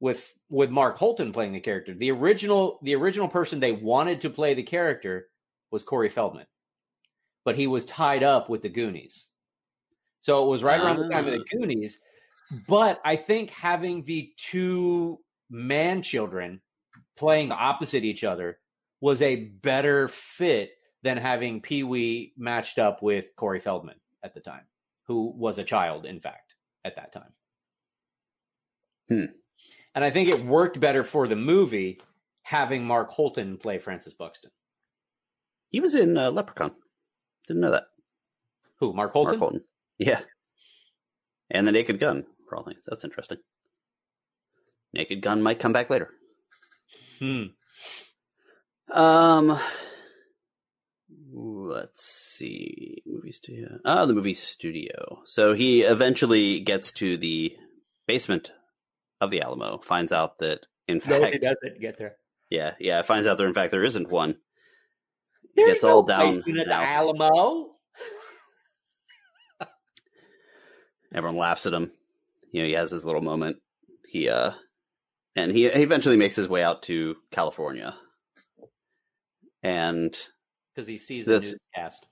with 0.00 0.32
with 0.50 0.70
Mark 0.70 0.96
Holton 0.96 1.32
playing 1.32 1.52
the 1.52 1.60
character. 1.60 1.94
The 1.94 2.10
original 2.10 2.78
the 2.82 2.94
original 2.94 3.28
person 3.28 3.60
they 3.60 3.72
wanted 3.72 4.20
to 4.22 4.30
play 4.30 4.54
the 4.54 4.62
character 4.62 5.28
was 5.70 5.82
Corey 5.82 6.08
Feldman. 6.08 6.46
But 7.44 7.56
he 7.56 7.66
was 7.66 7.86
tied 7.86 8.22
up 8.22 8.48
with 8.48 8.62
the 8.62 8.68
Goonies. 8.68 9.28
So 10.20 10.44
it 10.44 10.48
was 10.48 10.62
right 10.62 10.80
around 10.80 10.98
the 10.98 11.08
time 11.08 11.26
of 11.26 11.32
the 11.32 11.40
Ah. 11.40 11.56
Goonies. 11.56 11.98
But 12.66 13.00
I 13.04 13.16
think 13.16 13.50
having 13.50 14.04
the 14.04 14.32
two 14.36 15.20
man 15.50 16.02
children 16.02 16.60
playing 17.16 17.52
opposite 17.52 18.04
each 18.04 18.24
other 18.24 18.58
was 19.00 19.22
a 19.22 19.36
better 19.36 20.08
fit 20.08 20.72
than 21.02 21.16
having 21.16 21.60
Pee 21.60 21.84
Wee 21.84 22.32
matched 22.36 22.78
up 22.78 23.02
with 23.02 23.34
Corey 23.36 23.60
Feldman 23.60 24.00
at 24.22 24.34
the 24.34 24.40
time, 24.40 24.66
who 25.06 25.32
was 25.36 25.58
a 25.58 25.64
child, 25.64 26.06
in 26.06 26.20
fact, 26.20 26.54
at 26.84 26.96
that 26.96 27.12
time. 27.12 27.32
Hmm. 29.08 29.24
And 29.98 30.04
I 30.04 30.10
think 30.10 30.28
it 30.28 30.44
worked 30.44 30.78
better 30.78 31.02
for 31.02 31.26
the 31.26 31.34
movie 31.34 31.98
having 32.42 32.86
Mark 32.86 33.10
Holton 33.10 33.56
play 33.56 33.78
Francis 33.78 34.14
Buxton. 34.14 34.52
He 35.70 35.80
was 35.80 35.96
in 35.96 36.16
uh, 36.16 36.30
Leprechaun. 36.30 36.70
Didn't 37.48 37.62
know 37.62 37.72
that. 37.72 37.86
Who, 38.78 38.92
Mark 38.92 39.12
Holton? 39.12 39.40
Mark 39.40 39.40
Holton. 39.40 39.64
Yeah. 39.98 40.20
And 41.50 41.66
the 41.66 41.72
Naked 41.72 41.98
Gun, 41.98 42.26
for 42.48 42.54
all 42.54 42.62
things. 42.62 42.84
That's 42.86 43.02
interesting. 43.02 43.38
Naked 44.94 45.20
Gun 45.20 45.42
might 45.42 45.58
come 45.58 45.72
back 45.72 45.90
later. 45.90 46.10
Hmm. 47.18 47.46
Um, 48.92 49.58
let's 51.32 52.04
see. 52.04 53.02
Movie 53.04 53.32
studio. 53.32 53.80
Ah, 53.84 54.06
the 54.06 54.14
movie 54.14 54.34
studio. 54.34 55.22
So 55.24 55.54
he 55.54 55.80
eventually 55.80 56.60
gets 56.60 56.92
to 56.92 57.18
the 57.18 57.56
basement 58.06 58.52
of 59.20 59.30
the 59.30 59.40
Alamo, 59.42 59.78
finds 59.78 60.12
out 60.12 60.38
that, 60.38 60.60
in 60.86 60.98
No, 61.06 61.20
fact, 61.20 61.32
he 61.34 61.38
doesn't 61.38 61.80
get 61.80 61.96
there. 61.96 62.16
yeah, 62.50 62.74
yeah, 62.78 63.02
finds 63.02 63.26
out 63.26 63.38
there, 63.38 63.46
in 63.48 63.54
fact, 63.54 63.70
there 63.72 63.84
isn't 63.84 64.08
one. 64.10 64.36
There's 65.56 65.74
Gets 65.74 65.84
all 65.84 66.02
no 66.02 66.08
down 66.08 66.28
at 66.38 66.46
and 66.46 66.58
the. 66.70 66.72
Alamo. 66.72 67.74
Everyone 71.12 71.38
laughs 71.38 71.66
at 71.66 71.72
him. 71.72 71.90
You 72.52 72.62
know, 72.62 72.66
he 72.68 72.74
has 72.74 72.90
his 72.90 73.04
little 73.04 73.20
moment. 73.22 73.56
He, 74.06 74.28
uh, 74.28 74.52
and 75.36 75.50
he, 75.52 75.62
he 75.62 75.82
eventually 75.82 76.16
makes 76.16 76.36
his 76.36 76.48
way 76.48 76.62
out 76.62 76.82
to 76.84 77.16
California. 77.30 77.94
And 79.62 80.16
Because 80.74 80.86
he 80.88 80.98
sees 80.98 81.26
This- 81.26 81.52
the 81.52 81.58
newscast. 81.76 82.06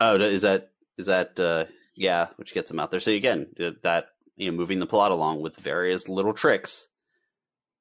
Oh, 0.00 0.16
is 0.20 0.42
that 0.42 0.70
is 0.98 1.06
that 1.06 1.38
uh 1.38 1.66
yeah, 1.94 2.28
which 2.36 2.54
gets 2.54 2.68
him 2.70 2.80
out 2.80 2.90
there. 2.90 2.98
So 2.98 3.12
again, 3.12 3.46
that 3.82 4.06
you 4.36 4.50
know, 4.50 4.56
moving 4.56 4.78
the 4.78 4.86
plot 4.86 5.10
along 5.10 5.42
with 5.42 5.56
various 5.56 6.08
little 6.08 6.32
tricks, 6.32 6.86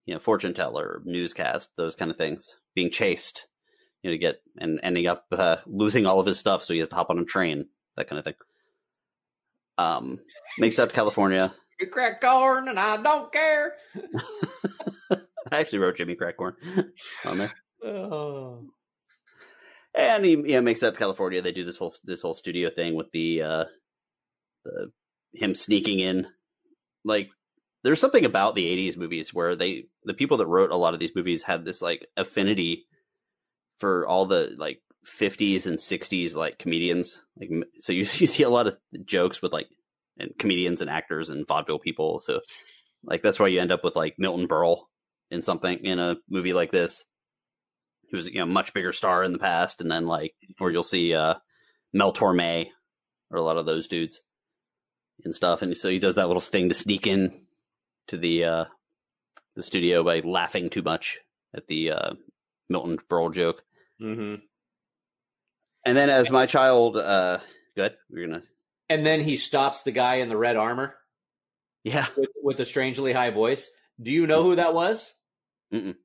you 0.06 0.14
know, 0.14 0.20
fortune 0.20 0.54
teller, 0.54 1.02
newscast, 1.06 1.70
those 1.78 1.95
kind 1.95 2.12
of 2.12 2.18
things, 2.18 2.56
being 2.76 2.91
chased, 2.91 3.47
you 4.04 4.10
know, 4.10 4.16
to 4.16 4.20
get 4.20 4.41
and 4.58 4.80
ending 4.84 5.08
up 5.08 5.26
uh, 5.32 5.58
losing 5.66 6.06
all 6.06 6.20
of 6.20 6.26
his 6.26 6.39
stuff, 6.39 6.64
so 6.64 6.74
he 6.74 6.80
has 6.80 6.89
to 6.89 6.95
hop 6.95 7.10
on 7.10 7.20
a 7.20 7.26
train, 7.26 7.66
that 7.97 8.10
kind 8.10 8.20
of 8.20 8.26
thing. 8.26 8.36
Um, 9.78 10.20
makes 10.60 10.80
out 10.80 10.89
to 10.89 10.95
California. 10.95 11.54
You 11.80 11.88
crack 11.88 12.22
corn 12.22 12.68
and 12.68 12.80
I 12.80 13.02
don't 13.02 13.32
care. 13.32 13.76
I 15.52 15.60
actually 15.60 15.80
wrote 15.80 15.97
Jimmy 15.97 16.16
Crackcorn 16.16 16.54
on 17.26 17.38
there. 17.39 17.52
Oh. 17.84 18.70
and 19.95 20.24
he 20.24 20.41
yeah 20.45 20.60
makes 20.60 20.84
up 20.84 20.97
California. 20.97 21.41
They 21.41 21.52
do 21.52 21.64
this 21.64 21.78
whole 21.78 21.93
this 22.04 22.22
whole 22.22 22.36
studio 22.36 22.70
thing 22.70 22.95
with 22.95 23.12
the 23.12 23.41
uh 23.41 23.66
the 24.64 24.91
him 25.34 25.56
sneaking 25.56 25.99
in. 25.99 26.28
Like 27.04 27.30
there's 27.84 27.99
something 27.99 28.26
about 28.26 28.56
the 28.56 28.66
'80s 28.66 28.97
movies 28.97 29.34
where 29.34 29.56
they 29.56 29.86
the 30.04 30.14
people 30.14 30.38
that 30.38 30.47
wrote 30.47 30.72
a 30.72 30.76
lot 30.76 30.93
of 30.93 30.99
these 30.99 31.16
movies 31.16 31.43
had 31.43 31.66
this 31.66 31.82
like 31.82 32.08
affinity 32.18 32.86
for 33.80 34.06
all 34.06 34.26
the 34.26 34.56
like 34.58 34.82
50s 35.06 35.66
and 35.66 35.80
60s 35.80 36.36
like 36.36 36.60
comedians. 36.60 37.22
Like 37.38 37.49
so 37.80 37.93
you 37.93 37.99
you 38.14 38.28
see 38.28 38.43
a 38.43 38.49
lot 38.49 38.68
of 38.68 38.78
jokes 39.06 39.41
with 39.41 39.52
like 39.52 39.68
and 40.18 40.32
comedians 40.38 40.82
and 40.82 40.89
actors 40.89 41.30
and 41.30 41.47
vaudeville 41.47 41.80
people. 41.80 42.20
So 42.20 42.41
like 43.04 43.22
that's 43.22 43.39
why 43.39 43.47
you 43.47 43.60
end 43.60 43.72
up 43.72 43.84
with 43.84 43.95
like 43.95 44.16
Milton 44.18 44.47
Berle 44.47 44.84
in 45.32 45.41
something 45.41 45.80
in 45.80 45.99
a 45.99 46.18
movie 46.30 46.54
like 46.54 46.72
this. 46.72 47.04
He 48.10 48.16
was 48.16 48.28
you 48.28 48.39
know 48.39 48.45
much 48.45 48.74
bigger 48.74 48.93
star 48.93 49.24
in 49.24 49.32
the 49.32 49.39
past, 49.39 49.82
and 49.82 49.89
then 49.89 50.06
like 50.06 50.34
or 50.60 50.70
you'll 50.70 50.84
see 50.84 51.14
uh 51.14 51.36
Mel 51.93 52.14
Torme 52.14 52.68
or 53.32 53.38
a 53.38 53.41
lot 53.41 53.58
of 53.58 53.66
those 53.66 53.88
dudes 53.88 54.22
and 55.26 55.36
stuff. 55.36 55.61
And 55.61 55.78
so 55.78 55.89
he 55.89 55.99
does 55.99 56.15
that 56.15 56.28
little 56.28 56.41
thing 56.41 56.69
to 56.69 56.76
sneak 56.76 57.07
in 57.07 57.41
to 58.07 58.17
the 58.17 58.45
uh 58.45 58.65
the 59.55 59.63
studio 59.63 60.03
by 60.03 60.19
laughing 60.19 60.69
too 60.69 60.82
much 60.82 61.19
at 61.53 61.67
the 61.67 61.91
uh 61.91 62.13
Milton 62.69 62.97
Berle 63.09 63.34
joke. 63.34 63.63
Mm-hmm. 64.01 64.41
And 65.86 65.97
then 65.97 66.09
as 66.09 66.30
my 66.30 66.45
child 66.45 66.97
uh 66.97 67.39
good, 67.76 67.95
we're 68.09 68.28
gonna 68.28 68.43
And 68.89 69.05
then 69.05 69.19
he 69.22 69.38
stops 69.38 69.84
the 69.84 69.91
guy 69.91 70.15
in 70.15 70.30
the 70.30 70.38
red 70.38 70.55
armor 70.55 70.95
yeah. 71.84 72.07
with, 72.17 72.30
with 72.43 72.59
a 72.59 72.65
strangely 72.65 73.13
high 73.13 73.32
voice. 73.32 73.69
Do 74.01 74.11
you 74.11 74.28
know 74.28 74.43
who 74.43 74.55
that 74.55 74.74
was? 74.74 75.13
Mm-mm. 75.74 75.95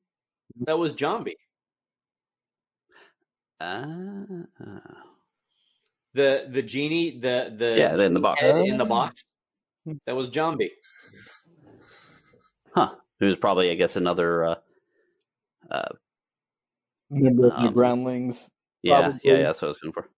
That 0.61 0.79
was 0.79 0.93
Jambi, 0.93 1.35
Uh, 3.61 4.45
the 6.17 6.47
the 6.51 6.63
genie, 6.63 7.19
the 7.19 7.55
the 7.57 7.75
Yeah, 7.77 8.05
in 8.05 8.15
the 8.15 8.21
box. 8.21 8.43
in 8.43 8.77
the 8.79 8.85
box. 8.85 9.25
That 10.07 10.17
was 10.17 10.31
Jambi. 10.31 10.71
huh. 12.75 12.95
Who's 13.21 13.37
probably 13.37 13.71
I 13.71 13.75
guess 13.75 13.97
another 13.97 14.45
uh 14.45 14.55
uh 15.71 15.89
Member 17.09 17.49
of 17.49 17.61
the 17.61 17.69
Um, 17.69 17.75
Groundlings. 17.75 18.51
yeah, 18.83 19.01
Probably. 19.01 19.21
yeah, 19.23 19.33
yeah, 19.35 19.43
that's 19.45 19.63
what 19.63 19.69
I 19.69 19.71
was 19.71 19.79
going 19.79 19.93
for. 19.93 20.09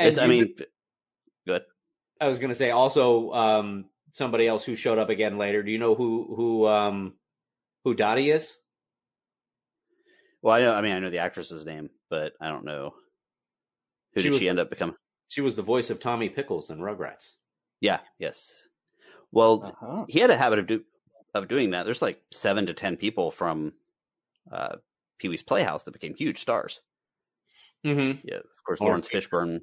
And 0.00 0.08
It's, 0.08 0.18
I 0.18 0.24
you- 0.24 0.28
mean 0.28 0.54
good. 1.46 1.62
I 2.20 2.28
was 2.28 2.38
going 2.40 2.48
to 2.50 2.54
say 2.54 2.70
also 2.70 3.30
um, 3.32 3.86
somebody 4.10 4.46
else 4.48 4.64
who 4.64 4.74
showed 4.74 4.98
up 4.98 5.08
again 5.08 5.38
later. 5.38 5.62
Do 5.62 5.70
you 5.70 5.78
know 5.78 5.94
who 5.94 6.34
who 6.34 6.66
um, 6.66 7.14
who 7.84 7.94
Dottie 7.94 8.30
is? 8.30 8.52
Well, 10.40 10.56
I 10.56 10.60
know. 10.60 10.74
I 10.74 10.82
mean, 10.82 10.92
I 10.92 10.98
know 10.98 11.10
the 11.10 11.18
actress's 11.18 11.64
name, 11.64 11.90
but 12.10 12.32
I 12.40 12.48
don't 12.48 12.64
know 12.64 12.94
who 14.14 14.20
She 14.20 14.24
did 14.24 14.30
was- 14.32 14.40
she 14.40 14.48
end 14.48 14.58
up 14.58 14.70
becoming. 14.70 14.96
She 15.28 15.40
was 15.40 15.56
the 15.56 15.62
voice 15.62 15.88
of 15.90 15.98
Tommy 15.98 16.28
Pickles 16.28 16.68
in 16.70 16.78
Rugrats. 16.78 17.30
Yeah. 17.80 18.00
Yes. 18.18 18.62
Well, 19.30 19.64
Uh-huh. 19.64 20.04
he 20.08 20.18
had 20.20 20.30
a 20.30 20.36
habit 20.36 20.58
of 20.58 20.66
do 20.66 20.84
of 21.34 21.48
doing 21.48 21.70
that. 21.70 21.84
There's 21.84 22.02
like 22.02 22.20
seven 22.30 22.66
to 22.66 22.74
ten 22.74 22.96
people 22.98 23.30
from 23.30 23.72
uh, 24.50 24.76
Pee 25.18 25.28
Wee's 25.28 25.42
Playhouse 25.42 25.84
that 25.84 25.92
became 25.92 26.14
huge 26.14 26.40
stars. 26.40 26.80
Mm-hmm. 27.86 28.20
Yeah, 28.28 28.36
of 28.36 28.64
course, 28.64 28.80
Laurence 28.80 29.10
Laurence 29.12 29.26
Fishburne, 29.26 29.60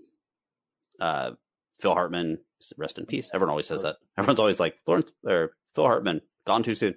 uh, 1.00 1.32
Phil 1.80 1.94
Hartman, 1.94 2.40
rest 2.78 2.98
in 2.98 3.06
peace. 3.06 3.30
Everyone 3.34 3.52
always 3.52 3.68
says 3.68 3.84
that. 3.84 3.98
Everyone's 4.18 4.40
always 4.40 4.60
like 4.60 4.80
Laurence 4.88 5.12
or 5.24 5.52
Phil 5.76 5.86
Hartman 5.86 6.22
gone 6.48 6.64
too 6.64 6.74
soon. 6.76 6.96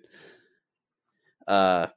Uh, 1.47 1.89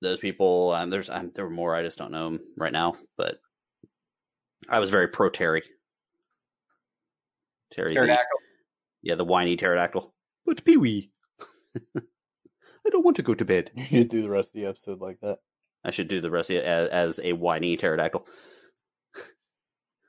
those 0.00 0.18
people. 0.20 0.72
Um, 0.72 0.88
there's 0.90 1.10
um, 1.10 1.30
there 1.34 1.44
were 1.44 1.50
more. 1.50 1.74
I 1.76 1.82
just 1.82 1.98
don't 1.98 2.10
know 2.12 2.26
'em 2.28 2.40
right 2.56 2.72
now. 2.72 2.94
But 3.18 3.38
I 4.68 4.78
was 4.78 4.90
very 4.90 5.08
pro 5.08 5.30
Terry. 5.30 5.62
Terry, 7.72 7.94
the- 7.94 8.00
Pterodactyl. 8.00 8.38
yeah, 9.02 9.14
the 9.16 9.24
whiny 9.24 9.56
pterodactyl. 9.56 10.12
But 10.46 10.64
Pee 10.64 10.76
Wee, 10.76 11.10
I 11.96 12.90
don't 12.90 13.04
want 13.04 13.16
to 13.16 13.22
go 13.22 13.34
to 13.34 13.44
bed. 13.44 13.70
You 13.74 13.84
should 13.84 14.08
do 14.08 14.22
the 14.22 14.30
rest 14.30 14.50
of 14.50 14.54
the 14.54 14.66
episode 14.66 15.00
like 15.00 15.18
that. 15.22 15.38
I 15.84 15.90
should 15.90 16.08
do 16.08 16.20
the 16.20 16.30
rest 16.30 16.50
of 16.50 16.56
it 16.56 16.64
as, 16.64 16.88
as 16.88 17.20
a 17.22 17.32
whiny 17.32 17.76
pterodactyl. 17.76 18.26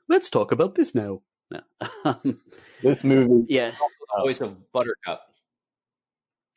Let's 0.08 0.30
talk 0.30 0.52
about 0.52 0.76
this 0.76 0.94
now. 0.94 1.22
No. 1.52 1.62
Um, 2.06 2.40
This 2.84 3.04
movie, 3.04 3.46
yeah, 3.52 3.72
The 3.72 4.22
voice 4.24 4.42
of 4.42 4.72
Buttercup 4.72 5.22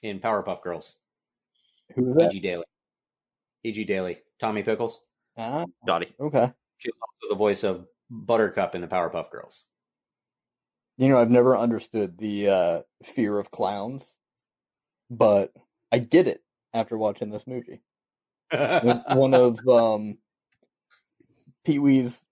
in 0.03 0.21
Powerpuff 0.21 0.63
Girls. 0.63 0.95
who's 1.95 2.15
that? 2.17 2.27
E.G. 2.35 2.41
Daily. 2.41 2.65
E.G. 3.65 3.85
Daily. 3.85 4.19
Tommy 4.41 4.63
Pickles. 4.63 5.01
Ah, 5.39 5.65
Dottie. 5.87 6.15
okay. 6.21 6.53
She 6.79 6.91
was 6.91 6.99
also 7.03 7.35
the 7.35 7.39
voice 7.39 7.65
of 7.65 7.87
Buttercup 8.11 8.75
in 8.75 8.81
the 8.81 8.89
Powerpuff 8.89 9.31
Girls. 9.31 9.65
You 10.97 11.09
know, 11.09 11.19
I've 11.19 11.31
never 11.31 11.57
understood 11.57 12.19
the 12.19 12.49
uh, 12.49 12.83
fear 13.05 13.39
of 13.39 13.51
clowns, 13.51 14.17
but 15.11 15.53
I 15.93 15.99
get 15.99 16.27
it 16.27 16.43
after 16.75 16.97
watching 16.97 17.31
this 17.31 17.47
movie. 17.47 17.83
One- 18.51 19.35
of 19.35 19.59
um, 19.69 20.19
Pee 21.65 21.79
Wee's 21.79 22.23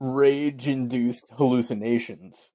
rage-induced 0.00 1.26
hallucinations. 1.36 2.50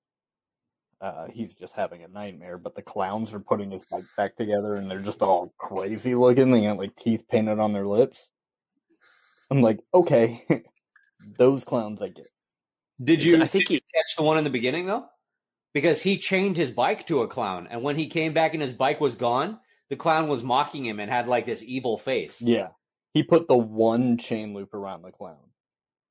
Uh, 0.99 1.27
he's 1.27 1.53
just 1.55 1.75
having 1.75 2.03
a 2.03 2.07
nightmare, 2.07 2.57
but 2.57 2.73
the 2.75 2.81
clowns 2.81 3.33
are 3.33 3.39
putting 3.39 3.69
his 3.69 3.83
bike 3.91 4.05
back 4.17 4.35
together, 4.35 4.75
and 4.75 4.89
they're 4.89 4.99
just 4.99 5.21
all 5.21 5.53
crazy 5.57 6.15
looking. 6.15 6.49
They 6.49 6.61
got 6.61 6.77
like 6.77 6.95
teeth 6.95 7.27
painted 7.29 7.59
on 7.59 7.73
their 7.73 7.85
lips. 7.85 8.29
I'm 9.49 9.61
like, 9.61 9.79
okay, 9.93 10.45
those 11.37 11.63
clowns 11.63 12.01
I 12.01 12.09
get. 12.09 12.27
Did 13.03 13.23
you? 13.23 13.41
I 13.41 13.47
think 13.47 13.67
did 13.67 13.75
you 13.75 13.79
catch 13.93 14.15
the 14.17 14.23
one 14.23 14.37
in 14.37 14.43
the 14.43 14.49
beginning 14.49 14.85
though? 14.85 15.05
Because 15.73 16.01
he 16.01 16.17
chained 16.17 16.55
his 16.55 16.71
bike 16.71 17.05
to 17.07 17.21
a 17.21 17.27
clown, 17.27 17.67
and 17.69 17.83
when 17.83 17.97
he 17.97 18.07
came 18.07 18.33
back 18.33 18.53
and 18.53 18.61
his 18.61 18.73
bike 18.73 19.01
was 19.01 19.15
gone, 19.15 19.59
the 19.89 19.97
clown 19.97 20.29
was 20.29 20.43
mocking 20.43 20.85
him 20.85 20.99
and 20.99 21.11
had 21.11 21.27
like 21.27 21.45
this 21.45 21.61
evil 21.61 21.97
face. 21.97 22.41
Yeah. 22.41 22.69
He 23.13 23.23
put 23.23 23.47
the 23.47 23.57
one 23.57 24.17
chain 24.17 24.53
loop 24.53 24.73
around 24.73 25.01
the 25.01 25.11
clown, 25.11 25.51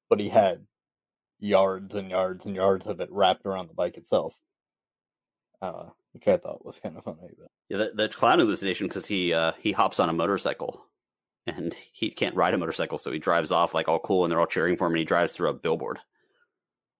but 0.08 0.20
he 0.20 0.28
had 0.28 0.66
yards 1.38 1.94
and 1.94 2.10
yards 2.10 2.44
and 2.46 2.54
yards 2.54 2.86
of 2.86 3.00
it 3.00 3.10
wrapped 3.10 3.46
around 3.46 3.68
the 3.68 3.74
bike 3.74 3.96
itself. 3.96 4.34
Uh, 5.60 5.84
which 6.12 6.28
I 6.28 6.36
thought 6.36 6.64
was 6.64 6.78
kind 6.78 6.96
of 6.96 7.04
funny. 7.04 7.18
But 7.38 7.48
Yeah, 7.68 7.78
that, 7.78 7.96
that's 7.96 8.16
clown 8.16 8.38
hallucination 8.38 8.86
because 8.86 9.06
he 9.06 9.32
uh, 9.32 9.52
he 9.60 9.72
hops 9.72 9.98
on 9.98 10.08
a 10.08 10.12
motorcycle 10.12 10.84
and 11.46 11.74
he 11.92 12.10
can't 12.10 12.36
ride 12.36 12.54
a 12.54 12.58
motorcycle, 12.58 12.98
so 12.98 13.12
he 13.12 13.18
drives 13.18 13.50
off 13.50 13.74
like 13.74 13.88
all 13.88 13.98
cool, 13.98 14.24
and 14.24 14.32
they're 14.32 14.40
all 14.40 14.46
cheering 14.46 14.76
for 14.76 14.86
him, 14.86 14.92
and 14.92 14.98
he 14.98 15.04
drives 15.04 15.32
through 15.32 15.50
a 15.50 15.54
billboard, 15.54 15.98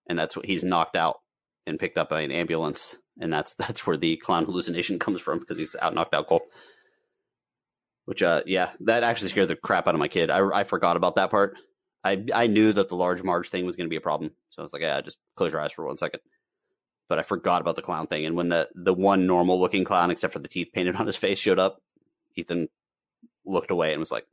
and 0.09 0.19
that's 0.19 0.37
what 0.37 0.47
he's 0.47 0.65
knocked 0.65 0.97
out 0.97 1.21
and 1.67 1.79
picked 1.79 1.99
up 1.99 2.11
by 2.11 2.21
an 2.21 2.31
ambulance, 2.31 2.97
and 3.21 3.33
that's 3.33 3.55
that's 3.59 3.87
where 3.87 3.97
the 3.97 4.17
clown 4.17 4.45
hallucination 4.45 4.99
comes 4.99 5.21
from 5.21 5.39
because 5.39 5.59
he's 5.59 5.77
out 5.81 5.95
knocked 5.95 6.15
out 6.15 6.27
cold. 6.27 6.43
Which, 8.07 8.23
uh, 8.23 8.43
yeah, 8.45 8.73
that 8.81 9.03
actually 9.03 9.31
scared 9.31 9.49
the 9.49 9.57
crap 9.57 9.89
out 9.89 9.95
of 9.95 9.99
my 9.99 10.09
kid. 10.09 10.29
I, 10.29 10.47
I 10.47 10.65
forgot 10.65 10.99
about 10.99 11.17
that 11.17 11.31
part. 11.31 11.57
I 12.03 12.23
I 12.35 12.47
knew 12.49 12.73
that 12.73 12.91
the 12.91 12.97
large 12.97 13.23
Marge 13.23 13.49
thing 13.49 13.65
was 13.65 13.77
going 13.77 13.87
to 13.87 13.91
be 13.91 13.97
a 13.97 14.03
problem, 14.03 14.33
so 14.51 14.61
I 14.61 14.63
was 14.63 14.75
like, 14.75 14.83
yeah, 14.83 15.01
just 15.01 15.19
close 15.37 15.53
your 15.53 15.61
eyes 15.61 15.73
for 15.73 15.87
one 15.87 15.97
second. 15.97 16.21
But 17.09 17.19
I 17.19 17.23
forgot 17.23 17.63
about 17.63 17.77
the 17.77 17.83
clown 17.83 18.07
thing, 18.07 18.27
and 18.27 18.37
when 18.37 18.51
the 18.51 18.69
the 18.75 18.93
one 18.93 19.27
normal 19.27 19.59
looking 19.59 19.85
clown, 19.85 20.11
except 20.11 20.35
for 20.35 20.39
the 20.39 20.49
teeth 20.49 20.69
painted 20.75 20.97
on 20.97 21.07
his 21.07 21.17
face, 21.17 21.39
showed 21.39 21.59
up, 21.59 21.81
Ethan 22.37 22.69
looked 23.47 23.71
away 23.71 23.93
and 23.93 24.01
was 24.01 24.11
like, 24.13 24.27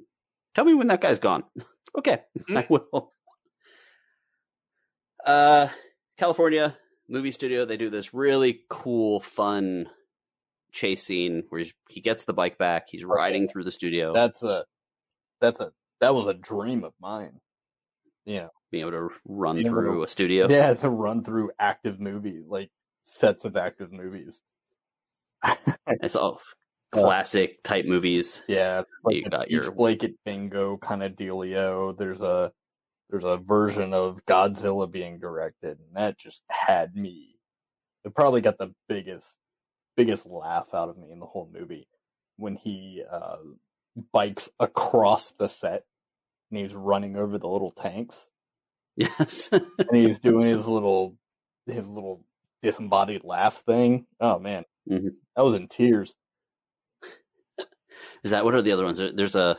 "Tell 0.55 0.65
me 0.65 0.73
when 0.73 0.87
that 0.87 1.01
guy's 1.01 1.19
gone." 1.19 1.43
okay, 1.97 2.21
I 2.49 2.65
will. 2.69 3.13
Uh, 5.25 5.67
California 6.17 6.75
movie 7.07 7.31
studio. 7.31 7.65
They 7.65 7.77
do 7.77 7.89
this 7.89 8.13
really 8.13 8.61
cool, 8.69 9.19
fun 9.19 9.87
chase 10.71 11.03
scene 11.03 11.43
where 11.49 11.59
he's, 11.59 11.73
he 11.89 12.01
gets 12.01 12.23
the 12.23 12.33
bike 12.33 12.57
back. 12.57 12.87
He's 12.89 13.03
riding 13.03 13.47
through 13.47 13.65
the 13.65 13.71
studio, 13.71 14.13
that's 14.13 14.41
a, 14.41 14.65
that's 15.41 15.59
a, 15.59 15.71
that 15.99 16.15
was 16.15 16.25
a 16.25 16.33
dream 16.33 16.83
of 16.83 16.93
mine. 17.01 17.39
Yeah. 18.25 18.47
being 18.71 18.81
able 18.87 18.91
to 18.91 19.09
run 19.25 19.57
Yeah. 19.57 19.69
through 19.69 20.03
a 20.03 20.07
studio. 20.07 20.47
Yeah, 20.49 20.73
to 20.75 20.89
run 20.89 21.23
through 21.23 21.51
active 21.59 21.99
movie, 21.99 22.41
like 22.47 22.69
sets 23.03 23.45
of 23.45 23.57
active 23.57 23.91
movies. 23.91 24.39
It's 25.87 26.15
all 26.15 26.39
classic 26.91 27.63
type 27.63 27.85
movies. 27.85 28.43
Yeah, 28.47 28.83
like 29.03 29.15
You 29.15 29.29
got 29.29 29.49
your- 29.51 29.71
blanket 29.71 30.15
bingo 30.25 30.77
kind 30.77 31.03
of 31.03 31.13
dealio. 31.13 31.97
There's 31.97 32.21
a 32.21 32.51
there's 33.09 33.23
a 33.25 33.37
version 33.37 33.93
of 33.93 34.25
Godzilla 34.25 34.89
being 34.89 35.19
directed, 35.19 35.79
and 35.79 35.95
that 35.95 36.17
just 36.17 36.43
had 36.49 36.95
me. 36.95 37.35
It 38.05 38.15
probably 38.15 38.41
got 38.41 38.57
the 38.57 38.73
biggest 38.87 39.27
biggest 39.97 40.25
laugh 40.25 40.67
out 40.73 40.89
of 40.89 40.97
me 40.97 41.11
in 41.11 41.19
the 41.19 41.25
whole 41.25 41.49
movie 41.53 41.87
when 42.37 42.55
he 42.55 43.03
uh, 43.11 43.35
bikes 44.13 44.49
across 44.59 45.31
the 45.31 45.47
set 45.49 45.83
and 46.49 46.59
he's 46.59 46.73
running 46.73 47.17
over 47.17 47.37
the 47.37 47.47
little 47.47 47.71
tanks 47.71 48.15
Yes. 48.95 49.49
and 49.51 49.65
he's 49.91 50.19
doing 50.29 50.47
his 50.47 50.65
little 50.67 51.17
his 51.67 51.87
little 51.87 52.25
disembodied 52.63 53.23
laugh 53.25 53.61
thing. 53.65 54.05
Oh 54.21 54.39
man, 54.39 54.63
Mhm. 54.89 55.09
I 55.35 55.41
was 55.43 55.55
in 55.55 55.67
tears. 55.67 56.15
Is 58.23 58.31
that 58.31 58.45
what 58.45 58.55
are 58.55 58.61
the 58.61 58.71
other 58.71 58.85
ones? 58.85 58.97
There's 58.97 59.35
a 59.35 59.57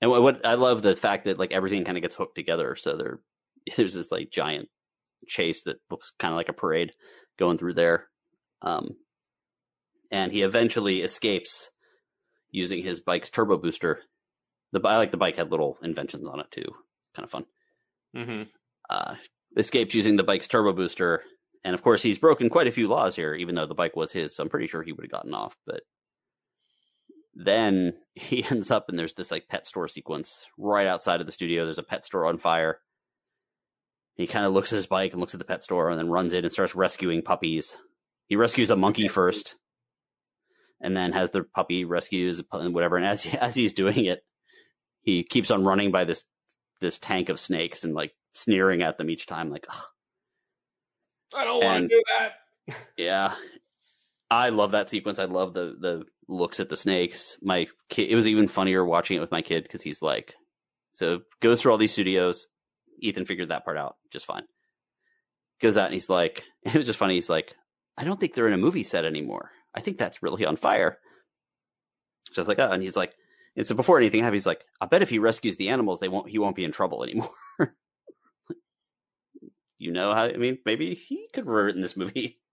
And 0.00 0.10
what, 0.10 0.44
I 0.46 0.54
love 0.54 0.82
the 0.82 0.96
fact 0.96 1.24
that 1.24 1.38
like 1.38 1.52
everything 1.52 1.84
kind 1.84 1.96
of 1.96 2.02
gets 2.02 2.16
hooked 2.16 2.34
together. 2.34 2.76
So 2.76 2.96
there, 2.96 3.20
there's 3.76 3.94
this 3.94 4.10
like 4.10 4.30
giant 4.30 4.68
chase 5.26 5.64
that 5.64 5.80
looks 5.90 6.12
kind 6.18 6.32
of 6.32 6.36
like 6.36 6.48
a 6.48 6.54
parade 6.54 6.92
going 7.38 7.58
through 7.58 7.74
there. 7.74 8.08
Um, 8.62 8.96
and 10.10 10.32
he 10.32 10.42
eventually 10.42 11.02
escapes 11.02 11.70
using 12.50 12.82
his 12.82 13.00
bike's 13.00 13.30
turbo 13.30 13.56
booster. 13.56 14.00
The 14.72 14.80
I 14.84 14.96
like 14.96 15.10
the 15.10 15.16
bike 15.16 15.36
had 15.36 15.50
little 15.50 15.78
inventions 15.82 16.26
on 16.26 16.40
it 16.40 16.50
too, 16.50 16.66
kind 17.14 17.24
of 17.24 17.30
fun. 17.30 17.44
Mm-hmm. 18.16 18.42
Uh, 18.88 19.14
escapes 19.56 19.94
using 19.94 20.16
the 20.16 20.24
bike's 20.24 20.48
turbo 20.48 20.72
booster, 20.72 21.22
and 21.64 21.74
of 21.74 21.82
course 21.82 22.02
he's 22.02 22.18
broken 22.18 22.48
quite 22.48 22.66
a 22.66 22.72
few 22.72 22.88
laws 22.88 23.16
here, 23.16 23.34
even 23.34 23.54
though 23.54 23.66
the 23.66 23.74
bike 23.74 23.96
was 23.96 24.12
his. 24.12 24.34
So 24.34 24.42
I'm 24.42 24.48
pretty 24.48 24.66
sure 24.66 24.82
he 24.82 24.92
would 24.92 25.04
have 25.04 25.10
gotten 25.10 25.34
off, 25.34 25.56
but 25.66 25.82
then 27.34 27.94
he 28.14 28.44
ends 28.44 28.70
up 28.70 28.88
and 28.88 28.98
there's 28.98 29.14
this 29.14 29.30
like 29.30 29.48
pet 29.48 29.66
store 29.66 29.88
sequence 29.88 30.44
right 30.58 30.86
outside 30.86 31.20
of 31.20 31.26
the 31.26 31.32
studio. 31.32 31.64
There's 31.64 31.78
a 31.78 31.82
pet 31.82 32.04
store 32.04 32.26
on 32.26 32.38
fire. 32.38 32.80
He 34.14 34.26
kind 34.26 34.44
of 34.44 34.52
looks 34.52 34.72
at 34.72 34.76
his 34.76 34.86
bike 34.86 35.12
and 35.12 35.20
looks 35.20 35.34
at 35.34 35.38
the 35.38 35.46
pet 35.46 35.64
store 35.64 35.88
and 35.88 35.98
then 35.98 36.10
runs 36.10 36.34
in 36.34 36.44
and 36.44 36.52
starts 36.52 36.74
rescuing 36.74 37.22
puppies. 37.22 37.76
He 38.26 38.36
rescues 38.36 38.70
a 38.70 38.76
monkey 38.76 39.08
first, 39.08 39.54
and 40.80 40.96
then 40.96 41.12
has 41.12 41.30
the 41.30 41.42
puppy 41.42 41.84
rescues 41.84 42.42
and 42.52 42.74
whatever. 42.74 42.96
And 42.96 43.06
as 43.06 43.26
as 43.40 43.54
he's 43.54 43.72
doing 43.72 44.04
it, 44.04 44.22
he 45.00 45.22
keeps 45.22 45.50
on 45.50 45.64
running 45.64 45.90
by 45.90 46.04
this 46.04 46.24
this 46.80 46.98
tank 46.98 47.28
of 47.28 47.40
snakes 47.40 47.84
and 47.84 47.94
like 47.94 48.12
sneering 48.32 48.82
at 48.82 48.98
them 48.98 49.10
each 49.10 49.26
time, 49.26 49.50
like, 49.50 49.66
"Ugh." 49.68 49.84
I 51.34 51.44
don't 51.44 51.64
want 51.64 51.82
to 51.82 51.96
do 51.96 52.02
that. 52.18 52.76
yeah. 52.96 53.34
I 54.30 54.50
love 54.50 54.72
that 54.72 54.90
sequence. 54.90 55.18
I 55.18 55.24
love 55.24 55.54
the 55.54 55.76
the 55.78 56.04
looks 56.30 56.60
at 56.60 56.68
the 56.68 56.76
snakes. 56.76 57.36
My 57.42 57.66
kid, 57.88 58.08
it 58.08 58.14
was 58.14 58.26
even 58.26 58.48
funnier 58.48 58.84
watching 58.84 59.16
it 59.16 59.20
with 59.20 59.32
my 59.32 59.42
kid 59.42 59.64
because 59.64 59.82
he's 59.82 60.00
like, 60.00 60.34
so 60.92 61.22
goes 61.40 61.60
through 61.60 61.72
all 61.72 61.78
these 61.78 61.92
studios. 61.92 62.46
Ethan 63.00 63.24
figured 63.24 63.48
that 63.48 63.64
part 63.64 63.76
out 63.76 63.96
just 64.12 64.26
fine. 64.26 64.44
Goes 65.60 65.76
out 65.76 65.86
and 65.86 65.94
he's 65.94 66.08
like, 66.08 66.44
it 66.62 66.74
was 66.74 66.86
just 66.86 66.98
funny. 66.98 67.14
He's 67.14 67.28
like, 67.28 67.54
I 67.98 68.04
don't 68.04 68.18
think 68.18 68.34
they're 68.34 68.46
in 68.48 68.54
a 68.54 68.58
movie 68.58 68.84
set 68.84 69.04
anymore. 69.04 69.50
I 69.74 69.80
think 69.80 69.98
that's 69.98 70.22
really 70.22 70.46
on 70.46 70.56
fire. 70.56 70.98
So 72.32 72.40
I 72.40 72.42
was 72.42 72.48
like, 72.48 72.58
oh, 72.58 72.70
and 72.70 72.82
he's 72.82 72.96
like, 72.96 73.14
and 73.56 73.66
so 73.66 73.74
before 73.74 73.98
anything 73.98 74.22
happens, 74.22 74.42
he's 74.42 74.46
like, 74.46 74.64
I 74.80 74.86
bet 74.86 75.02
if 75.02 75.10
he 75.10 75.18
rescues 75.18 75.56
the 75.56 75.70
animals, 75.70 76.00
they 76.00 76.08
won't, 76.08 76.28
he 76.28 76.38
won't 76.38 76.56
be 76.56 76.64
in 76.64 76.72
trouble 76.72 77.02
anymore. 77.02 77.30
you 79.78 79.92
know 79.92 80.14
how, 80.14 80.24
I 80.24 80.36
mean, 80.36 80.58
maybe 80.64 80.94
he 80.94 81.26
could 81.34 81.44
have 81.44 81.48
written 81.48 81.82
this 81.82 81.96
movie. 81.96 82.38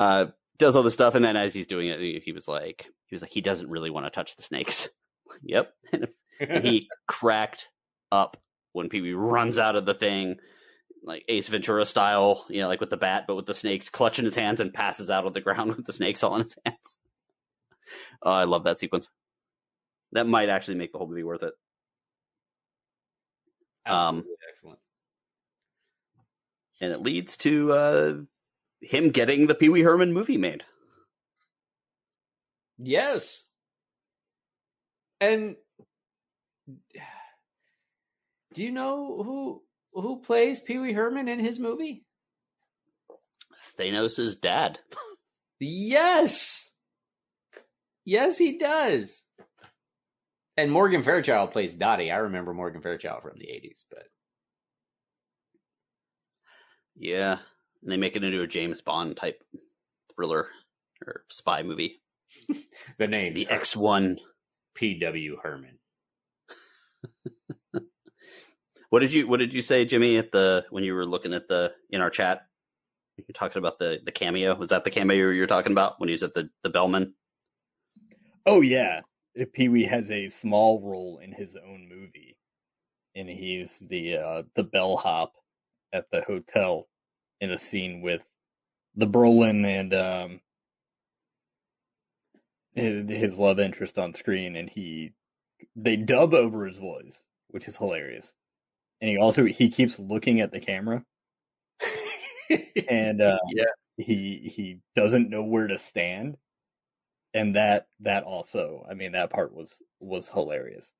Uh, 0.00 0.26
does 0.58 0.76
all 0.76 0.82
this 0.82 0.94
stuff, 0.94 1.14
and 1.14 1.24
then 1.24 1.36
as 1.36 1.54
he's 1.54 1.66
doing 1.66 1.88
it, 1.88 2.22
he 2.22 2.32
was 2.32 2.48
like, 2.48 2.86
he 3.06 3.14
was 3.14 3.22
like, 3.22 3.30
he 3.30 3.40
doesn't 3.40 3.70
really 3.70 3.90
want 3.90 4.06
to 4.06 4.10
touch 4.10 4.36
the 4.36 4.42
snakes. 4.42 4.88
yep. 5.42 5.72
And 6.40 6.64
he 6.64 6.88
cracked 7.08 7.66
up 8.12 8.36
when 8.70 8.88
Pee 8.88 9.00
Wee 9.00 9.12
runs 9.12 9.58
out 9.58 9.74
of 9.74 9.86
the 9.86 9.94
thing, 9.94 10.36
like 11.02 11.24
Ace 11.28 11.48
Ventura 11.48 11.84
style, 11.84 12.46
you 12.48 12.60
know, 12.60 12.68
like 12.68 12.78
with 12.78 12.90
the 12.90 12.96
bat, 12.96 13.24
but 13.26 13.34
with 13.34 13.46
the 13.46 13.54
snakes 13.54 13.88
clutching 13.88 14.24
his 14.24 14.36
hands 14.36 14.60
and 14.60 14.72
passes 14.72 15.10
out 15.10 15.24
on 15.24 15.32
the 15.32 15.40
ground 15.40 15.74
with 15.74 15.84
the 15.84 15.92
snakes 15.92 16.22
all 16.22 16.36
in 16.36 16.42
his 16.42 16.54
hands. 16.64 16.96
Oh, 18.22 18.30
I 18.30 18.44
love 18.44 18.62
that 18.64 18.78
sequence. 18.78 19.10
That 20.12 20.28
might 20.28 20.48
actually 20.48 20.76
make 20.76 20.92
the 20.92 20.98
whole 20.98 21.08
movie 21.08 21.24
worth 21.24 21.42
it. 21.42 21.54
Um, 23.84 24.24
excellent. 24.48 24.78
And 26.80 26.92
it 26.92 27.02
leads 27.02 27.36
to 27.38 27.72
uh, 27.72 28.14
him 28.80 29.10
getting 29.10 29.46
the 29.46 29.54
Pee 29.54 29.68
Wee 29.68 29.82
Herman 29.82 30.12
movie 30.12 30.36
made. 30.36 30.64
Yes. 32.78 33.44
And 35.20 35.56
do 38.54 38.62
you 38.62 38.70
know 38.72 39.22
who 39.22 39.62
who 39.92 40.20
plays 40.20 40.60
Pee 40.60 40.78
Wee 40.78 40.92
Herman 40.92 41.28
in 41.28 41.38
his 41.40 41.58
movie? 41.58 42.04
Thanos' 43.78 44.40
dad. 44.40 44.78
Yes. 45.60 46.70
Yes, 48.04 48.38
he 48.38 48.58
does. 48.58 49.24
And 50.56 50.70
Morgan 50.70 51.02
Fairchild 51.02 51.50
plays 51.50 51.74
Dottie. 51.74 52.12
I 52.12 52.18
remember 52.18 52.54
Morgan 52.54 52.80
Fairchild 52.80 53.22
from 53.22 53.38
the 53.38 53.46
80s, 53.46 53.82
but 53.90 54.04
Yeah. 56.96 57.38
And 57.82 57.92
they 57.92 57.96
make 57.96 58.16
it 58.16 58.24
into 58.24 58.42
a 58.42 58.46
James 58.46 58.80
Bond 58.80 59.16
type 59.16 59.42
thriller 60.14 60.48
or 61.06 61.24
spy 61.28 61.62
movie. 61.62 62.00
the 62.98 63.06
name 63.06 63.34
The 63.34 63.46
X1. 63.46 64.18
P.W. 64.74 65.38
Herman. 65.42 65.78
What 68.90 69.00
did 69.00 69.12
you 69.12 69.28
what 69.28 69.38
did 69.38 69.52
you 69.52 69.60
say, 69.60 69.84
Jimmy, 69.84 70.16
at 70.16 70.32
the 70.32 70.64
when 70.70 70.82
you 70.82 70.94
were 70.94 71.04
looking 71.04 71.34
at 71.34 71.46
the 71.46 71.74
in 71.90 72.00
our 72.00 72.08
chat? 72.10 72.46
You're 73.18 73.34
talking 73.34 73.58
about 73.58 73.78
the 73.78 74.00
the 74.02 74.12
cameo. 74.12 74.54
Was 74.54 74.70
that 74.70 74.84
the 74.84 74.90
cameo 74.90 75.28
you 75.28 75.40
were 75.40 75.46
talking 75.46 75.72
about 75.72 76.00
when 76.00 76.08
he's 76.08 76.22
at 76.22 76.32
the 76.32 76.48
the 76.62 76.70
Bellman? 76.70 77.14
Oh 78.46 78.62
yeah, 78.62 79.02
Pee 79.52 79.68
Wee 79.68 79.84
has 79.84 80.10
a 80.10 80.30
small 80.30 80.80
role 80.80 81.20
in 81.22 81.32
his 81.32 81.54
own 81.54 81.86
movie, 81.88 82.38
and 83.14 83.28
he's 83.28 83.70
the 83.80 84.16
uh, 84.16 84.42
the 84.54 84.64
bellhop 84.64 85.34
at 85.92 86.06
the 86.10 86.22
hotel 86.22 86.88
in 87.40 87.50
a 87.50 87.58
scene 87.58 88.00
with 88.00 88.22
the 88.94 89.06
Brolin 89.06 89.64
and 89.64 89.94
um, 89.94 90.40
his, 92.74 93.08
his 93.08 93.38
love 93.38 93.58
interest 93.60 93.98
on 93.98 94.14
screen, 94.14 94.56
and 94.56 94.68
he 94.68 95.12
they 95.76 95.96
dub 95.96 96.34
over 96.34 96.66
his 96.66 96.78
voice, 96.78 97.22
which 97.48 97.68
is 97.68 97.76
hilarious. 97.76 98.32
And 99.00 99.10
he 99.10 99.18
also 99.18 99.44
he 99.44 99.68
keeps 99.68 99.98
looking 99.98 100.40
at 100.40 100.50
the 100.50 100.60
camera, 100.60 101.04
and 102.88 103.22
uh, 103.22 103.38
Yeah. 103.48 103.64
he 103.96 104.52
he 104.54 104.80
doesn't 104.96 105.30
know 105.30 105.44
where 105.44 105.68
to 105.68 105.78
stand, 105.78 106.36
and 107.34 107.54
that 107.54 107.86
that 108.00 108.24
also, 108.24 108.84
I 108.90 108.94
mean, 108.94 109.12
that 109.12 109.30
part 109.30 109.54
was 109.54 109.80
was 110.00 110.28
hilarious. 110.28 110.90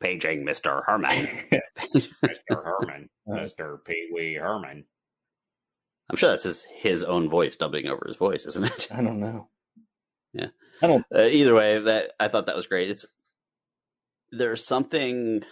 Paging 0.00 0.44
Mr. 0.44 0.82
Herman. 0.84 1.28
Mr. 1.78 2.40
Herman. 2.50 3.08
Mr. 3.28 3.84
Pee 3.84 4.10
Wee 4.12 4.34
Herman. 4.34 4.84
I'm 6.08 6.16
sure 6.16 6.30
that's 6.30 6.44
his 6.44 6.64
his 6.64 7.02
own 7.02 7.28
voice 7.28 7.56
dubbing 7.56 7.86
over 7.86 8.04
his 8.06 8.16
voice, 8.16 8.46
isn't 8.46 8.64
it? 8.64 8.88
I 8.90 9.02
don't 9.02 9.20
know. 9.20 9.48
Yeah. 10.32 10.48
I 10.82 10.86
don't. 10.86 11.04
Uh, 11.14 11.26
either 11.26 11.54
way, 11.54 11.80
that 11.80 12.12
I 12.20 12.28
thought 12.28 12.46
that 12.46 12.56
was 12.56 12.66
great. 12.66 12.90
It's 12.90 13.06
there's 14.30 14.64
something 14.64 15.42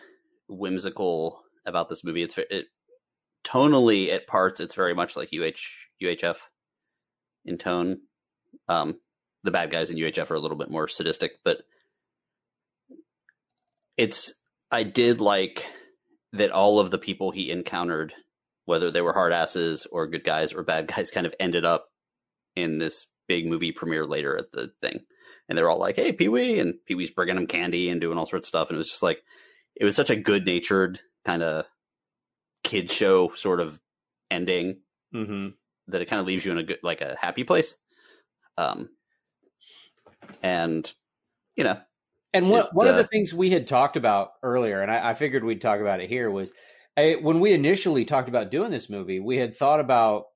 whimsical 0.48 1.40
about 1.66 1.88
this 1.88 2.04
movie. 2.04 2.22
It's 2.22 2.38
it 2.38 2.66
tonally 3.44 4.12
at 4.12 4.26
parts 4.26 4.60
it's 4.60 4.74
very 4.74 4.94
much 4.94 5.16
like 5.16 5.30
UH 5.32 6.02
UHF 6.02 6.36
in 7.44 7.58
tone. 7.58 8.00
Um, 8.68 9.00
the 9.42 9.50
bad 9.50 9.70
guys 9.70 9.90
in 9.90 9.96
UHF 9.96 10.30
are 10.30 10.36
a 10.36 10.40
little 10.40 10.56
bit 10.56 10.70
more 10.70 10.88
sadistic, 10.88 11.32
but 11.44 11.58
it's 13.96 14.32
I 14.70 14.82
did 14.82 15.20
like 15.20 15.66
that 16.32 16.50
all 16.50 16.80
of 16.80 16.90
the 16.90 16.98
people 16.98 17.30
he 17.30 17.50
encountered, 17.50 18.12
whether 18.64 18.90
they 18.90 19.00
were 19.00 19.12
hard 19.12 19.32
asses 19.32 19.86
or 19.90 20.06
good 20.06 20.24
guys 20.24 20.52
or 20.52 20.62
bad 20.62 20.86
guys, 20.86 21.10
kind 21.10 21.26
of 21.26 21.34
ended 21.38 21.64
up 21.64 21.88
in 22.56 22.78
this 22.78 23.06
big 23.28 23.46
movie 23.46 23.72
premiere 23.72 24.06
later 24.06 24.36
at 24.36 24.50
the 24.52 24.72
thing. 24.80 25.00
And 25.48 25.58
they're 25.58 25.68
all 25.68 25.78
like, 25.78 25.96
hey, 25.96 26.12
Pee 26.12 26.28
Wee. 26.28 26.58
And 26.58 26.74
Pee 26.86 26.94
Wee's 26.94 27.10
bringing 27.10 27.36
him 27.36 27.46
candy 27.46 27.90
and 27.90 28.00
doing 28.00 28.16
all 28.16 28.26
sorts 28.26 28.46
of 28.46 28.48
stuff. 28.48 28.68
And 28.68 28.76
it 28.76 28.78
was 28.78 28.90
just 28.90 29.02
like, 29.02 29.22
it 29.74 29.84
was 29.84 29.96
such 29.96 30.10
a 30.10 30.16
good 30.16 30.46
natured 30.46 31.00
kind 31.26 31.42
of 31.42 31.66
kid 32.62 32.90
show 32.90 33.28
sort 33.34 33.60
of 33.60 33.80
ending 34.30 34.80
Mm-hmm. 35.14 35.50
that 35.88 36.00
it 36.00 36.06
kind 36.06 36.18
of 36.18 36.26
leaves 36.26 36.44
you 36.44 36.50
in 36.50 36.58
a 36.58 36.64
good, 36.64 36.78
like 36.82 37.00
a 37.00 37.16
happy 37.20 37.44
place. 37.44 37.76
Um, 38.58 38.88
and, 40.42 40.92
you 41.54 41.62
know, 41.62 41.78
And 42.32 42.50
one, 42.50 42.62
It, 42.62 42.66
one 42.72 42.88
of 42.88 42.96
uh, 42.96 43.02
the 43.02 43.06
things 43.06 43.32
we 43.32 43.50
had 43.50 43.68
talked 43.68 43.96
about 43.96 44.32
earlier, 44.42 44.82
and 44.82 44.90
I, 44.90 45.10
I 45.10 45.14
figured 45.14 45.44
we'd 45.44 45.60
talk 45.60 45.80
about 45.80 46.00
it 46.00 46.08
here, 46.08 46.28
was 46.32 46.52
I, 46.96 47.14
when 47.14 47.40
we 47.40 47.52
initially 47.52 48.04
talked 48.04 48.28
about 48.28 48.50
doing 48.50 48.70
this 48.70 48.88
movie, 48.88 49.20
we 49.20 49.36
had 49.36 49.56
thought 49.56 49.80
about 49.80 50.26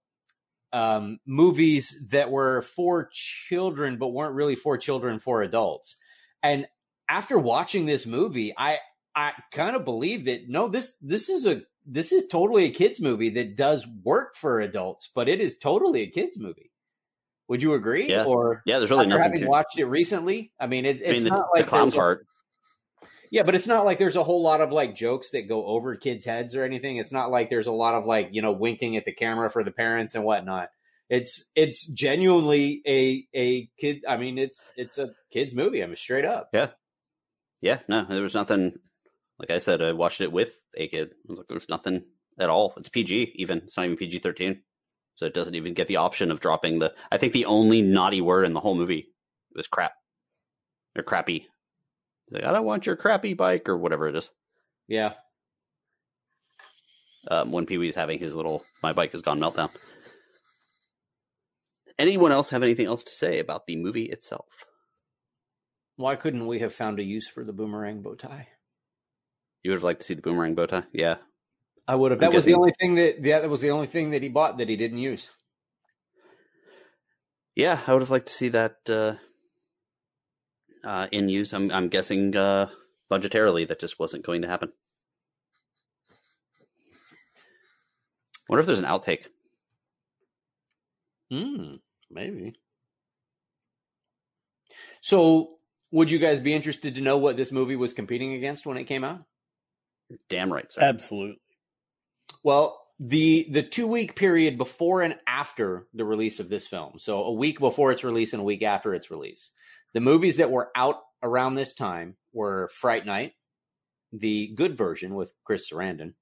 um, 0.73 1.19
movies 1.27 2.05
that 2.11 2.31
were 2.31 2.63
for 2.63 3.09
children, 3.13 3.97
but 3.99 4.09
weren't 4.09 4.35
really 4.35 4.57
for 4.57 4.77
children, 4.77 5.19
for 5.19 5.43
adults. 5.43 5.97
And 6.43 6.67
after 7.09 7.39
watching 7.39 7.87
this 7.87 8.07
movie, 8.07 8.55
I 8.57 8.79
I 9.15 9.33
kind 9.53 9.77
of 9.77 9.85
believe 9.85 10.27
that 10.27 10.49
no, 10.49 10.69
this 10.69 10.95
this 11.01 11.29
is 11.29 11.47
a 11.47 11.63
this 11.87 12.13
is 12.13 12.27
totally 12.29 12.65
a 12.65 12.71
kids 12.71 13.01
movie 13.01 13.31
that 13.31 13.57
does 13.57 13.87
work 14.05 14.37
for 14.37 14.61
adults, 14.61 15.11
but 15.15 15.29
it 15.29 15.41
is 15.41 15.59
totally 15.59 16.03
a 16.03 16.11
kids 16.11 16.39
movie. 16.39 16.71
Would 17.49 17.63
you 17.63 17.75
agree? 17.75 18.11
Yeah. 18.11 18.25
Or 18.25 18.63
yeah, 18.67 18.79
there's 18.79 18.91
really 18.91 19.07
after 19.07 19.17
nothing 19.17 19.23
having 19.23 19.41
to, 19.43 19.49
watched 19.49 19.79
it 19.79 19.87
recently, 19.87 20.53
I 20.61 20.67
mean, 20.67 20.85
it, 20.85 20.99
I 20.99 21.01
mean, 21.01 21.15
it's 21.15 21.25
the, 21.25 21.31
not 21.31 21.47
the 21.55 21.61
like 21.61 21.69
clown's 21.69 21.95
a- 21.95 21.99
heart. 21.99 22.27
Yeah, 23.31 23.43
but 23.43 23.55
it's 23.55 23.67
not 23.67 23.85
like 23.85 23.99
there's 23.99 24.17
a 24.17 24.25
whole 24.25 24.43
lot 24.43 24.61
of 24.61 24.73
like 24.73 24.95
jokes 24.95 25.31
that 25.31 25.49
go 25.49 25.67
over 25.67 25.97
kids' 25.97 26.25
heads 26.25 26.55
or 26.55 26.65
anything. 26.65 26.97
It's 26.97 27.13
not 27.13 27.31
like 27.31 27.51
there's 27.51 27.67
a 27.67 27.73
lot 27.73 27.95
of 27.95 28.07
like 28.07 28.29
you 28.33 28.43
know 28.43 28.53
winking 28.53 28.97
at 28.97 29.05
the 29.05 29.13
camera 29.13 29.51
for 29.51 29.65
the 29.65 29.71
parents 29.71 30.15
and 30.15 30.25
whatnot. 30.25 30.71
It's 31.09 31.45
it's 31.55 31.87
genuinely 31.87 32.83
a 32.87 33.27
a 33.35 33.71
kid. 33.79 34.05
I 34.09 34.17
mean, 34.17 34.39
it's 34.39 34.71
it's 34.77 34.99
a 34.99 35.11
kids 35.33 35.55
movie. 35.55 35.83
I 35.83 35.87
mean, 35.87 35.97
straight 35.97 36.25
up. 36.25 36.51
Yeah, 36.53 36.71
Yeah, 37.61 37.79
no, 37.89 38.05
there 38.05 38.23
was 38.23 38.35
nothing. 38.35 38.75
Like 39.39 39.51
I 39.51 39.59
said, 39.59 39.83
I 39.83 39.93
watched 39.93 40.21
it 40.21 40.33
with 40.33 40.59
a 40.77 40.89
kid. 40.89 41.11
I 41.11 41.15
was 41.29 41.39
like, 41.39 41.47
there's 41.47 41.69
nothing 41.69 42.05
at 42.39 42.51
all. 42.51 42.75
It's 42.77 42.89
PG, 42.89 43.33
even. 43.37 43.59
It's 43.59 43.77
not 43.77 43.87
even 43.87 43.97
PG 43.97 44.19
13. 44.19 44.63
So 45.17 45.27
it 45.27 45.35
doesn't 45.35 45.55
even 45.55 45.75
get 45.75 45.89
the 45.89 45.97
option 45.97 46.31
of 46.31 46.41
dropping 46.41 46.79
the. 46.79 46.93
I 47.11 47.19
think 47.19 47.33
the 47.33 47.47
only 47.47 47.83
naughty 47.83 48.21
word 48.21 48.45
in 48.45 48.53
the 48.53 48.61
whole 48.61 48.75
movie 48.75 49.09
was 49.55 49.67
crap. 49.67 49.93
Or 50.97 51.03
crappy. 51.03 51.47
It's 52.29 52.35
Like, 52.35 52.45
I 52.45 52.53
don't 52.53 52.65
want 52.65 52.87
your 52.87 52.97
crappy 52.97 53.35
bike 53.35 53.69
or 53.69 53.77
whatever 53.77 54.09
it 54.09 54.17
is. 54.17 54.31
Yeah. 54.87 55.15
Um, 57.31 57.53
when 57.53 57.67
Pee 57.67 57.79
Wee's 57.79 57.95
having 57.95 58.19
his 58.19 58.35
little 58.35 58.65
my 58.83 58.93
bike 58.93 59.13
has 59.13 59.23
gone 59.23 59.41
meltdown. 59.41 59.71
Anyone 61.99 62.33
else 62.33 62.51
have 62.51 62.63
anything 62.63 62.87
else 62.87 63.03
to 63.03 63.11
say 63.11 63.41
about 63.41 63.67
the 63.67 63.77
movie 63.77 64.05
itself? 64.05 64.47
Why 65.97 66.15
couldn't 66.15 66.47
we 66.47 66.61
have 66.61 66.73
found 66.73 67.01
a 67.01 67.03
use 67.03 67.29
for 67.29 67.45
the 67.45 67.53
boomerang 67.53 68.03
bow 68.03 68.15
tie? 68.15 68.49
You 69.65 69.73
would 69.73 69.79
have 69.79 69.85
liked 69.85 70.01
to 70.03 70.07
see 70.07 70.15
the 70.15 70.23
boomerang 70.23 70.55
bow 70.55 70.67
tie? 70.67 70.85
Yeah. 70.93 71.17
I 71.89 71.97
would 71.97 72.13
have. 72.13 72.21
That 72.21 72.33
was 72.33 72.45
the 72.45 72.55
only 72.55 72.73
thing 72.79 72.95
that 72.97 73.25
yeah, 73.25 73.41
that 73.41 73.51
was 73.51 73.63
the 73.63 73.71
only 73.71 73.87
thing 73.87 74.11
that 74.11 74.23
he 74.23 74.29
bought 74.29 74.59
that 74.59 74.69
he 74.69 74.77
didn't 74.77 74.99
use. 74.99 75.31
Yeah, 77.57 77.81
I 77.87 77.93
would 77.93 78.03
have 78.03 78.11
liked 78.11 78.29
to 78.29 78.35
see 78.35 78.51
that 78.51 78.77
uh, 78.89 79.15
uh, 80.89 81.07
in 81.13 81.29
use. 81.29 81.53
I'm, 81.53 81.71
I'm 81.71 81.89
guessing 81.89 82.35
uh, 82.35 82.71
budgetarily 83.11 83.69
that 83.69 83.79
just 83.79 83.99
wasn't 83.99 84.25
going 84.25 84.43
to 84.43 84.49
happen. 84.49 84.73
wonder 88.49 88.61
if 88.61 88.67
there's 88.67 88.79
an 88.79 88.87
outtake. 88.87 89.27
Hmm, 91.31 91.73
maybe. 92.11 92.55
So, 95.03 95.59
would 95.91 96.11
you 96.11 96.19
guys 96.19 96.41
be 96.41 96.55
interested 96.55 96.95
to 96.95 97.03
know 97.03 97.19
what 97.19 97.37
this 97.37 97.53
movie 97.53 97.77
was 97.77 97.93
competing 97.93 98.33
against 98.33 98.65
when 98.65 98.79
it 98.79 98.85
came 98.85 99.05
out? 99.05 99.25
Damn 100.31 100.51
right, 100.51 100.73
sir. 100.73 100.81
Absolutely. 100.81 101.39
Well, 102.43 102.81
the 102.99 103.47
the 103.51 103.63
two 103.63 103.87
week 103.87 104.17
period 104.17 104.57
before 104.57 105.03
and 105.03 105.17
after 105.27 105.87
the 105.93 106.07
release 106.07 106.41
of 106.41 106.49
this 106.49 106.67
film, 106.67 106.99
so 106.99 107.25
a 107.25 107.33
week 107.33 107.59
before 107.59 107.93
its 107.93 108.05
release 108.05 108.33
and 108.33 108.41
a 108.41 108.45
week 108.45 108.63
after 108.63 108.95
its 108.95 109.11
release, 109.11 109.51
the 109.95 110.01
movies 110.01 110.37
that 110.37 110.51
were 110.51 110.71
out 110.77 110.97
around 111.23 111.55
this 111.55 111.75
time 111.75 112.17
were 112.33 112.69
Fright 112.69 113.07
Night, 113.07 113.33
the 114.13 114.53
good 114.55 114.77
version 114.77 115.15
with 115.15 115.33
Chris 115.45 115.71
Sarandon, 115.71 116.15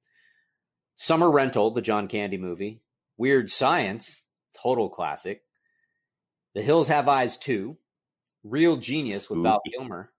Summer 0.96 1.30
Rental, 1.30 1.72
the 1.72 1.82
John 1.82 2.08
Candy 2.08 2.38
movie, 2.38 2.80
Weird 3.18 3.50
Science, 3.50 4.24
total 4.60 4.88
classic, 4.88 5.42
The 6.54 6.62
Hills 6.62 6.88
Have 6.88 7.08
Eyes 7.08 7.36
2, 7.38 7.76
Real 8.44 8.76
Genius 8.76 9.28
with 9.28 9.42
Val 9.42 9.60
Kilmer, 9.70 10.12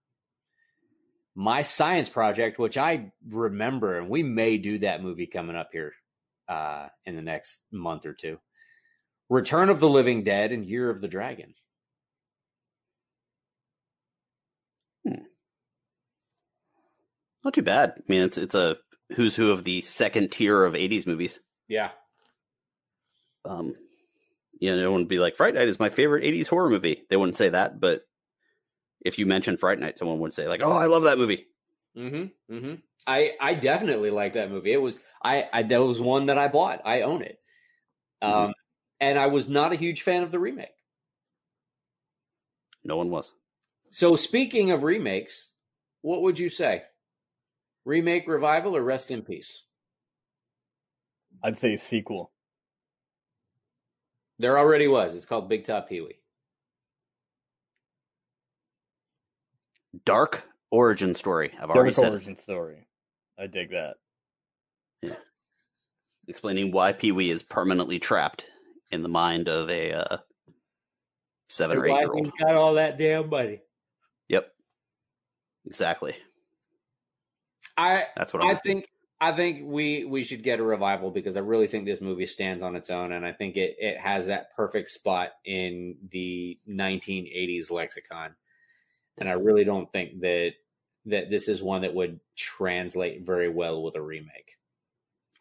My 1.35 1.61
Science 1.61 2.09
Project, 2.09 2.59
which 2.59 2.77
I 2.77 3.11
remember, 3.27 3.97
and 3.97 4.09
we 4.09 4.23
may 4.23 4.57
do 4.57 4.79
that 4.79 5.01
movie 5.01 5.27
coming 5.27 5.55
up 5.55 5.69
here 5.71 5.93
uh, 6.47 6.87
in 7.05 7.15
the 7.15 7.21
next 7.21 7.63
month 7.71 8.05
or 8.05 8.13
two. 8.13 8.37
Return 9.29 9.69
of 9.69 9.79
the 9.79 9.89
Living 9.89 10.23
Dead 10.23 10.51
and 10.51 10.65
Year 10.65 10.89
of 10.89 11.01
the 11.01 11.07
Dragon. 11.07 11.53
Not 17.47 17.53
too 17.53 17.61
bad. 17.61 17.93
I 17.97 18.03
mean, 18.09 18.23
it's 18.23 18.37
it's 18.37 18.55
a 18.55 18.75
who's 19.15 19.37
who 19.37 19.51
of 19.51 19.63
the 19.63 19.81
second 19.81 20.33
tier 20.33 20.65
of 20.65 20.73
'80s 20.73 21.07
movies. 21.07 21.39
Yeah. 21.69 21.91
Um, 23.45 23.73
you 24.59 24.75
know, 24.75 24.81
no 24.81 24.91
one 24.91 24.99
would 24.99 25.07
be 25.07 25.17
like, 25.17 25.37
"Fright 25.37 25.53
Night 25.53 25.69
is 25.69 25.79
my 25.79 25.87
favorite 25.87 26.25
'80s 26.25 26.49
horror 26.49 26.69
movie." 26.69 27.05
They 27.09 27.15
wouldn't 27.15 27.37
say 27.37 27.47
that, 27.47 27.79
but 27.79 28.01
if 28.99 29.17
you 29.17 29.25
mention 29.25 29.55
Fright 29.55 29.79
Night, 29.79 29.97
someone 29.97 30.19
would 30.19 30.33
say 30.33 30.49
like, 30.49 30.59
"Oh, 30.61 30.73
I 30.73 30.87
love 30.87 31.03
that 31.03 31.17
movie." 31.17 31.45
Mm-hmm. 31.97 32.53
Mm-hmm. 32.53 32.73
I 33.07 33.31
I 33.39 33.53
definitely 33.53 34.11
like 34.11 34.33
that 34.33 34.51
movie. 34.51 34.73
It 34.73 34.81
was 34.81 34.99
I, 35.23 35.47
I 35.53 35.63
that 35.63 35.81
was 35.81 36.01
one 36.01 36.25
that 36.25 36.37
I 36.37 36.49
bought. 36.49 36.81
I 36.83 37.03
own 37.03 37.21
it. 37.21 37.39
Um, 38.21 38.51
and 38.99 39.17
I 39.17 39.27
was 39.27 39.47
not 39.47 39.71
a 39.71 39.77
huge 39.77 40.01
fan 40.01 40.23
of 40.23 40.33
the 40.33 40.39
remake. 40.39 40.67
No 42.83 42.97
one 42.97 43.09
was. 43.09 43.31
So 43.91 44.17
speaking 44.17 44.71
of 44.71 44.83
remakes, 44.83 45.53
what 46.01 46.23
would 46.23 46.39
you 46.39 46.49
say? 46.49 46.83
Remake, 47.88 48.27
revival, 48.27 48.75
or 48.75 48.81
rest 48.83 49.11
in 49.11 49.21
peace? 49.21 49.61
I'd 51.41 51.57
say 51.57 51.77
sequel. 51.77 52.33
There 54.39 54.59
already 54.59 54.89
was. 54.89 55.15
It's 55.15 55.25
called 55.25 55.47
Big 55.47 55.63
Top 55.63 55.88
Pee 55.88 56.01
Wee. 56.01 56.19
Dark 60.03 60.43
origin 60.69 61.15
story. 61.15 61.53
I've 61.55 61.69
already 61.69 61.91
Dark 61.91 61.95
said 61.95 62.07
it. 62.07 62.15
origin 62.15 62.38
story. 62.38 62.88
I 63.39 63.47
dig 63.47 63.71
that. 63.71 63.95
Yeah. 65.01 65.15
explaining 66.27 66.73
why 66.73 66.91
Pee 66.91 67.13
Wee 67.13 67.31
is 67.31 67.41
permanently 67.41 67.99
trapped 67.99 68.45
in 68.91 69.01
the 69.01 69.07
mind 69.07 69.47
of 69.47 69.69
a 69.69 69.93
uh, 69.93 70.17
seven 71.47 71.77
or 71.77 71.88
eight 71.88 71.93
year 71.93 72.11
old. 72.11 72.33
got 72.38 72.55
all 72.55 72.73
that 72.73 72.97
damn 72.97 73.29
money. 73.29 73.61
Yep, 74.27 74.51
exactly. 75.65 76.17
I 77.76 78.05
That's 78.15 78.34
what 78.34 78.43
I'm 78.43 78.49
I 78.49 78.55
think 78.55 78.88
I 79.20 79.32
think 79.32 79.61
we 79.63 80.05
we 80.05 80.24
should 80.24 80.43
get 80.43 80.59
a 80.59 80.63
revival 80.63 81.09
because 81.09 81.36
I 81.38 81.39
really 81.39 81.68
think 81.68 81.86
this 81.86 82.01
movie 82.01 82.28
stands 82.28 82.61
on 82.61 82.76
its 82.76 82.89
own, 82.89 83.11
and 83.11 83.26
I 83.26 83.34
think 83.34 83.57
it 83.57 83.76
it 83.80 83.99
has 83.99 84.28
that 84.28 84.53
perfect 84.55 84.89
spot 84.89 85.30
in 85.43 85.97
the 86.09 86.59
1980s 86.70 87.72
lexicon. 87.72 88.36
And 89.18 89.28
I 89.28 89.34
really 89.34 89.63
don't 89.63 89.91
think 89.91 90.22
that 90.22 90.51
that 91.05 91.30
this 91.30 91.47
is 91.47 91.63
one 91.63 91.82
that 91.82 91.95
would 91.95 92.20
translate 92.36 93.26
very 93.26 93.49
well 93.49 93.82
with 93.82 93.95
a 93.95 94.01
remake. 94.01 94.57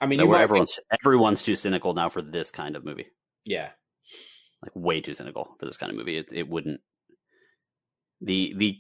I 0.01 0.07
mean, 0.07 0.19
No, 0.19 0.25
you 0.25 0.31
where 0.31 0.39
might 0.39 0.45
everyone's 0.45 0.79
everyone's 1.05 1.43
too 1.43 1.57
cynical 1.57 1.93
now 1.93 2.09
for 2.09 2.23
this 2.23 2.51
kind 2.51 2.77
of 2.77 2.85
movie. 2.85 3.07
yeah, 3.45 3.71
Like 4.63 4.73
way 4.75 5.01
too 5.03 5.15
cynical 5.15 5.55
for 5.59 5.67
this 5.67 5.77
kind 5.77 5.91
of 5.91 5.99
movie. 5.99 6.17
It, 6.17 6.29
it 6.33 6.49
wouldn't. 6.49 6.81
The 8.23 8.55
the 8.57 8.79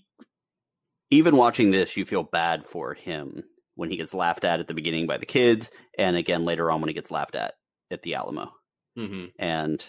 even 1.10 1.36
watching 1.36 1.70
this, 1.70 1.96
you 1.96 2.04
feel 2.04 2.22
bad 2.22 2.66
for 2.66 2.94
him 2.94 3.44
when 3.74 3.90
he 3.90 3.96
gets 3.96 4.14
laughed 4.14 4.44
at 4.44 4.60
at 4.60 4.68
the 4.68 4.74
beginning 4.74 5.06
by 5.06 5.18
the 5.18 5.26
kids, 5.26 5.70
and 5.98 6.16
again 6.16 6.44
later 6.44 6.70
on 6.70 6.80
when 6.80 6.88
he 6.88 6.94
gets 6.94 7.10
laughed 7.10 7.34
at 7.34 7.54
at 7.90 8.02
the 8.02 8.14
Alamo. 8.14 8.52
hmm 8.96 9.26
and 9.38 9.84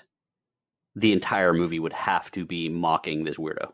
the 0.96 1.14
entire 1.14 1.54
movie 1.54 1.80
would 1.80 1.94
have 1.94 2.30
to 2.32 2.46
be 2.46 2.70
mocking 2.70 3.24
this 3.24 3.38
weirdo. 3.38 3.72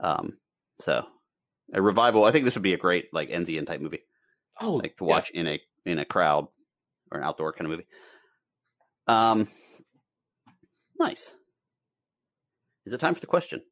Um, 0.00 0.38
so 0.80 1.04
a 1.72 1.82
revival. 1.82 2.24
I 2.24 2.32
think 2.32 2.44
this 2.44 2.54
would 2.54 2.62
be 2.62 2.74
a 2.74 2.78
great 2.78 3.12
like 3.12 3.30
Enzian 3.30 3.66
type 3.66 3.80
movie, 3.80 4.04
oh, 4.60 4.74
like 4.74 4.96
to 4.98 5.04
watch 5.04 5.30
in 5.30 5.46
a 5.46 5.60
in 5.84 5.98
a 5.98 6.04
crowd 6.04 6.46
or 7.10 7.18
an 7.18 7.24
outdoor 7.24 7.52
kind 7.52 7.66
of 7.66 7.70
movie. 7.72 7.86
Um, 9.06 9.48
nice. 10.98 11.32
Is 12.86 12.92
it 12.92 12.98
time 12.98 13.14
for 13.14 13.20
the 13.20 13.26
question? 13.26 13.62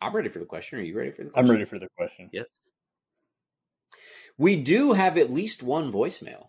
I'm 0.00 0.14
ready 0.14 0.28
for 0.28 0.38
the 0.38 0.44
question. 0.44 0.78
Are 0.78 0.82
you 0.82 0.96
ready 0.96 1.10
for 1.10 1.24
the 1.24 1.30
I'm 1.34 1.50
ready 1.50 1.64
for 1.64 1.78
the 1.78 1.88
question. 1.96 2.28
Yes. 2.32 2.46
We 4.38 4.56
do 4.56 4.92
have 4.92 5.16
at 5.16 5.32
least 5.32 5.62
one 5.62 5.92
voicemail. 5.92 6.48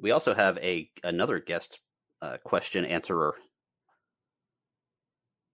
We 0.00 0.12
also 0.12 0.34
have 0.34 0.56
a 0.58 0.90
another 1.04 1.38
guest 1.40 1.78
uh, 2.22 2.38
question 2.42 2.84
answerer 2.84 3.34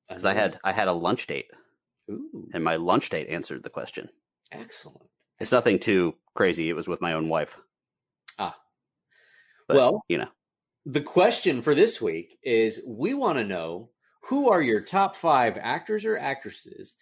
because 0.09 0.25
I 0.25 0.35
had 0.35 0.61
I 0.63 0.73
had 0.73 0.89
a 0.89 0.93
lunch 0.93 1.27
date 1.27 1.51
Ooh, 2.11 2.49
and 2.53 2.63
my 2.63 2.77
lunch 2.77 3.11
date 3.11 3.29
answered 3.29 3.63
the 3.63 3.71
question. 3.71 4.09
excellent. 4.53 5.03
It's 5.41 5.51
nothing 5.53 5.81
too 5.81 6.15
crazy. 6.37 6.69
It 6.69 6.77
was 6.77 6.87
with 6.87 7.01
my 7.01 7.15
own 7.15 7.29
wife. 7.29 7.57
Ah. 8.39 8.57
But, 9.67 9.77
Well- 9.77 10.05
you 10.09 10.19
know, 10.19 10.29
The 10.87 11.01
question 11.01 11.61
for 11.63 11.75
this 11.75 12.01
week 12.01 12.39
is 12.43 12.81
we 12.87 13.15
want 13.15 13.39
to 13.39 13.45
know 13.45 13.91
who 14.25 14.51
are 14.51 14.63
your 14.63 14.81
top 14.81 15.17
five 15.17 15.59
actors 15.61 16.05
or 16.05 16.17
actresses 16.19 16.95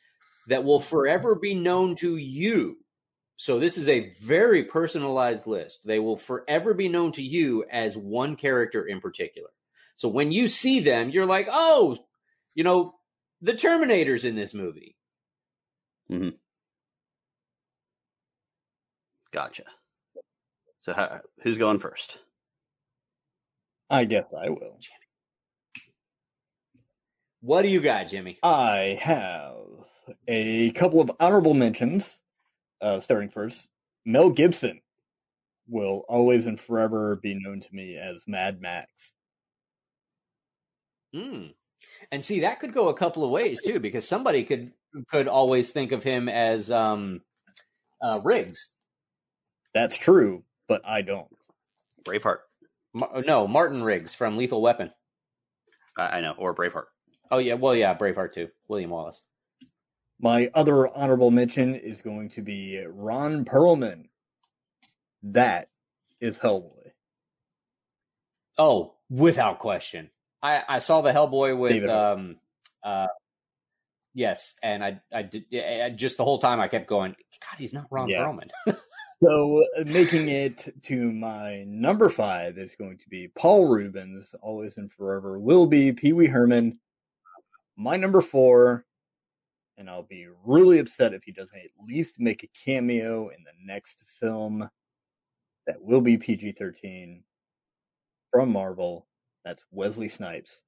that 0.49 0.65
will 0.65 0.81
forever 0.81 1.35
be 1.35 1.55
known 1.55 1.97
to 1.97 2.17
you? 2.17 2.77
So 3.37 3.59
this 3.59 3.77
is 3.77 3.89
a 3.89 4.15
very 4.21 4.65
personalized 4.65 5.47
list. 5.47 5.81
They 5.85 5.99
will 5.99 6.17
forever 6.17 6.75
be 6.75 6.89
known 6.89 7.13
to 7.13 7.23
you 7.23 7.65
as 7.71 7.97
one 7.97 8.37
character 8.37 8.85
in 8.85 9.01
particular. 9.01 9.49
So 9.97 10.09
when 10.09 10.33
you 10.33 10.49
see 10.49 10.81
them, 10.81 11.11
you're 11.11 11.27
like, 11.27 11.49
oh, 11.51 11.99
you 12.55 12.65
know, 12.65 12.95
the 13.41 13.55
Terminator's 13.55 14.25
in 14.25 14.37
this 14.37 14.55
movie. 14.55 14.97
Hmm. 16.09 16.31
gotcha. 19.33 19.65
So, 20.81 20.93
how, 20.93 21.21
who's 21.43 21.59
going 21.59 21.79
first? 21.79 22.19
I 23.89 24.05
guess 24.05 24.33
I 24.33 24.51
will. 24.51 24.79
What 27.41 27.63
do 27.63 27.69
you 27.69 27.81
got, 27.81 28.09
Jimmy? 28.09 28.39
I 28.43 28.99
have 29.01 29.57
a 30.29 30.71
couple 30.73 31.01
of 31.01 31.11
honorable 31.21 31.55
mentions. 31.55 32.19
Uh, 32.81 33.01
starting 33.01 33.31
first, 33.31 33.69
Mel 34.05 34.31
Gibson 34.31 34.81
will 35.69 36.05
always 36.09 36.47
and 36.47 36.61
forever 36.61 37.17
be 37.23 37.39
known 37.41 37.61
to 37.61 37.69
me 37.73 37.97
as 37.97 38.23
Mad 38.27 38.61
Max. 38.61 38.91
Hmm. 41.15 41.47
And 42.11 42.25
see, 42.25 42.41
that 42.41 42.61
could 42.61 42.73
go 42.73 42.89
a 42.89 42.95
couple 42.95 43.25
of 43.25 43.31
ways 43.31 43.63
too, 43.63 43.81
because 43.81 44.07
somebody 44.07 44.45
could 44.45 44.73
could 45.09 45.29
always 45.29 45.71
think 45.71 45.93
of 45.93 46.03
him 46.03 46.29
as 46.29 46.71
um, 46.71 47.21
uh, 48.03 48.21
Riggs. 48.23 48.71
That's 49.75 49.97
true, 49.97 50.45
but 50.69 50.83
I 50.85 51.03
don't. 51.03 51.29
Braveheart. 52.05 52.39
Mar- 52.95 53.23
no, 53.27 53.47
Martin 53.47 53.83
Riggs 53.83 54.15
from 54.15 54.37
Lethal 54.37 54.61
Weapon. 54.61 54.91
I, 55.97 56.19
I 56.19 56.21
know, 56.21 56.35
or 56.37 56.55
Braveheart. 56.55 56.87
Oh 57.31 57.39
yeah, 57.39 57.55
well 57.55 57.75
yeah, 57.75 57.97
Braveheart 57.97 58.33
too. 58.33 58.49
William 58.69 58.91
Wallace. 58.91 59.23
My 60.23 60.51
other 60.55 60.87
honorable 60.89 61.33
mention 61.33 61.75
is 61.75 62.01
going 62.01 62.31
to 62.31 62.43
be 62.43 62.83
Ron 62.89 63.45
Perlman. 63.45 64.05
That 65.25 65.69
is 66.21 66.39
Hellboy. 66.39 66.93
Oh, 68.57 68.95
without 69.11 69.59
question. 69.59 70.11
I, 70.43 70.63
I 70.69 70.79
saw 70.79 71.01
the 71.03 71.11
Hellboy 71.11 71.59
with 71.59 71.73
David 71.73 71.91
um 71.91 72.37
uh 72.85 73.09
yes, 74.15 74.55
and 74.63 74.85
I 74.85 75.01
I 75.13 75.23
did 75.23 75.45
I, 75.53 75.91
just 75.91 76.17
the 76.17 76.25
whole 76.25 76.39
time 76.39 76.61
I 76.61 76.69
kept 76.69 76.89
going. 76.89 77.13
God, 77.41 77.59
he's 77.59 77.73
not 77.73 77.87
Ron 77.91 78.09
Yeah. 78.09 78.25
Perlman. 78.25 78.51
So 79.25 79.63
uh, 79.79 79.85
making 79.87 80.29
it 80.31 80.75
to 80.83 81.13
my 81.13 81.63
number 81.69 82.09
five 82.11 82.59
is 82.59 82.75
going 82.75 82.99
to 82.99 83.09
be 83.09 83.29
Paul 83.29 83.69
Reubens, 83.69 84.35
always 84.43 84.79
and 84.79 84.91
forever 84.91 85.39
will 85.39 85.67
be 85.67 85.93
Pee 85.93 86.13
Wee 86.13 86.27
Herman. 86.27 86.81
My 87.77 87.97
number 87.97 88.21
four, 88.21 88.85
and 89.83 89.91
I'll 89.91 90.05
be 90.05 90.29
really 90.45 90.79
upset 90.79 91.13
if 91.13 91.25
he 91.25 91.33
doesn't 91.33 91.59
at 91.59 91.73
least 91.89 92.15
make 92.21 92.45
a 92.45 92.49
cameo 92.65 93.31
in 93.31 93.43
the 93.43 93.51
next 93.65 93.97
film 94.21 94.71
that 95.67 95.83
will 95.83 96.01
be 96.01 96.17
PG 96.17 96.53
13 96.53 97.25
from 98.31 98.53
Marvel. 98.53 99.09
That's 99.45 99.67
Wesley 99.73 100.09
Snipes. 100.09 100.63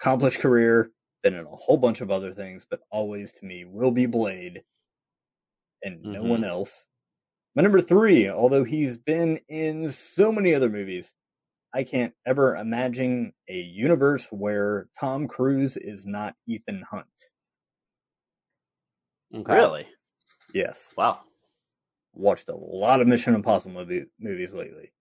Accomplished 0.00 0.38
career, 0.38 0.92
been 1.24 1.34
in 1.34 1.44
a 1.44 1.48
whole 1.48 1.76
bunch 1.76 2.02
of 2.02 2.12
other 2.12 2.32
things, 2.32 2.64
but 2.70 2.82
always 2.92 3.32
to 3.32 3.44
me 3.44 3.64
will 3.64 3.90
be 3.90 4.06
Blade 4.06 4.62
and 5.82 6.00
no 6.04 6.22
Mhm. 6.22 6.28
one 6.28 6.44
else. 6.44 6.86
My 7.56 7.62
number 7.62 7.80
three, 7.80 8.28
although 8.28 8.62
he's 8.62 8.96
been 8.96 9.38
in 9.48 9.90
so 9.90 10.30
many 10.30 10.54
other 10.54 10.70
movies, 10.70 11.12
I 11.74 11.84
can't 11.84 12.14
ever 12.26 12.56
imagine 12.56 13.32
a 13.48 13.56
universe 13.56 14.26
where 14.30 14.88
Tom 14.98 15.28
Cruise 15.28 15.76
is 15.76 16.06
not 16.06 16.34
Ethan 16.46 16.82
Hunt. 16.90 17.06
Okay. 19.34 19.52
Really? 19.52 19.86
Yes. 20.54 20.92
Wow. 20.96 21.20
Watched 22.14 22.48
a 22.48 22.56
lot 22.56 23.00
of 23.00 23.06
Mission 23.06 23.34
Impossible 23.34 23.74
movie, 23.74 24.06
movies 24.18 24.52
lately. 24.52 24.92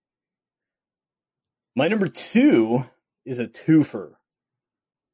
My 1.76 1.88
number 1.88 2.08
two 2.10 2.84
is 3.26 3.40
a 3.40 3.48
twofer. 3.48 4.12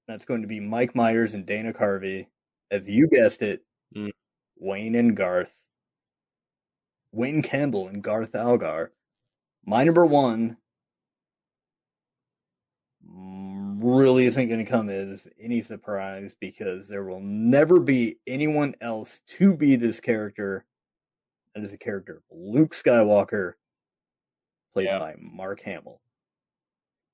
That's 0.07 0.25
going 0.25 0.41
to 0.41 0.47
be 0.47 0.59
Mike 0.59 0.95
Myers 0.95 1.33
and 1.33 1.45
Dana 1.45 1.71
Carvey. 1.73 2.27
As 2.71 2.87
you 2.87 3.07
guessed 3.07 3.41
it, 3.41 3.61
Mm. 3.95 4.09
Wayne 4.57 4.95
and 4.95 5.15
Garth. 5.15 5.53
Wayne 7.11 7.43
Campbell 7.43 7.87
and 7.87 8.03
Garth 8.03 8.35
Algar. 8.35 8.91
My 9.65 9.83
number 9.83 10.03
one 10.03 10.57
mm, 13.07 13.72
really 13.83 14.25
isn't 14.25 14.47
going 14.49 14.63
to 14.63 14.69
come 14.69 14.89
as 14.89 15.27
any 15.39 15.61
surprise 15.61 16.35
because 16.39 16.87
there 16.87 17.03
will 17.03 17.19
never 17.21 17.79
be 17.79 18.17
anyone 18.27 18.75
else 18.81 19.19
to 19.27 19.55
be 19.55 19.75
this 19.75 19.99
character. 19.99 20.65
That 21.53 21.63
is 21.63 21.71
the 21.71 21.77
character 21.77 22.17
of 22.17 22.23
Luke 22.31 22.73
Skywalker, 22.73 23.53
played 24.73 24.85
Yeah. 24.85 24.99
by 24.99 25.15
Mark 25.19 25.61
Hamill. 25.61 26.01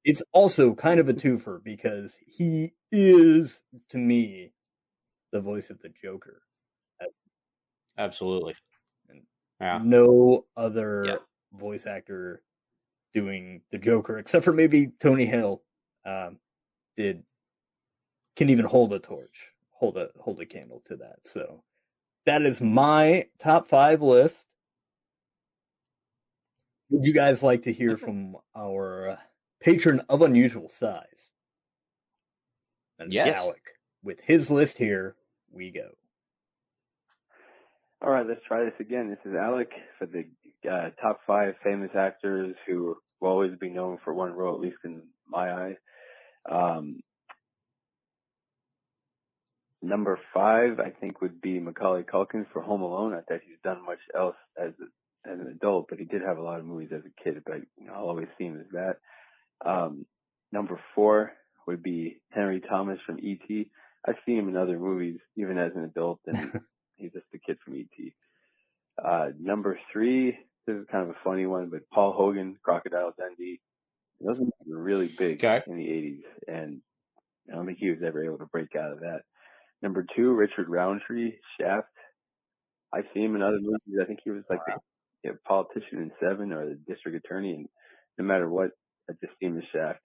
It's 0.06 0.22
also 0.32 0.74
kind 0.74 1.00
of 1.00 1.10
a 1.10 1.14
twofer 1.14 1.62
because 1.62 2.16
he 2.26 2.74
is, 2.92 3.62
to 3.90 3.98
me, 3.98 4.54
the 5.32 5.42
voice 5.42 5.70
of 5.70 5.80
the 5.82 5.90
Joker. 5.90 6.42
Absolutely. 7.98 8.56
And 9.10 9.28
Yeah. 9.60 9.80
No 9.84 10.46
other 10.56 11.06
Yeah. 11.06 11.18
voice 11.52 11.86
actor 11.86 12.42
doing 13.14 13.62
the 13.72 13.78
Joker, 13.78 14.20
except 14.20 14.46
for 14.46 14.54
maybe 14.54 14.88
Tony 15.00 15.26
Hale, 15.26 15.64
um, 16.06 16.40
did 17.00 17.24
can 18.36 18.50
even 18.50 18.66
hold 18.66 18.92
a 18.94 19.00
torch, 19.00 19.52
hold 19.72 19.98
a 19.98 20.10
hold 20.20 20.40
a 20.42 20.46
candle 20.46 20.84
to 20.86 20.98
that. 20.98 21.20
So 21.24 21.64
that 22.26 22.42
is 22.44 22.60
my 22.62 23.28
top 23.40 23.68
five 23.68 24.02
list. 24.02 24.46
Would 26.90 27.06
you 27.06 27.14
guys 27.14 27.42
like 27.42 27.64
to 27.64 27.74
hear 27.74 27.96
from 27.98 28.36
our 28.56 29.10
uh, 29.12 29.18
patron 29.62 30.02
of 30.10 30.22
unusual 30.22 30.70
size? 30.78 31.32
And 33.00 33.14
Yes. 33.14 33.46
Alec. 33.46 33.62
With 34.04 34.20
his 34.22 34.50
list 34.50 34.78
here, 34.78 35.16
we 35.52 35.72
go. 35.72 35.90
All 38.02 38.10
right, 38.12 38.26
let's 38.26 38.42
try 38.48 38.64
this 38.64 38.74
again. 38.80 39.10
This 39.10 39.20
is 39.32 39.36
Alec 39.36 39.72
for 39.98 40.06
the 40.06 40.26
uh, 40.70 40.90
top 41.02 41.20
five 41.28 41.56
famous 41.64 41.92
actors 41.96 42.56
who 42.66 42.96
will 43.20 43.30
always 43.30 43.58
be 43.60 43.70
known 43.70 44.00
for 44.04 44.14
one 44.14 44.32
role, 44.32 44.56
at 44.56 44.62
least 44.62 44.78
in 44.86 45.02
my 45.28 45.54
eyes. 45.66 45.76
Um, 46.50 47.00
number 49.82 50.20
five, 50.34 50.80
I 50.80 50.90
think, 50.90 51.22
would 51.22 51.42
be 51.42 51.60
Macaulay 51.60 52.04
Culkin 52.04 52.46
for 52.52 52.62
Home 52.62 52.82
Alone. 52.82 53.12
Not 53.12 53.28
that 53.30 53.42
he's 53.46 53.58
done 53.64 53.86
much 53.86 54.00
else 54.16 54.36
as 54.58 54.72
a, 54.80 55.30
as 55.32 55.40
an 55.40 55.48
adult, 55.48 55.88
but 55.90 56.00
he 56.00 56.06
did 56.06 56.22
have 56.22 56.38
a 56.38 56.44
lot 56.44 56.60
of 56.60 56.66
movies 56.66 56.92
as 56.94 57.02
a 57.06 57.24
kid. 57.24 57.42
But 57.46 57.62
you 57.78 57.88
know, 57.88 57.94
I'll 57.94 58.10
always 58.10 58.28
see 58.38 58.46
him 58.46 58.60
as 58.60 58.72
that. 58.74 58.98
Um, 59.66 60.06
number 60.52 60.80
four 60.96 61.34
would 61.68 61.84
be 61.84 62.22
Henry 62.30 62.62
Thomas 62.62 63.00
from 63.06 63.20
E.T. 63.20 63.70
I've 64.08 64.16
seen 64.26 64.40
him 64.40 64.50
in 64.50 64.56
other 64.56 64.80
movies, 64.80 65.20
even 65.36 65.58
as 65.58 65.74
an 65.76 65.84
adult, 65.84 66.20
and 66.26 66.62
he's 66.96 67.12
just 67.12 67.26
a 67.34 67.38
kid 67.38 67.58
from 67.64 67.76
E.T. 67.76 68.14
Uh, 69.04 69.30
number 69.40 69.80
three, 69.92 70.38
this 70.66 70.76
is 70.76 70.86
kind 70.92 71.04
of 71.04 71.10
a 71.12 71.20
funny 71.24 71.46
one, 71.46 71.70
but 71.70 71.90
Paul 71.90 72.14
Hogan, 72.14 72.58
Crocodile 72.64 73.14
Dundee. 73.18 73.60
Those 74.22 74.38
movies 74.40 74.54
were 74.68 74.82
really 74.84 75.08
big 75.08 75.44
Okay. 75.44 75.64
in 75.68 75.78
the 75.78 75.86
80s, 75.88 76.24
and 76.48 76.82
I 77.52 77.56
don't 77.56 77.66
think 77.66 77.80
he 77.80 77.90
was 77.90 78.00
ever 78.06 78.24
able 78.24 78.38
to 78.40 78.46
break 78.48 78.76
out 78.76 78.92
of 78.92 79.00
that. 79.02 79.22
Number 79.82 80.06
two, 80.16 80.34
Richard 80.34 80.68
Roundtree, 80.70 81.34
Shaft. 81.60 81.88
I've 82.94 83.06
seen 83.14 83.26
him 83.26 83.36
in 83.36 83.42
other 83.42 83.60
movies. 83.62 84.00
I 84.02 84.06
think 84.06 84.20
he 84.24 84.32
was 84.32 84.44
like 84.50 84.60
the 84.66 85.30
a 85.30 85.34
politician 85.48 86.00
in 86.00 86.12
Seven 86.22 86.52
or 86.54 86.66
the 86.66 86.80
district 86.88 87.24
attorney, 87.26 87.54
and 87.54 87.68
no 88.18 88.26
matter 88.26 88.50
what, 88.50 88.72
I 89.10 89.14
just 89.22 89.34
see 89.40 89.48
him 89.48 89.58
as 89.58 89.64
Shaft. 89.74 90.00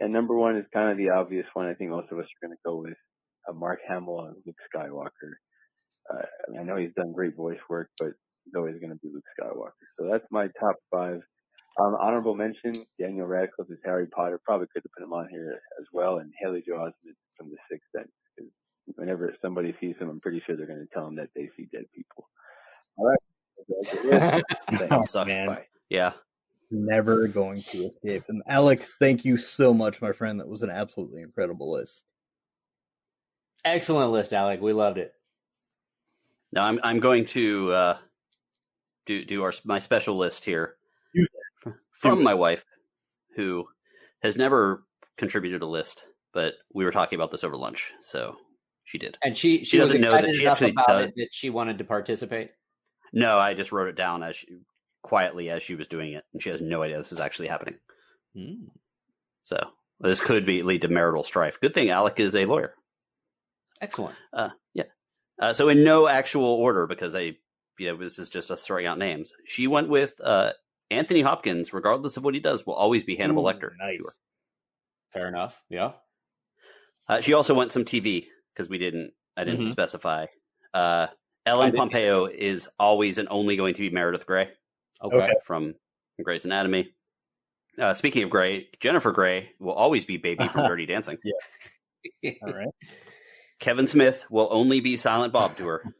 And 0.00 0.12
number 0.12 0.34
one 0.36 0.56
is 0.56 0.64
kind 0.72 0.90
of 0.90 0.98
the 0.98 1.10
obvious 1.10 1.46
one. 1.54 1.66
I 1.66 1.74
think 1.74 1.90
most 1.90 2.10
of 2.10 2.18
us 2.18 2.24
are 2.24 2.46
going 2.46 2.56
to 2.56 2.60
go 2.64 2.76
with 2.76 2.96
uh, 3.48 3.52
Mark 3.52 3.80
Hamill 3.86 4.26
and 4.26 4.36
Luke 4.46 4.56
Skywalker. 4.74 5.32
Uh, 6.12 6.22
I, 6.22 6.50
mean, 6.50 6.60
I 6.60 6.64
know 6.64 6.76
he's 6.76 6.94
done 6.96 7.12
great 7.12 7.36
voice 7.36 7.58
work, 7.68 7.90
but 7.98 8.10
he's 8.44 8.54
always 8.56 8.76
going 8.80 8.90
to 8.90 8.96
be 8.96 9.10
Luke 9.12 9.24
Skywalker. 9.40 9.72
So 9.98 10.08
that's 10.10 10.24
my 10.30 10.48
top 10.58 10.76
five. 10.90 11.20
Um, 11.78 11.96
honorable 12.00 12.34
mention: 12.34 12.74
Daniel 13.00 13.26
Radcliffe 13.26 13.70
as 13.70 13.78
Harry 13.84 14.06
Potter. 14.06 14.40
Probably 14.44 14.66
could 14.72 14.82
have 14.84 14.92
put 14.96 15.04
him 15.04 15.12
on 15.12 15.28
here 15.30 15.60
as 15.80 15.86
well, 15.92 16.18
and 16.18 16.32
Haley 16.40 16.62
Joel 16.66 16.86
Osment 16.88 17.14
from 17.36 17.50
The 17.50 17.56
Sixth 17.70 17.86
Sense. 17.96 18.10
'cause 18.38 18.48
whenever 18.96 19.34
somebody 19.40 19.74
sees 19.80 19.96
him, 19.98 20.10
I'm 20.10 20.20
pretty 20.20 20.40
sure 20.40 20.56
they're 20.56 20.66
going 20.66 20.86
to 20.86 20.94
tell 20.94 21.06
him 21.06 21.16
that 21.16 21.30
they 21.34 21.48
see 21.56 21.66
dead 21.72 21.84
people. 21.94 22.28
All 22.96 23.06
right. 23.06 24.42
Thanks. 24.88 25.14
Oh, 25.16 25.24
man. 25.24 25.46
Bye. 25.48 25.66
Yeah. 25.88 26.12
never 26.70 27.28
going 27.28 27.62
to 27.62 27.86
escape 27.86 28.26
them. 28.26 28.42
Alec, 28.46 28.80
thank 28.98 29.24
you 29.24 29.36
so 29.36 29.72
much, 29.74 30.00
my 30.02 30.12
friend. 30.12 30.40
That 30.40 30.48
was 30.48 30.62
an 30.62 30.70
absolutely 30.70 31.22
incredible 31.22 31.70
list. 31.72 32.04
Excellent 33.64 34.10
list, 34.10 34.32
Alec. 34.32 34.60
We 34.60 34.72
loved 34.72 34.98
it. 34.98 35.14
Now 36.52 36.64
I'm 36.64 36.80
I'm 36.82 36.98
going 36.98 37.26
to 37.26 37.72
uh, 37.72 37.98
do 39.06 39.24
do 39.24 39.42
our 39.42 39.52
my 39.64 39.78
special 39.78 40.16
list 40.16 40.44
here 40.44 40.76
Do 42.02 42.08
from 42.10 42.20
it. 42.20 42.22
my 42.22 42.34
wife, 42.34 42.64
who 43.36 43.66
has 44.22 44.36
never 44.36 44.84
contributed 45.16 45.62
a 45.62 45.66
list, 45.66 46.04
but 46.32 46.54
we 46.72 46.84
were 46.84 46.90
talking 46.92 47.16
about 47.18 47.30
this 47.30 47.44
over 47.44 47.56
lunch, 47.56 47.92
so 48.00 48.36
she 48.84 48.98
did. 48.98 49.16
And 49.22 49.36
she 49.36 49.58
she, 49.58 49.64
She 49.64 49.78
doesn't 49.78 50.00
know 50.00 50.10
that 50.12 50.34
she 50.34 50.46
actually 50.46 50.70
about 50.70 50.88
does- 50.88 51.06
it 51.06 51.14
that 51.16 51.28
she 51.32 51.50
wanted 51.50 51.78
to 51.78 51.84
participate. 51.84 52.50
No, 53.12 53.38
I 53.38 53.54
just 53.54 53.72
wrote 53.72 53.88
it 53.88 53.96
down 53.96 54.22
as 54.22 54.36
she, 54.36 54.46
quietly 55.02 55.50
as 55.50 55.62
she 55.62 55.74
was 55.74 55.86
doing 55.88 56.12
it, 56.12 56.24
and 56.32 56.42
she 56.42 56.48
has 56.48 56.60
no 56.62 56.82
idea 56.82 56.98
this 56.98 57.12
is 57.12 57.20
actually 57.20 57.48
happening. 57.48 57.78
Hmm. 58.34 58.68
So 59.42 59.58
this 60.00 60.20
could 60.20 60.46
be 60.46 60.62
lead 60.62 60.82
to 60.82 60.88
marital 60.88 61.24
strife. 61.24 61.60
Good 61.60 61.74
thing 61.74 61.90
Alec 61.90 62.18
is 62.20 62.34
a 62.34 62.46
lawyer. 62.46 62.74
Excellent. 63.80 64.14
Uh, 64.32 64.50
yeah. 64.74 64.84
Uh, 65.40 65.52
so 65.52 65.68
in 65.68 65.82
no 65.84 66.06
actual 66.08 66.44
order, 66.44 66.86
because 66.86 67.14
I, 67.14 67.36
you 67.78 67.88
know, 67.88 67.96
this 67.96 68.18
is 68.18 68.30
just 68.30 68.50
us 68.50 68.62
throwing 68.62 68.86
out 68.86 68.98
names. 68.98 69.32
She 69.44 69.66
went 69.66 69.88
with 69.88 70.14
uh, 70.22 70.52
Anthony 70.92 71.22
Hopkins, 71.22 71.72
regardless 71.72 72.16
of 72.16 72.24
what 72.24 72.34
he 72.34 72.40
does, 72.40 72.66
will 72.66 72.74
always 72.74 73.04
be 73.04 73.16
Hannibal 73.16 73.46
Ooh, 73.46 73.52
Lecter. 73.52 73.70
Nice. 73.78 73.98
her. 74.04 74.12
Fair 75.12 75.28
enough. 75.28 75.62
Yeah. 75.68 75.92
Uh, 77.08 77.20
she 77.20 77.32
also 77.34 77.54
went 77.54 77.72
some 77.72 77.84
TV 77.84 78.26
because 78.54 78.68
we 78.68 78.78
didn't, 78.78 79.12
I 79.36 79.44
didn't 79.44 79.66
Mhm. 79.66 79.70
specify. 79.70 80.26
Uh, 80.72 81.08
Ellen 81.44 81.72
Pompeo 81.72 82.26
is 82.26 82.68
always 82.78 83.18
and 83.18 83.28
only 83.30 83.56
going 83.56 83.74
to 83.74 83.80
be 83.80 83.90
Meredith 83.90 84.26
Grey 84.26 84.50
Okay. 85.02 85.16
Okay. 85.16 85.32
from 85.44 85.74
Grey's 86.22 86.44
Anatomy. 86.44 86.94
Uh, 87.78 87.94
speaking 87.94 88.22
of 88.22 88.30
Grey, 88.30 88.68
Jennifer 88.80 89.10
Grey 89.12 89.50
will 89.58 89.72
always 89.72 90.04
be 90.04 90.16
Baby 90.18 90.46
from 90.48 90.66
Dirty 90.68 90.86
Dancing. 90.86 91.18
Yeah. 91.24 92.32
All 92.42 92.52
right. 92.52 92.68
Kevin 93.58 93.86
Smith 93.86 94.24
will 94.30 94.48
only 94.50 94.80
be 94.80 94.96
Silent 94.96 95.32
Bob 95.32 95.56
to 95.56 95.66
her. 95.66 95.94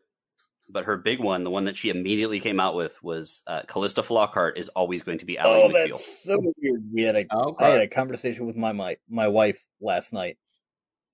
But 0.72 0.84
her 0.86 0.96
big 0.96 1.20
one, 1.20 1.42
the 1.42 1.50
one 1.50 1.66
that 1.66 1.76
she 1.76 1.90
immediately 1.90 2.40
came 2.40 2.58
out 2.58 2.74
with, 2.74 3.00
was 3.02 3.42
uh, 3.46 3.62
Calista 3.68 4.00
Flockhart 4.02 4.56
is 4.56 4.68
always 4.70 5.02
going 5.02 5.18
to 5.18 5.26
be 5.26 5.36
Ally 5.38 5.58
Oh, 5.58 5.68
McBeal. 5.68 5.90
that's 5.90 6.22
so 6.24 6.52
weird. 6.56 6.82
We 6.92 7.02
had 7.02 7.14
a 7.16 7.26
I 7.30 7.36
Okay. 7.36 7.70
had 7.70 7.80
a 7.82 7.88
conversation 7.88 8.46
with 8.46 8.56
my 8.56 8.72
my, 8.72 8.96
my 9.08 9.28
wife 9.28 9.62
last 9.82 10.12
night 10.14 10.38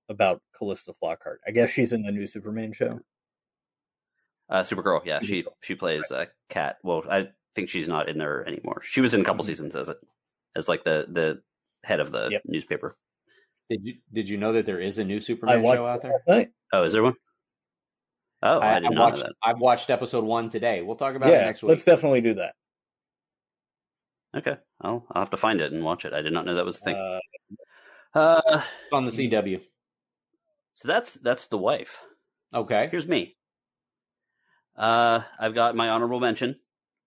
about 0.09 0.41
Calista 0.57 0.95
Flockhart. 1.03 1.39
I 1.47 1.51
guess 1.51 1.71
she's 1.71 1.93
in 1.93 2.03
the 2.03 2.13
new 2.13 2.27
Superman 2.27 2.73
show. 2.73 3.01
Uh, 4.49 4.63
Supergirl, 4.63 5.05
yeah, 5.05 5.21
she 5.21 5.45
she 5.61 5.75
plays 5.75 6.11
uh, 6.13 6.27
Cat. 6.49 6.79
Well, 6.85 7.03
I 7.11 7.29
think 7.55 7.69
she's 7.69 7.89
not 7.89 8.09
in 8.09 8.17
there 8.17 8.47
anymore. 8.47 8.81
She 8.85 9.01
was 9.01 9.13
in 9.13 9.21
a 9.21 9.25
couple 9.25 9.43
Mhm. 9.45 9.49
seasons 9.49 9.75
as 9.75 9.89
it 9.89 9.99
as 10.55 10.69
like 10.69 10.85
the 10.85 11.07
the 11.11 11.43
head 11.85 12.01
of 12.01 12.13
the 12.13 12.29
Yep. 12.31 12.43
newspaper. 12.47 12.97
Did 13.69 13.85
you 13.85 13.95
did 14.13 14.29
you 14.29 14.37
know 14.39 14.53
that 14.53 14.67
there 14.67 14.81
is 14.81 14.99
a 14.99 15.05
new 15.05 15.21
Superman 15.21 15.63
watched 15.63 15.77
show 15.77 15.87
out 15.87 16.01
there? 16.03 16.47
Oh, 16.73 16.85
is 16.85 16.93
there 16.93 17.03
one? 17.03 17.17
Oh, 18.43 18.61
I, 18.61 18.79
did 18.79 18.87
I've 18.89 18.93
not 18.95 19.01
watched, 19.11 19.17
know 19.19 19.23
that. 19.29 19.33
I've 19.43 19.59
watched 19.59 19.91
episode 19.91 20.25
one 20.25 20.49
today. 20.51 20.83
We'll 20.83 20.97
talk 20.97 21.15
about 21.17 21.31
it 21.31 21.39
next 21.45 21.63
week. 21.63 21.71
let's 21.71 21.85
definitely 21.85 22.21
do 22.21 22.35
that. 22.35 22.55
Okay, 24.37 24.57
I'll 24.81 25.05
I'll 25.11 25.23
have 25.23 25.31
to 25.31 25.37
find 25.37 25.61
it 25.61 25.73
and 25.73 25.83
watch 25.83 26.05
it. 26.05 26.13
I 26.13 26.23
did 26.23 26.33
not 26.33 26.45
know 26.47 26.55
that 26.55 26.65
was 26.65 26.77
a 26.77 26.81
thing. 26.81 26.97
Uh, 26.97 27.19
Uh, 28.19 28.41
It's 28.85 28.93
on 28.93 29.05
the 29.07 29.11
CW. 29.11 29.61
so 30.75 30.87
that's 30.89 31.15
that's 31.15 31.47
the 31.47 31.59
wife. 31.59 32.01
Okay. 32.55 32.89
Here's 32.91 33.07
me. 33.09 33.37
Uh, 34.77 35.23
I've 35.39 35.55
got 35.55 35.75
my 35.77 35.89
honorable 35.89 36.21
mention. 36.21 36.57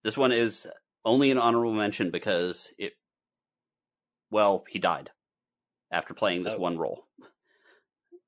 This 0.04 0.18
one 0.18 0.32
is 0.32 0.68
only 1.06 1.32
an 1.32 1.38
honorable 1.38 1.74
mention 1.74 2.12
because 2.12 2.72
it. 2.78 2.94
Well, 4.30 4.64
he 4.68 4.80
died 4.80 5.10
after 5.92 6.14
playing 6.14 6.44
this 6.44 6.56
Oh. 6.56 6.60
one 6.60 6.78
role. 6.78 7.04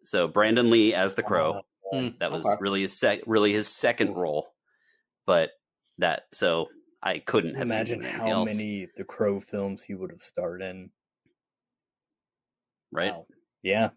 So 0.06 0.28
Brandon 0.28 0.70
Lee 0.70 0.94
as 0.94 1.14
the 1.16 1.24
Crow. 1.24 1.62
Hmm, 2.00 2.08
That 2.20 2.32
was 2.32 2.46
okay. 2.46 2.58
really 2.60 2.82
his 2.82 2.98
sec- 2.98 3.22
really 3.26 3.54
his 3.54 3.68
second 3.68 4.16
role, 4.16 4.48
but 5.26 5.52
that 6.00 6.24
so 6.32 6.70
I 7.02 7.20
couldn't 7.20 7.56
have 7.56 7.68
imagine 7.68 8.02
how 8.02 8.30
else, 8.30 8.54
many 8.54 8.88
the 8.98 9.04
Crow 9.04 9.40
films 9.40 9.84
he 9.84 9.94
would 9.94 10.12
have 10.12 10.22
starred 10.22 10.62
in. 10.62 10.90
right? 12.92 13.14
Wow. 13.14 13.26
Yeah. 13.62 13.90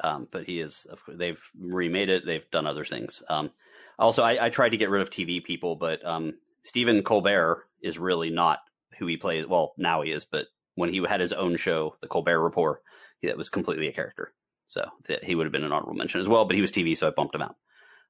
Um, 0.00 0.28
but 0.30 0.44
he 0.44 0.60
is 0.60 0.86
of 0.86 1.04
course 1.04 1.18
they've 1.18 1.42
remade 1.58 2.08
it. 2.08 2.26
They've 2.26 2.50
done 2.50 2.66
other 2.66 2.84
things. 2.84 3.22
Um, 3.28 3.50
also, 3.98 4.22
I, 4.22 4.46
I 4.46 4.50
tried 4.50 4.70
to 4.70 4.76
get 4.76 4.90
rid 4.90 5.02
of 5.02 5.10
TV 5.10 5.42
people, 5.42 5.76
but 5.76 6.04
um, 6.04 6.34
Stephen 6.64 7.02
Colbert 7.02 7.64
is 7.80 7.98
really 7.98 8.30
not 8.30 8.58
who 8.98 9.06
he 9.06 9.16
plays. 9.16 9.46
Well, 9.46 9.72
now 9.78 10.02
he 10.02 10.10
is, 10.10 10.24
but 10.24 10.46
when 10.74 10.92
he 10.92 11.04
had 11.08 11.20
his 11.20 11.32
own 11.32 11.56
show, 11.56 11.96
The 12.00 12.08
Colbert 12.08 12.42
Report, 12.42 12.82
that 13.22 13.36
was 13.38 13.48
completely 13.48 13.86
a 13.88 13.92
character. 13.92 14.34
So 14.74 14.88
that 15.06 15.22
he 15.22 15.36
would 15.36 15.46
have 15.46 15.52
been 15.52 15.62
an 15.62 15.70
honorable 15.70 15.94
mention 15.94 16.20
as 16.20 16.28
well. 16.28 16.46
But 16.46 16.56
he 16.56 16.60
was 16.60 16.72
TV, 16.72 16.96
so 16.96 17.06
I 17.06 17.10
bumped 17.10 17.32
him 17.32 17.42
out. 17.42 17.54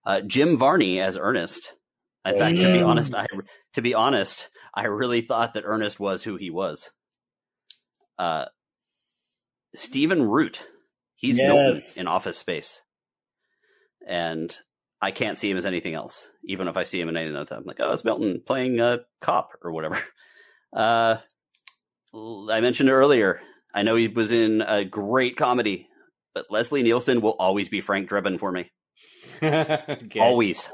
Uh, 0.03 0.23
Jim 0.23 0.57
Varney 0.57 0.99
as 0.99 1.19
Ernest. 1.19 1.75
In 2.25 2.39
fact, 2.39 2.57
to 2.57 2.73
be 2.73 2.81
honest, 2.81 3.15
I 3.15 3.27
to 3.75 3.83
be 3.83 3.93
honest, 3.93 4.49
I 4.73 4.87
really 4.87 5.21
thought 5.21 5.53
that 5.53 5.65
Ernest 5.67 6.01
was 6.01 6.23
who 6.23 6.37
he 6.37 6.49
was. 6.49 6.91
Uh, 8.19 8.47
Stephen 9.75 10.23
Root. 10.23 10.67
He's 11.17 11.37
Milton 11.37 11.83
in 11.99 12.07
Office 12.07 12.39
Space, 12.39 12.81
and 14.07 14.57
I 15.03 15.11
can't 15.11 15.39
see 15.39 15.51
him 15.51 15.59
as 15.59 15.67
anything 15.67 15.93
else. 15.93 16.29
Even 16.45 16.67
if 16.67 16.79
I 16.79 16.85
see 16.85 16.99
him 16.99 17.11
in 17.11 17.17
anything 17.19 17.37
else, 17.37 17.51
I'm 17.51 17.65
like, 17.65 17.77
oh, 17.81 17.93
it's 17.93 18.05
Milton 18.05 18.43
playing 18.45 18.81
a 18.81 19.01
cop 19.21 19.51
or 19.63 19.71
whatever. 19.71 20.01
Uh, 20.77 21.19
I 22.13 22.61
mentioned 22.61 22.91
earlier. 22.91 23.41
I 23.73 23.85
know 23.85 23.95
he 23.95 24.09
was 24.09 24.33
in 24.33 24.61
a 24.61 24.85
great 24.85 25.37
comedy, 25.37 25.89
but 26.35 26.51
Leslie 26.51 26.83
Nielsen 26.83 27.21
will 27.21 27.37
always 27.39 27.69
be 27.69 27.81
Frank 27.81 28.09
Drebin 28.09 28.39
for 28.39 28.51
me. 28.53 28.71
Okay. 29.43 30.21
Always. 30.21 30.71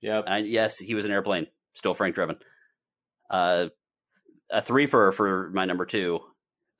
Yep. 0.00 0.24
And 0.26 0.46
yes, 0.46 0.78
he 0.78 0.94
was 0.94 1.04
an 1.04 1.10
airplane. 1.10 1.46
Still 1.74 1.94
Frank 1.94 2.16
Drebin. 2.16 2.38
Uh, 3.28 3.66
a 4.50 4.62
three 4.62 4.86
for 4.86 5.12
for 5.12 5.50
my 5.52 5.64
number 5.66 5.84
two. 5.86 6.20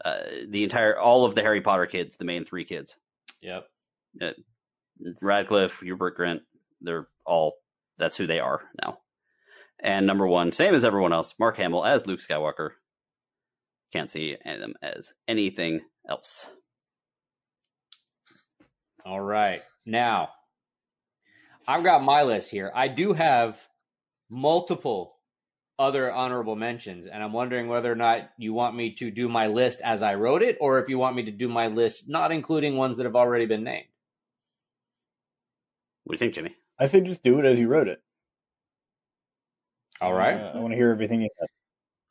Uh, 0.05 0.20
the 0.49 0.64
entire 0.64 0.99
all 0.99 1.24
of 1.24 1.35
the 1.35 1.43
Harry 1.43 1.61
Potter 1.61 1.87
kids, 1.87 2.16
the 2.16 2.24
main 2.24 2.45
three 2.45 2.64
kids, 2.64 2.97
Yep. 3.43 3.66
Radcliffe, 5.20 5.83
Rupert 5.83 6.16
Grint, 6.16 6.41
they're 6.81 7.09
all 7.26 7.55
that's 7.99 8.16
who 8.16 8.26
they 8.26 8.41
are 8.41 8.62
now. 8.81 8.99
And 9.81 10.07
number 10.07 10.26
one, 10.26 10.53
same 10.53 10.74
as 10.74 10.85
everyone 10.85 11.12
else, 11.12 11.35
Mark 11.39 11.57
Hamill 11.57 11.85
as 11.85 12.07
Luke 12.07 12.20
Skywalker. 12.20 12.70
Can't 13.93 14.11
see 14.11 14.37
them 14.45 14.74
as 14.83 15.12
anything 15.26 15.81
else. 16.09 16.47
All 19.09 19.21
right. 19.23 19.63
Now, 19.87 20.29
I've 21.67 21.83
got 21.83 22.05
my 22.05 22.25
list 22.25 22.51
here. 22.51 22.71
I 22.75 22.89
do 22.89 23.15
have 23.15 23.59
multiple 24.29 25.17
other 25.79 26.13
honorable 26.13 26.57
mentions, 26.57 27.07
and 27.07 27.23
I'm 27.23 27.33
wondering 27.33 27.69
whether 27.69 27.91
or 27.91 27.95
not 27.95 28.29
you 28.37 28.53
want 28.53 28.77
me 28.77 28.93
to 28.97 29.11
do 29.11 29.27
my 29.27 29.47
list 29.47 29.81
as 29.81 30.03
I 30.03 30.17
wrote 30.17 30.43
it, 30.43 30.59
or 30.61 30.79
if 30.79 30.91
you 30.91 30.99
want 30.99 31.17
me 31.17 31.23
to 31.23 31.31
do 31.31 31.49
my 31.49 31.69
list 31.69 32.07
not 32.07 32.33
including 32.33 32.77
ones 32.77 32.99
that 32.99 33.05
have 33.05 33.17
already 33.17 33.47
been 33.47 33.65
named. 33.65 33.87
What 36.05 36.13
do 36.13 36.15
you 36.17 36.19
think, 36.19 36.35
Jimmy? 36.35 36.57
I 36.79 36.87
say 36.87 37.01
just 37.01 37.23
do 37.23 37.39
it 37.39 37.47
as 37.47 37.59
you 37.59 37.69
wrote 37.69 37.89
it. 37.89 38.03
All 40.03 40.13
right. 40.13 40.37
Uh, 40.37 40.53
I 40.55 40.59
want 40.59 40.73
to 40.73 40.77
hear 40.77 40.91
everything 40.91 41.23
you 41.23 41.31
said. 41.41 41.49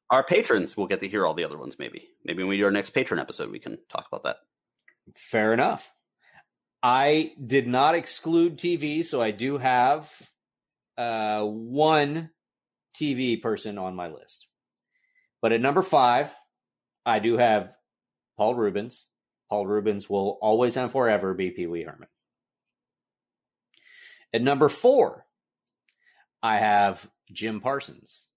Our 0.10 0.24
patrons 0.24 0.76
will 0.76 0.88
get 0.88 1.02
to 1.02 1.08
hear 1.08 1.28
all 1.28 1.36
the 1.36 1.43
other 1.43 1.60
ones. 1.60 1.78
Maybe, 1.78 2.08
maybe 2.26 2.41
when 2.41 2.50
we 2.50 2.58
do 2.58 2.66
our 2.66 2.72
next 2.72 2.89
patron 2.89 3.20
episode, 3.20 3.52
we 3.52 3.60
can 3.60 3.78
talk 3.88 4.08
about 4.12 4.24
that. 4.24 4.38
Fair 5.16 5.54
enough. 5.54 5.93
I 6.82 7.32
did 7.43 7.67
not 7.67 7.95
exclude 7.95 8.57
TV, 8.57 9.03
so 9.03 9.21
I 9.21 9.32
do 9.32 9.57
have 9.57 10.11
uh, 10.97 11.43
one 11.43 12.30
TV 12.95 13.41
person 13.41 13.78
on 13.78 13.95
my 13.95 14.09
list. 14.09 14.47
But 15.41 15.53
at 15.53 15.61
number 15.61 15.82
five, 15.82 16.34
I 17.05 17.19
do 17.19 17.38
have 17.38 17.75
Paul 18.38 18.55
Reubens. 18.55 19.07
Paul 19.49 19.65
Reubens 19.65 20.09
will 20.09 20.38
always 20.41 20.78
and 20.78 20.91
forever 20.91 21.34
be 21.34 21.51
Pee 21.51 21.67
Wee 21.67 21.84
Herman. 21.84 22.09
At 24.34 24.41
number 24.41 24.69
four, 24.69 25.25
I 26.43 26.57
have 26.57 27.07
Jim 27.32 27.61
Parsons. 27.61 28.28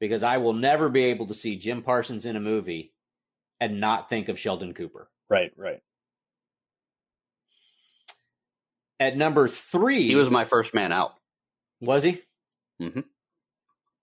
Because 0.00 0.22
I 0.22 0.38
will 0.38 0.52
never 0.52 0.88
be 0.88 1.04
able 1.04 1.26
to 1.26 1.34
see 1.34 1.56
Jim 1.56 1.82
Parsons 1.82 2.26
in 2.26 2.34
a 2.34 2.40
movie 2.40 2.92
and 3.60 3.80
not 3.80 4.08
think 4.08 4.28
of 4.28 4.38
Sheldon 4.38 4.74
Cooper. 4.74 5.08
Right, 5.30 5.52
right. 5.56 5.80
At 9.02 9.16
number 9.16 9.48
three, 9.48 10.06
He 10.06 10.14
was 10.14 10.30
my 10.30 10.44
first 10.44 10.74
man 10.74 10.92
out. 10.92 11.14
was 11.80 12.04
he? 12.04 12.22
Mhm. 12.80 13.04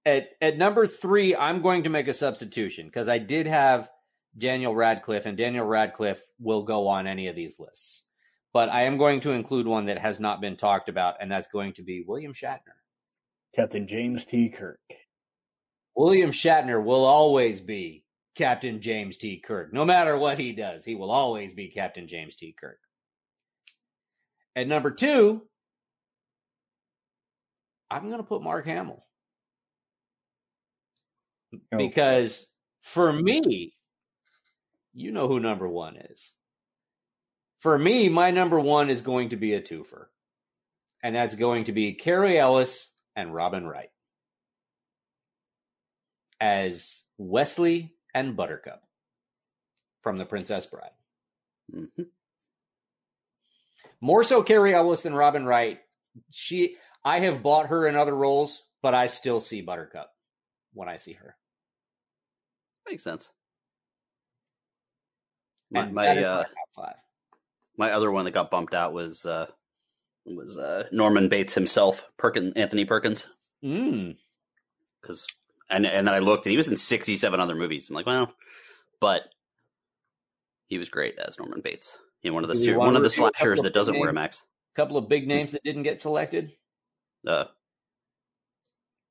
At 0.06 0.32
at 0.42 0.58
number 0.58 0.88
three, 0.88 1.34
I'm 1.36 1.62
going 1.62 1.84
to 1.84 1.90
make 1.90 2.10
a 2.10 2.14
substitution 2.14 2.88
because 2.88 3.08
I 3.08 3.18
did 3.18 3.48
have 3.48 3.90
Daniel 4.38 4.76
Radcliffe, 4.76 5.26
and 5.26 5.38
Daniel 5.38 5.66
Radcliffe 5.66 6.22
will 6.38 6.64
go 6.64 6.88
on 6.88 7.08
any 7.08 7.28
of 7.28 7.36
these 7.38 7.60
lists. 7.62 8.04
But 8.52 8.68
I 8.68 8.84
am 8.84 8.98
going 8.98 9.22
to 9.22 9.32
include 9.32 9.68
one 9.68 9.86
that 9.86 10.00
has 10.00 10.20
not 10.20 10.42
been 10.42 10.58
talked 10.58 10.90
about, 10.90 11.16
and 11.22 11.32
that's 11.32 11.48
going 11.48 11.72
to 11.74 11.82
be 11.84 12.04
William 12.06 12.34
Shatner. 12.34 12.76
Captain 13.56 13.88
James 13.88 14.26
T. 14.26 14.50
Kirk. 14.50 14.82
William 15.96 16.32
Shatner 16.32 16.84
will 16.84 17.06
always 17.06 17.62
be 17.62 18.04
Captain 18.36 18.82
James 18.82 19.16
T. 19.18 19.40
Kirk. 19.40 19.72
No 19.72 19.86
matter 19.86 20.18
what 20.18 20.40
he 20.40 20.52
does, 20.52 20.84
he 20.84 20.96
will 20.96 21.12
always 21.12 21.54
be 21.54 21.70
Captain 21.70 22.06
James 22.08 22.36
T. 22.36 22.52
Kirk. 22.52 22.80
At 24.56 24.68
number 24.68 24.92
two, 24.92 25.42
I'm 27.90 28.06
going 28.08 28.18
to 28.18 28.24
put 28.24 28.44
Mark 28.44 28.66
Hamill. 28.66 29.06
Oh, 31.72 31.78
Because 31.78 32.46
for 32.82 33.12
me, 33.12 33.74
you 34.94 35.12
know 35.12 35.28
who 35.28 35.40
number 35.40 35.68
one 35.68 35.98
is. 35.98 36.34
For 37.60 37.78
me, 37.78 38.10
my 38.10 38.32
number 38.32 38.60
one 38.60 38.90
is 38.90 39.02
going 39.02 39.30
to 39.30 39.36
be 39.38 39.54
a 39.54 39.62
twofer. 39.62 40.06
And 41.04 41.16
that's 41.16 41.36
going 41.36 41.66
to 41.66 41.72
be 41.72 41.94
Cary 41.94 42.38
Elwes 42.38 42.92
and 43.16 43.34
Robin 43.34 43.66
Wright 43.66 43.90
as 46.42 47.04
Wesley 47.18 47.94
and 48.14 48.36
Buttercup 48.36 48.82
from 50.02 50.18
The 50.18 50.26
Princess 50.26 50.66
Bride. 50.66 50.92
hmm 51.72 51.86
More 54.02 54.24
so 54.24 54.44
Cary 54.44 54.74
Elwes 54.74 55.04
than 55.04 55.14
Robin 55.14 55.46
Wright. 55.46 55.80
She 56.32 56.76
I 57.04 57.20
have 57.20 57.44
bought 57.44 57.68
her 57.68 57.88
in 57.88 57.96
other 57.96 58.16
roles, 58.16 58.62
but 58.82 58.94
I 58.94 59.08
still 59.08 59.40
see 59.40 59.62
Buttercup 59.62 60.10
when 60.74 60.88
I 60.90 60.98
see 60.98 61.14
her. 61.14 61.36
Makes 62.88 63.04
sense. 63.04 63.30
My 65.72 65.86
my, 65.86 66.18
uh, 66.18 66.44
five. 66.76 66.96
my 67.78 67.92
other 67.92 68.12
one 68.12 68.26
that 68.26 68.32
got 68.32 68.50
bumped 68.50 68.74
out 68.74 68.92
was 68.94 69.26
uh, 69.26 69.48
was 70.26 70.58
uh, 70.58 70.88
Norman 70.92 71.30
Bates 71.30 71.54
himself, 71.54 72.04
Perkin 72.18 72.54
Anthony 72.56 72.86
Perkins, 72.86 73.26
Mm. 73.64 74.16
because 75.02 75.28
and 75.70 75.86
and 75.86 76.08
then 76.08 76.16
I 76.16 76.20
looked 76.20 76.46
and 76.46 76.52
he 76.52 76.58
was 76.58 76.68
in 76.68 76.78
sixty 76.78 77.18
seven 77.18 77.40
other 77.40 77.56
movies. 77.56 77.90
I'm 77.90 77.96
like, 77.96 78.08
well, 78.08 78.34
but 79.00 79.22
he 80.68 80.78
was 80.80 80.90
great 80.90 81.20
as 81.20 81.38
Norman 81.38 81.62
Bates. 81.62 81.96
In 82.24 82.34
one 82.34 82.44
of 82.44 82.50
the 82.50 82.56
ser- 82.56 82.78
one 82.78 82.96
of 82.96 83.02
the 83.02 83.08
a 83.08 83.12
slashers 83.12 83.62
that 83.62 83.74
doesn't 83.74 84.00
wear 84.00 84.10
a 84.10 84.14
names? 84.14 84.22
max. 84.22 84.42
couple 84.76 84.98
of 84.98 85.08
big 85.10 85.28
names 85.28 85.52
that 85.54 85.64
didn't 85.64 85.84
get 85.84 86.02
selected, 86.02 86.52
Uh, 87.28 87.46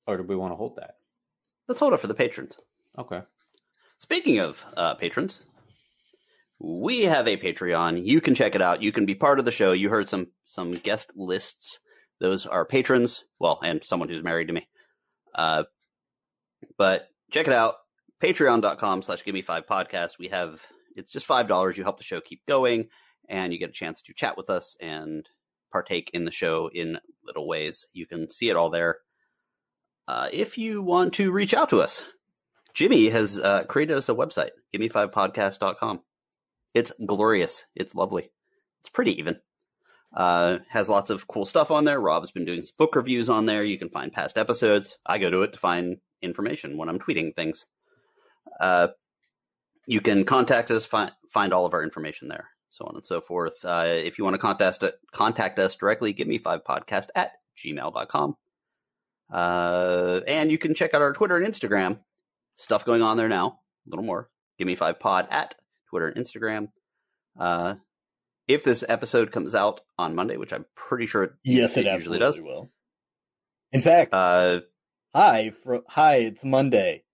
or 0.06 0.16
do 0.16 0.22
we 0.22 0.36
want 0.36 0.52
to 0.52 0.56
hold 0.56 0.76
that? 0.76 0.94
let's 1.68 1.80
hold 1.80 1.92
it 1.92 2.00
for 2.00 2.06
the 2.06 2.14
patrons. 2.14 2.56
Okay. 2.96 3.22
Speaking 3.98 4.38
of 4.38 4.64
uh, 4.76 4.94
patrons, 4.94 5.38
we 6.60 7.04
have 7.04 7.28
a 7.28 7.36
Patreon. 7.36 8.04
You 8.04 8.20
can 8.20 8.34
check 8.34 8.54
it 8.54 8.62
out. 8.62 8.82
You 8.82 8.90
can 8.92 9.06
be 9.06 9.14
part 9.14 9.38
of 9.38 9.44
the 9.44 9.50
show. 9.52 9.72
You 9.72 9.88
heard 9.90 10.08
some 10.08 10.28
some 10.46 10.72
guest 10.72 11.10
lists. 11.14 11.78
Those 12.20 12.46
are 12.46 12.64
patrons. 12.64 13.22
Well, 13.38 13.60
and 13.62 13.84
someone 13.84 14.08
who's 14.08 14.22
married 14.24 14.48
to 14.48 14.54
me. 14.54 14.66
Uh, 15.34 15.64
but 16.76 17.08
check 17.30 17.46
it 17.46 17.52
out. 17.52 17.74
Patreon.com 18.22 19.02
slash 19.02 19.24
give 19.24 19.34
me 19.34 19.42
five 19.42 19.66
podcast. 19.66 20.18
We 20.18 20.28
have 20.28 20.60
it's 20.98 21.12
just 21.12 21.26
five 21.26 21.48
dollars. 21.48 21.76
You 21.76 21.84
help 21.84 21.98
the 21.98 22.04
show 22.04 22.20
keep 22.20 22.44
going, 22.46 22.88
and 23.28 23.52
you 23.52 23.58
get 23.58 23.70
a 23.70 23.72
chance 23.72 24.02
to 24.02 24.14
chat 24.14 24.36
with 24.36 24.50
us 24.50 24.76
and 24.80 25.28
partake 25.72 26.10
in 26.12 26.24
the 26.24 26.30
show 26.30 26.70
in 26.72 26.98
little 27.24 27.46
ways. 27.46 27.86
You 27.92 28.06
can 28.06 28.30
see 28.30 28.48
it 28.48 28.56
all 28.56 28.70
there. 28.70 28.98
Uh, 30.06 30.28
if 30.32 30.56
you 30.56 30.82
want 30.82 31.14
to 31.14 31.30
reach 31.30 31.52
out 31.52 31.68
to 31.70 31.80
us, 31.80 32.02
Jimmy 32.74 33.10
has 33.10 33.38
uh, 33.38 33.64
created 33.64 33.96
us 33.96 34.08
a 34.08 34.14
website, 34.14 34.50
givemefivepodcast.com. 34.74 36.00
It's 36.74 36.92
glorious. 37.04 37.64
It's 37.74 37.94
lovely. 37.94 38.30
It's 38.80 38.90
pretty 38.90 39.18
even. 39.18 39.36
Uh, 40.16 40.58
has 40.70 40.88
lots 40.88 41.10
of 41.10 41.28
cool 41.28 41.44
stuff 41.44 41.70
on 41.70 41.84
there. 41.84 42.00
Rob's 42.00 42.30
been 42.30 42.46
doing 42.46 42.64
book 42.78 42.96
reviews 42.96 43.28
on 43.28 43.44
there. 43.44 43.64
You 43.64 43.78
can 43.78 43.90
find 43.90 44.12
past 44.12 44.38
episodes. 44.38 44.96
I 45.04 45.18
go 45.18 45.30
to 45.30 45.42
it 45.42 45.52
to 45.52 45.58
find 45.58 45.98
information 46.22 46.78
when 46.78 46.88
I'm 46.88 46.98
tweeting 46.98 47.34
things. 47.34 47.66
You 49.90 50.02
can 50.02 50.24
contact 50.24 50.70
us, 50.70 50.84
find, 50.84 51.10
find 51.30 51.52
all 51.54 51.64
of 51.64 51.72
our 51.72 51.82
information 51.82 52.28
there, 52.28 52.48
so 52.68 52.84
on 52.84 52.94
and 52.96 53.06
so 53.06 53.22
forth. 53.22 53.54
Uh, 53.64 53.84
if 53.86 54.18
you 54.18 54.24
want 54.24 54.34
to 54.34 54.38
contact, 54.38 54.84
contact 55.12 55.58
us 55.58 55.74
directly, 55.76 56.12
give 56.12 56.28
me 56.28 56.36
five 56.36 56.62
podcast 56.62 57.06
at 57.14 57.32
gmail.com. 57.56 58.36
Uh, 59.32 60.20
and 60.26 60.50
you 60.50 60.58
can 60.58 60.74
check 60.74 60.92
out 60.94 61.02
our 61.02 61.12
Twitter 61.12 61.36
and 61.36 61.46
Instagram. 61.46 62.00
Stuff 62.56 62.84
going 62.84 63.02
on 63.02 63.16
there 63.16 63.28
now. 63.28 63.60
A 63.86 63.90
little 63.90 64.04
more. 64.04 64.28
Give 64.58 64.66
me 64.66 64.74
five 64.74 64.98
pod 65.00 65.28
at 65.30 65.54
Twitter 65.88 66.08
and 66.08 66.22
Instagram. 66.22 66.68
Uh, 67.38 67.74
if 68.46 68.64
this 68.64 68.84
episode 68.88 69.32
comes 69.32 69.54
out 69.54 69.80
on 69.98 70.14
Monday, 70.14 70.36
which 70.36 70.52
I'm 70.52 70.66
pretty 70.74 71.06
sure 71.06 71.22
it, 71.24 71.32
Yes, 71.44 71.76
it, 71.76 71.86
usually 71.86 72.18
does. 72.18 72.40
will. 72.40 72.70
In 73.72 73.80
fact, 73.80 74.12
Uh, 74.12 74.60
hi, 75.14 75.50
fr- 75.62 75.76
hi, 75.86 76.16
it's 76.16 76.42
Monday. 76.44 77.04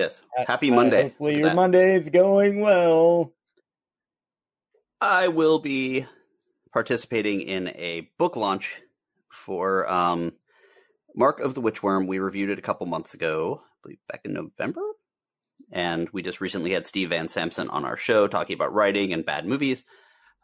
Yes. 0.00 0.22
Uh, 0.38 0.44
Happy 0.46 0.70
uh, 0.70 0.74
Monday. 0.74 1.02
Hopefully, 1.02 1.36
your 1.36 1.48
that. 1.48 1.56
Monday 1.56 1.96
is 1.96 2.08
going 2.08 2.60
well. 2.60 3.32
I 5.00 5.28
will 5.28 5.58
be 5.58 6.06
participating 6.72 7.40
in 7.40 7.68
a 7.68 8.10
book 8.18 8.36
launch 8.36 8.80
for 9.30 9.90
um, 9.90 10.32
Mark 11.14 11.40
of 11.40 11.54
the 11.54 11.62
Witchworm. 11.62 12.06
We 12.06 12.18
reviewed 12.18 12.50
it 12.50 12.58
a 12.58 12.62
couple 12.62 12.86
months 12.86 13.14
ago, 13.14 13.62
I 13.64 13.76
believe 13.82 13.98
back 14.08 14.22
in 14.24 14.32
November. 14.32 14.82
And 15.72 16.08
we 16.10 16.22
just 16.22 16.40
recently 16.40 16.72
had 16.72 16.86
Steve 16.86 17.10
Van 17.10 17.28
Sampson 17.28 17.68
on 17.68 17.84
our 17.84 17.96
show 17.96 18.26
talking 18.26 18.54
about 18.54 18.74
writing 18.74 19.12
and 19.12 19.24
bad 19.24 19.46
movies. 19.46 19.84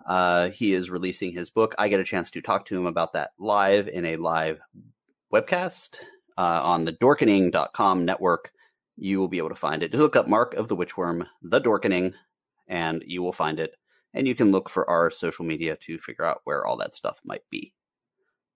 Uh, 0.07 0.50
he 0.50 0.72
is 0.72 0.90
releasing 0.90 1.32
his 1.32 1.50
book. 1.50 1.74
I 1.78 1.88
get 1.88 2.00
a 2.00 2.04
chance 2.04 2.30
to 2.32 2.42
talk 2.42 2.66
to 2.66 2.76
him 2.76 2.86
about 2.86 3.14
that 3.14 3.32
live 3.38 3.88
in 3.88 4.04
a 4.04 4.16
live 4.16 4.61
webcast 5.32 5.98
uh, 6.38 6.61
on 6.62 6.84
the 6.84 6.92
dorkening.com 6.92 8.04
network. 8.04 8.52
You 8.97 9.18
will 9.18 9.28
be 9.28 9.38
able 9.38 9.51
to 9.51 9.55
find 9.55 9.82
it. 9.82 9.90
Just 9.90 10.01
look 10.01 10.16
up 10.16 10.26
Mark 10.28 10.55
of 10.55 10.68
the 10.68 10.76
Witchworm, 10.76 11.26
The 11.42 11.61
Dorkening, 11.61 12.14
and 12.68 13.03
you 13.07 13.22
will 13.22 13.32
find 13.32 13.61
it 13.61 13.74
and 14.14 14.26
you 14.26 14.34
can 14.34 14.51
look 14.51 14.70
for 14.70 14.88
our 14.88 15.11
social 15.11 15.44
media 15.44 15.76
to 15.82 15.99
figure 15.99 16.24
out 16.24 16.40
where 16.44 16.64
all 16.64 16.78
that 16.78 16.94
stuff 16.97 17.20
might 17.24 17.42
be. 17.51 17.74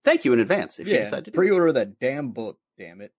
Thank 0.05 0.25
you 0.25 0.33
in 0.33 0.41
advance 0.41 0.79
if 0.79 0.89
you 0.89 0.95
yeah, 0.95 1.05
decide 1.05 1.27
to 1.27 1.31
do 1.31 1.37
pre-order 1.37 1.73
that 1.73 1.99
damn 1.99 2.31
book. 2.31 2.59
Damn 2.79 3.03
it! 3.03 3.13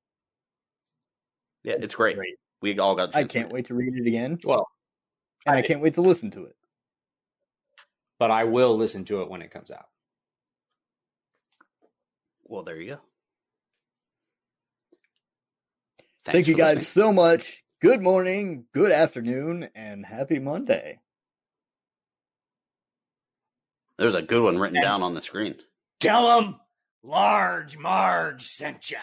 Yeah, 1.63 1.75
it's 1.79 1.93
great. 1.93 2.15
Great. 2.17 2.33
We 2.63 2.79
all 2.79 2.95
got. 2.95 3.09
a 3.13 3.17
I 3.17 3.21
chance 3.21 3.31
to 3.33 3.33
can't 3.39 3.47
read 3.49 3.53
wait 3.53 3.67
to 3.67 3.73
read 3.75 3.93
it 3.95 4.07
again, 4.07 4.39
Well, 4.43 4.67
and 5.45 5.55
I 5.55 5.59
I- 5.59 5.61
can't 5.61 5.81
wait 5.81 5.93
to 5.93 6.01
listen 6.01 6.31
to 6.31 6.45
it. 6.45 6.55
but 8.17 8.31
I 8.31 8.45
will 8.45 8.75
listen 8.75 9.05
to 9.05 9.21
it 9.21 9.29
when 9.29 9.43
it 9.43 9.51
comes 9.51 9.69
out. 9.69 9.85
Well, 12.45 12.63
there 12.63 12.77
you 12.81 12.95
go. 12.95 12.99
Thank 16.25 16.47
you 16.47 16.55
guys 16.55 16.75
listening. 16.75 17.03
so 17.03 17.13
much. 17.13 17.63
Good 17.81 18.01
morning, 18.01 18.65
good 18.73 18.91
afternoon, 18.91 19.69
and 19.73 20.05
happy 20.05 20.37
Monday. 20.37 20.99
There's 23.97 24.13
a 24.13 24.21
good 24.21 24.43
one 24.43 24.59
written 24.59 24.81
down 24.81 25.01
on 25.01 25.15
the 25.15 25.21
screen. 25.21 25.55
Tell 25.99 26.41
them 26.41 26.59
Large 27.03 27.77
Marge 27.77 28.43
sent 28.43 28.91
ya. 28.91 28.99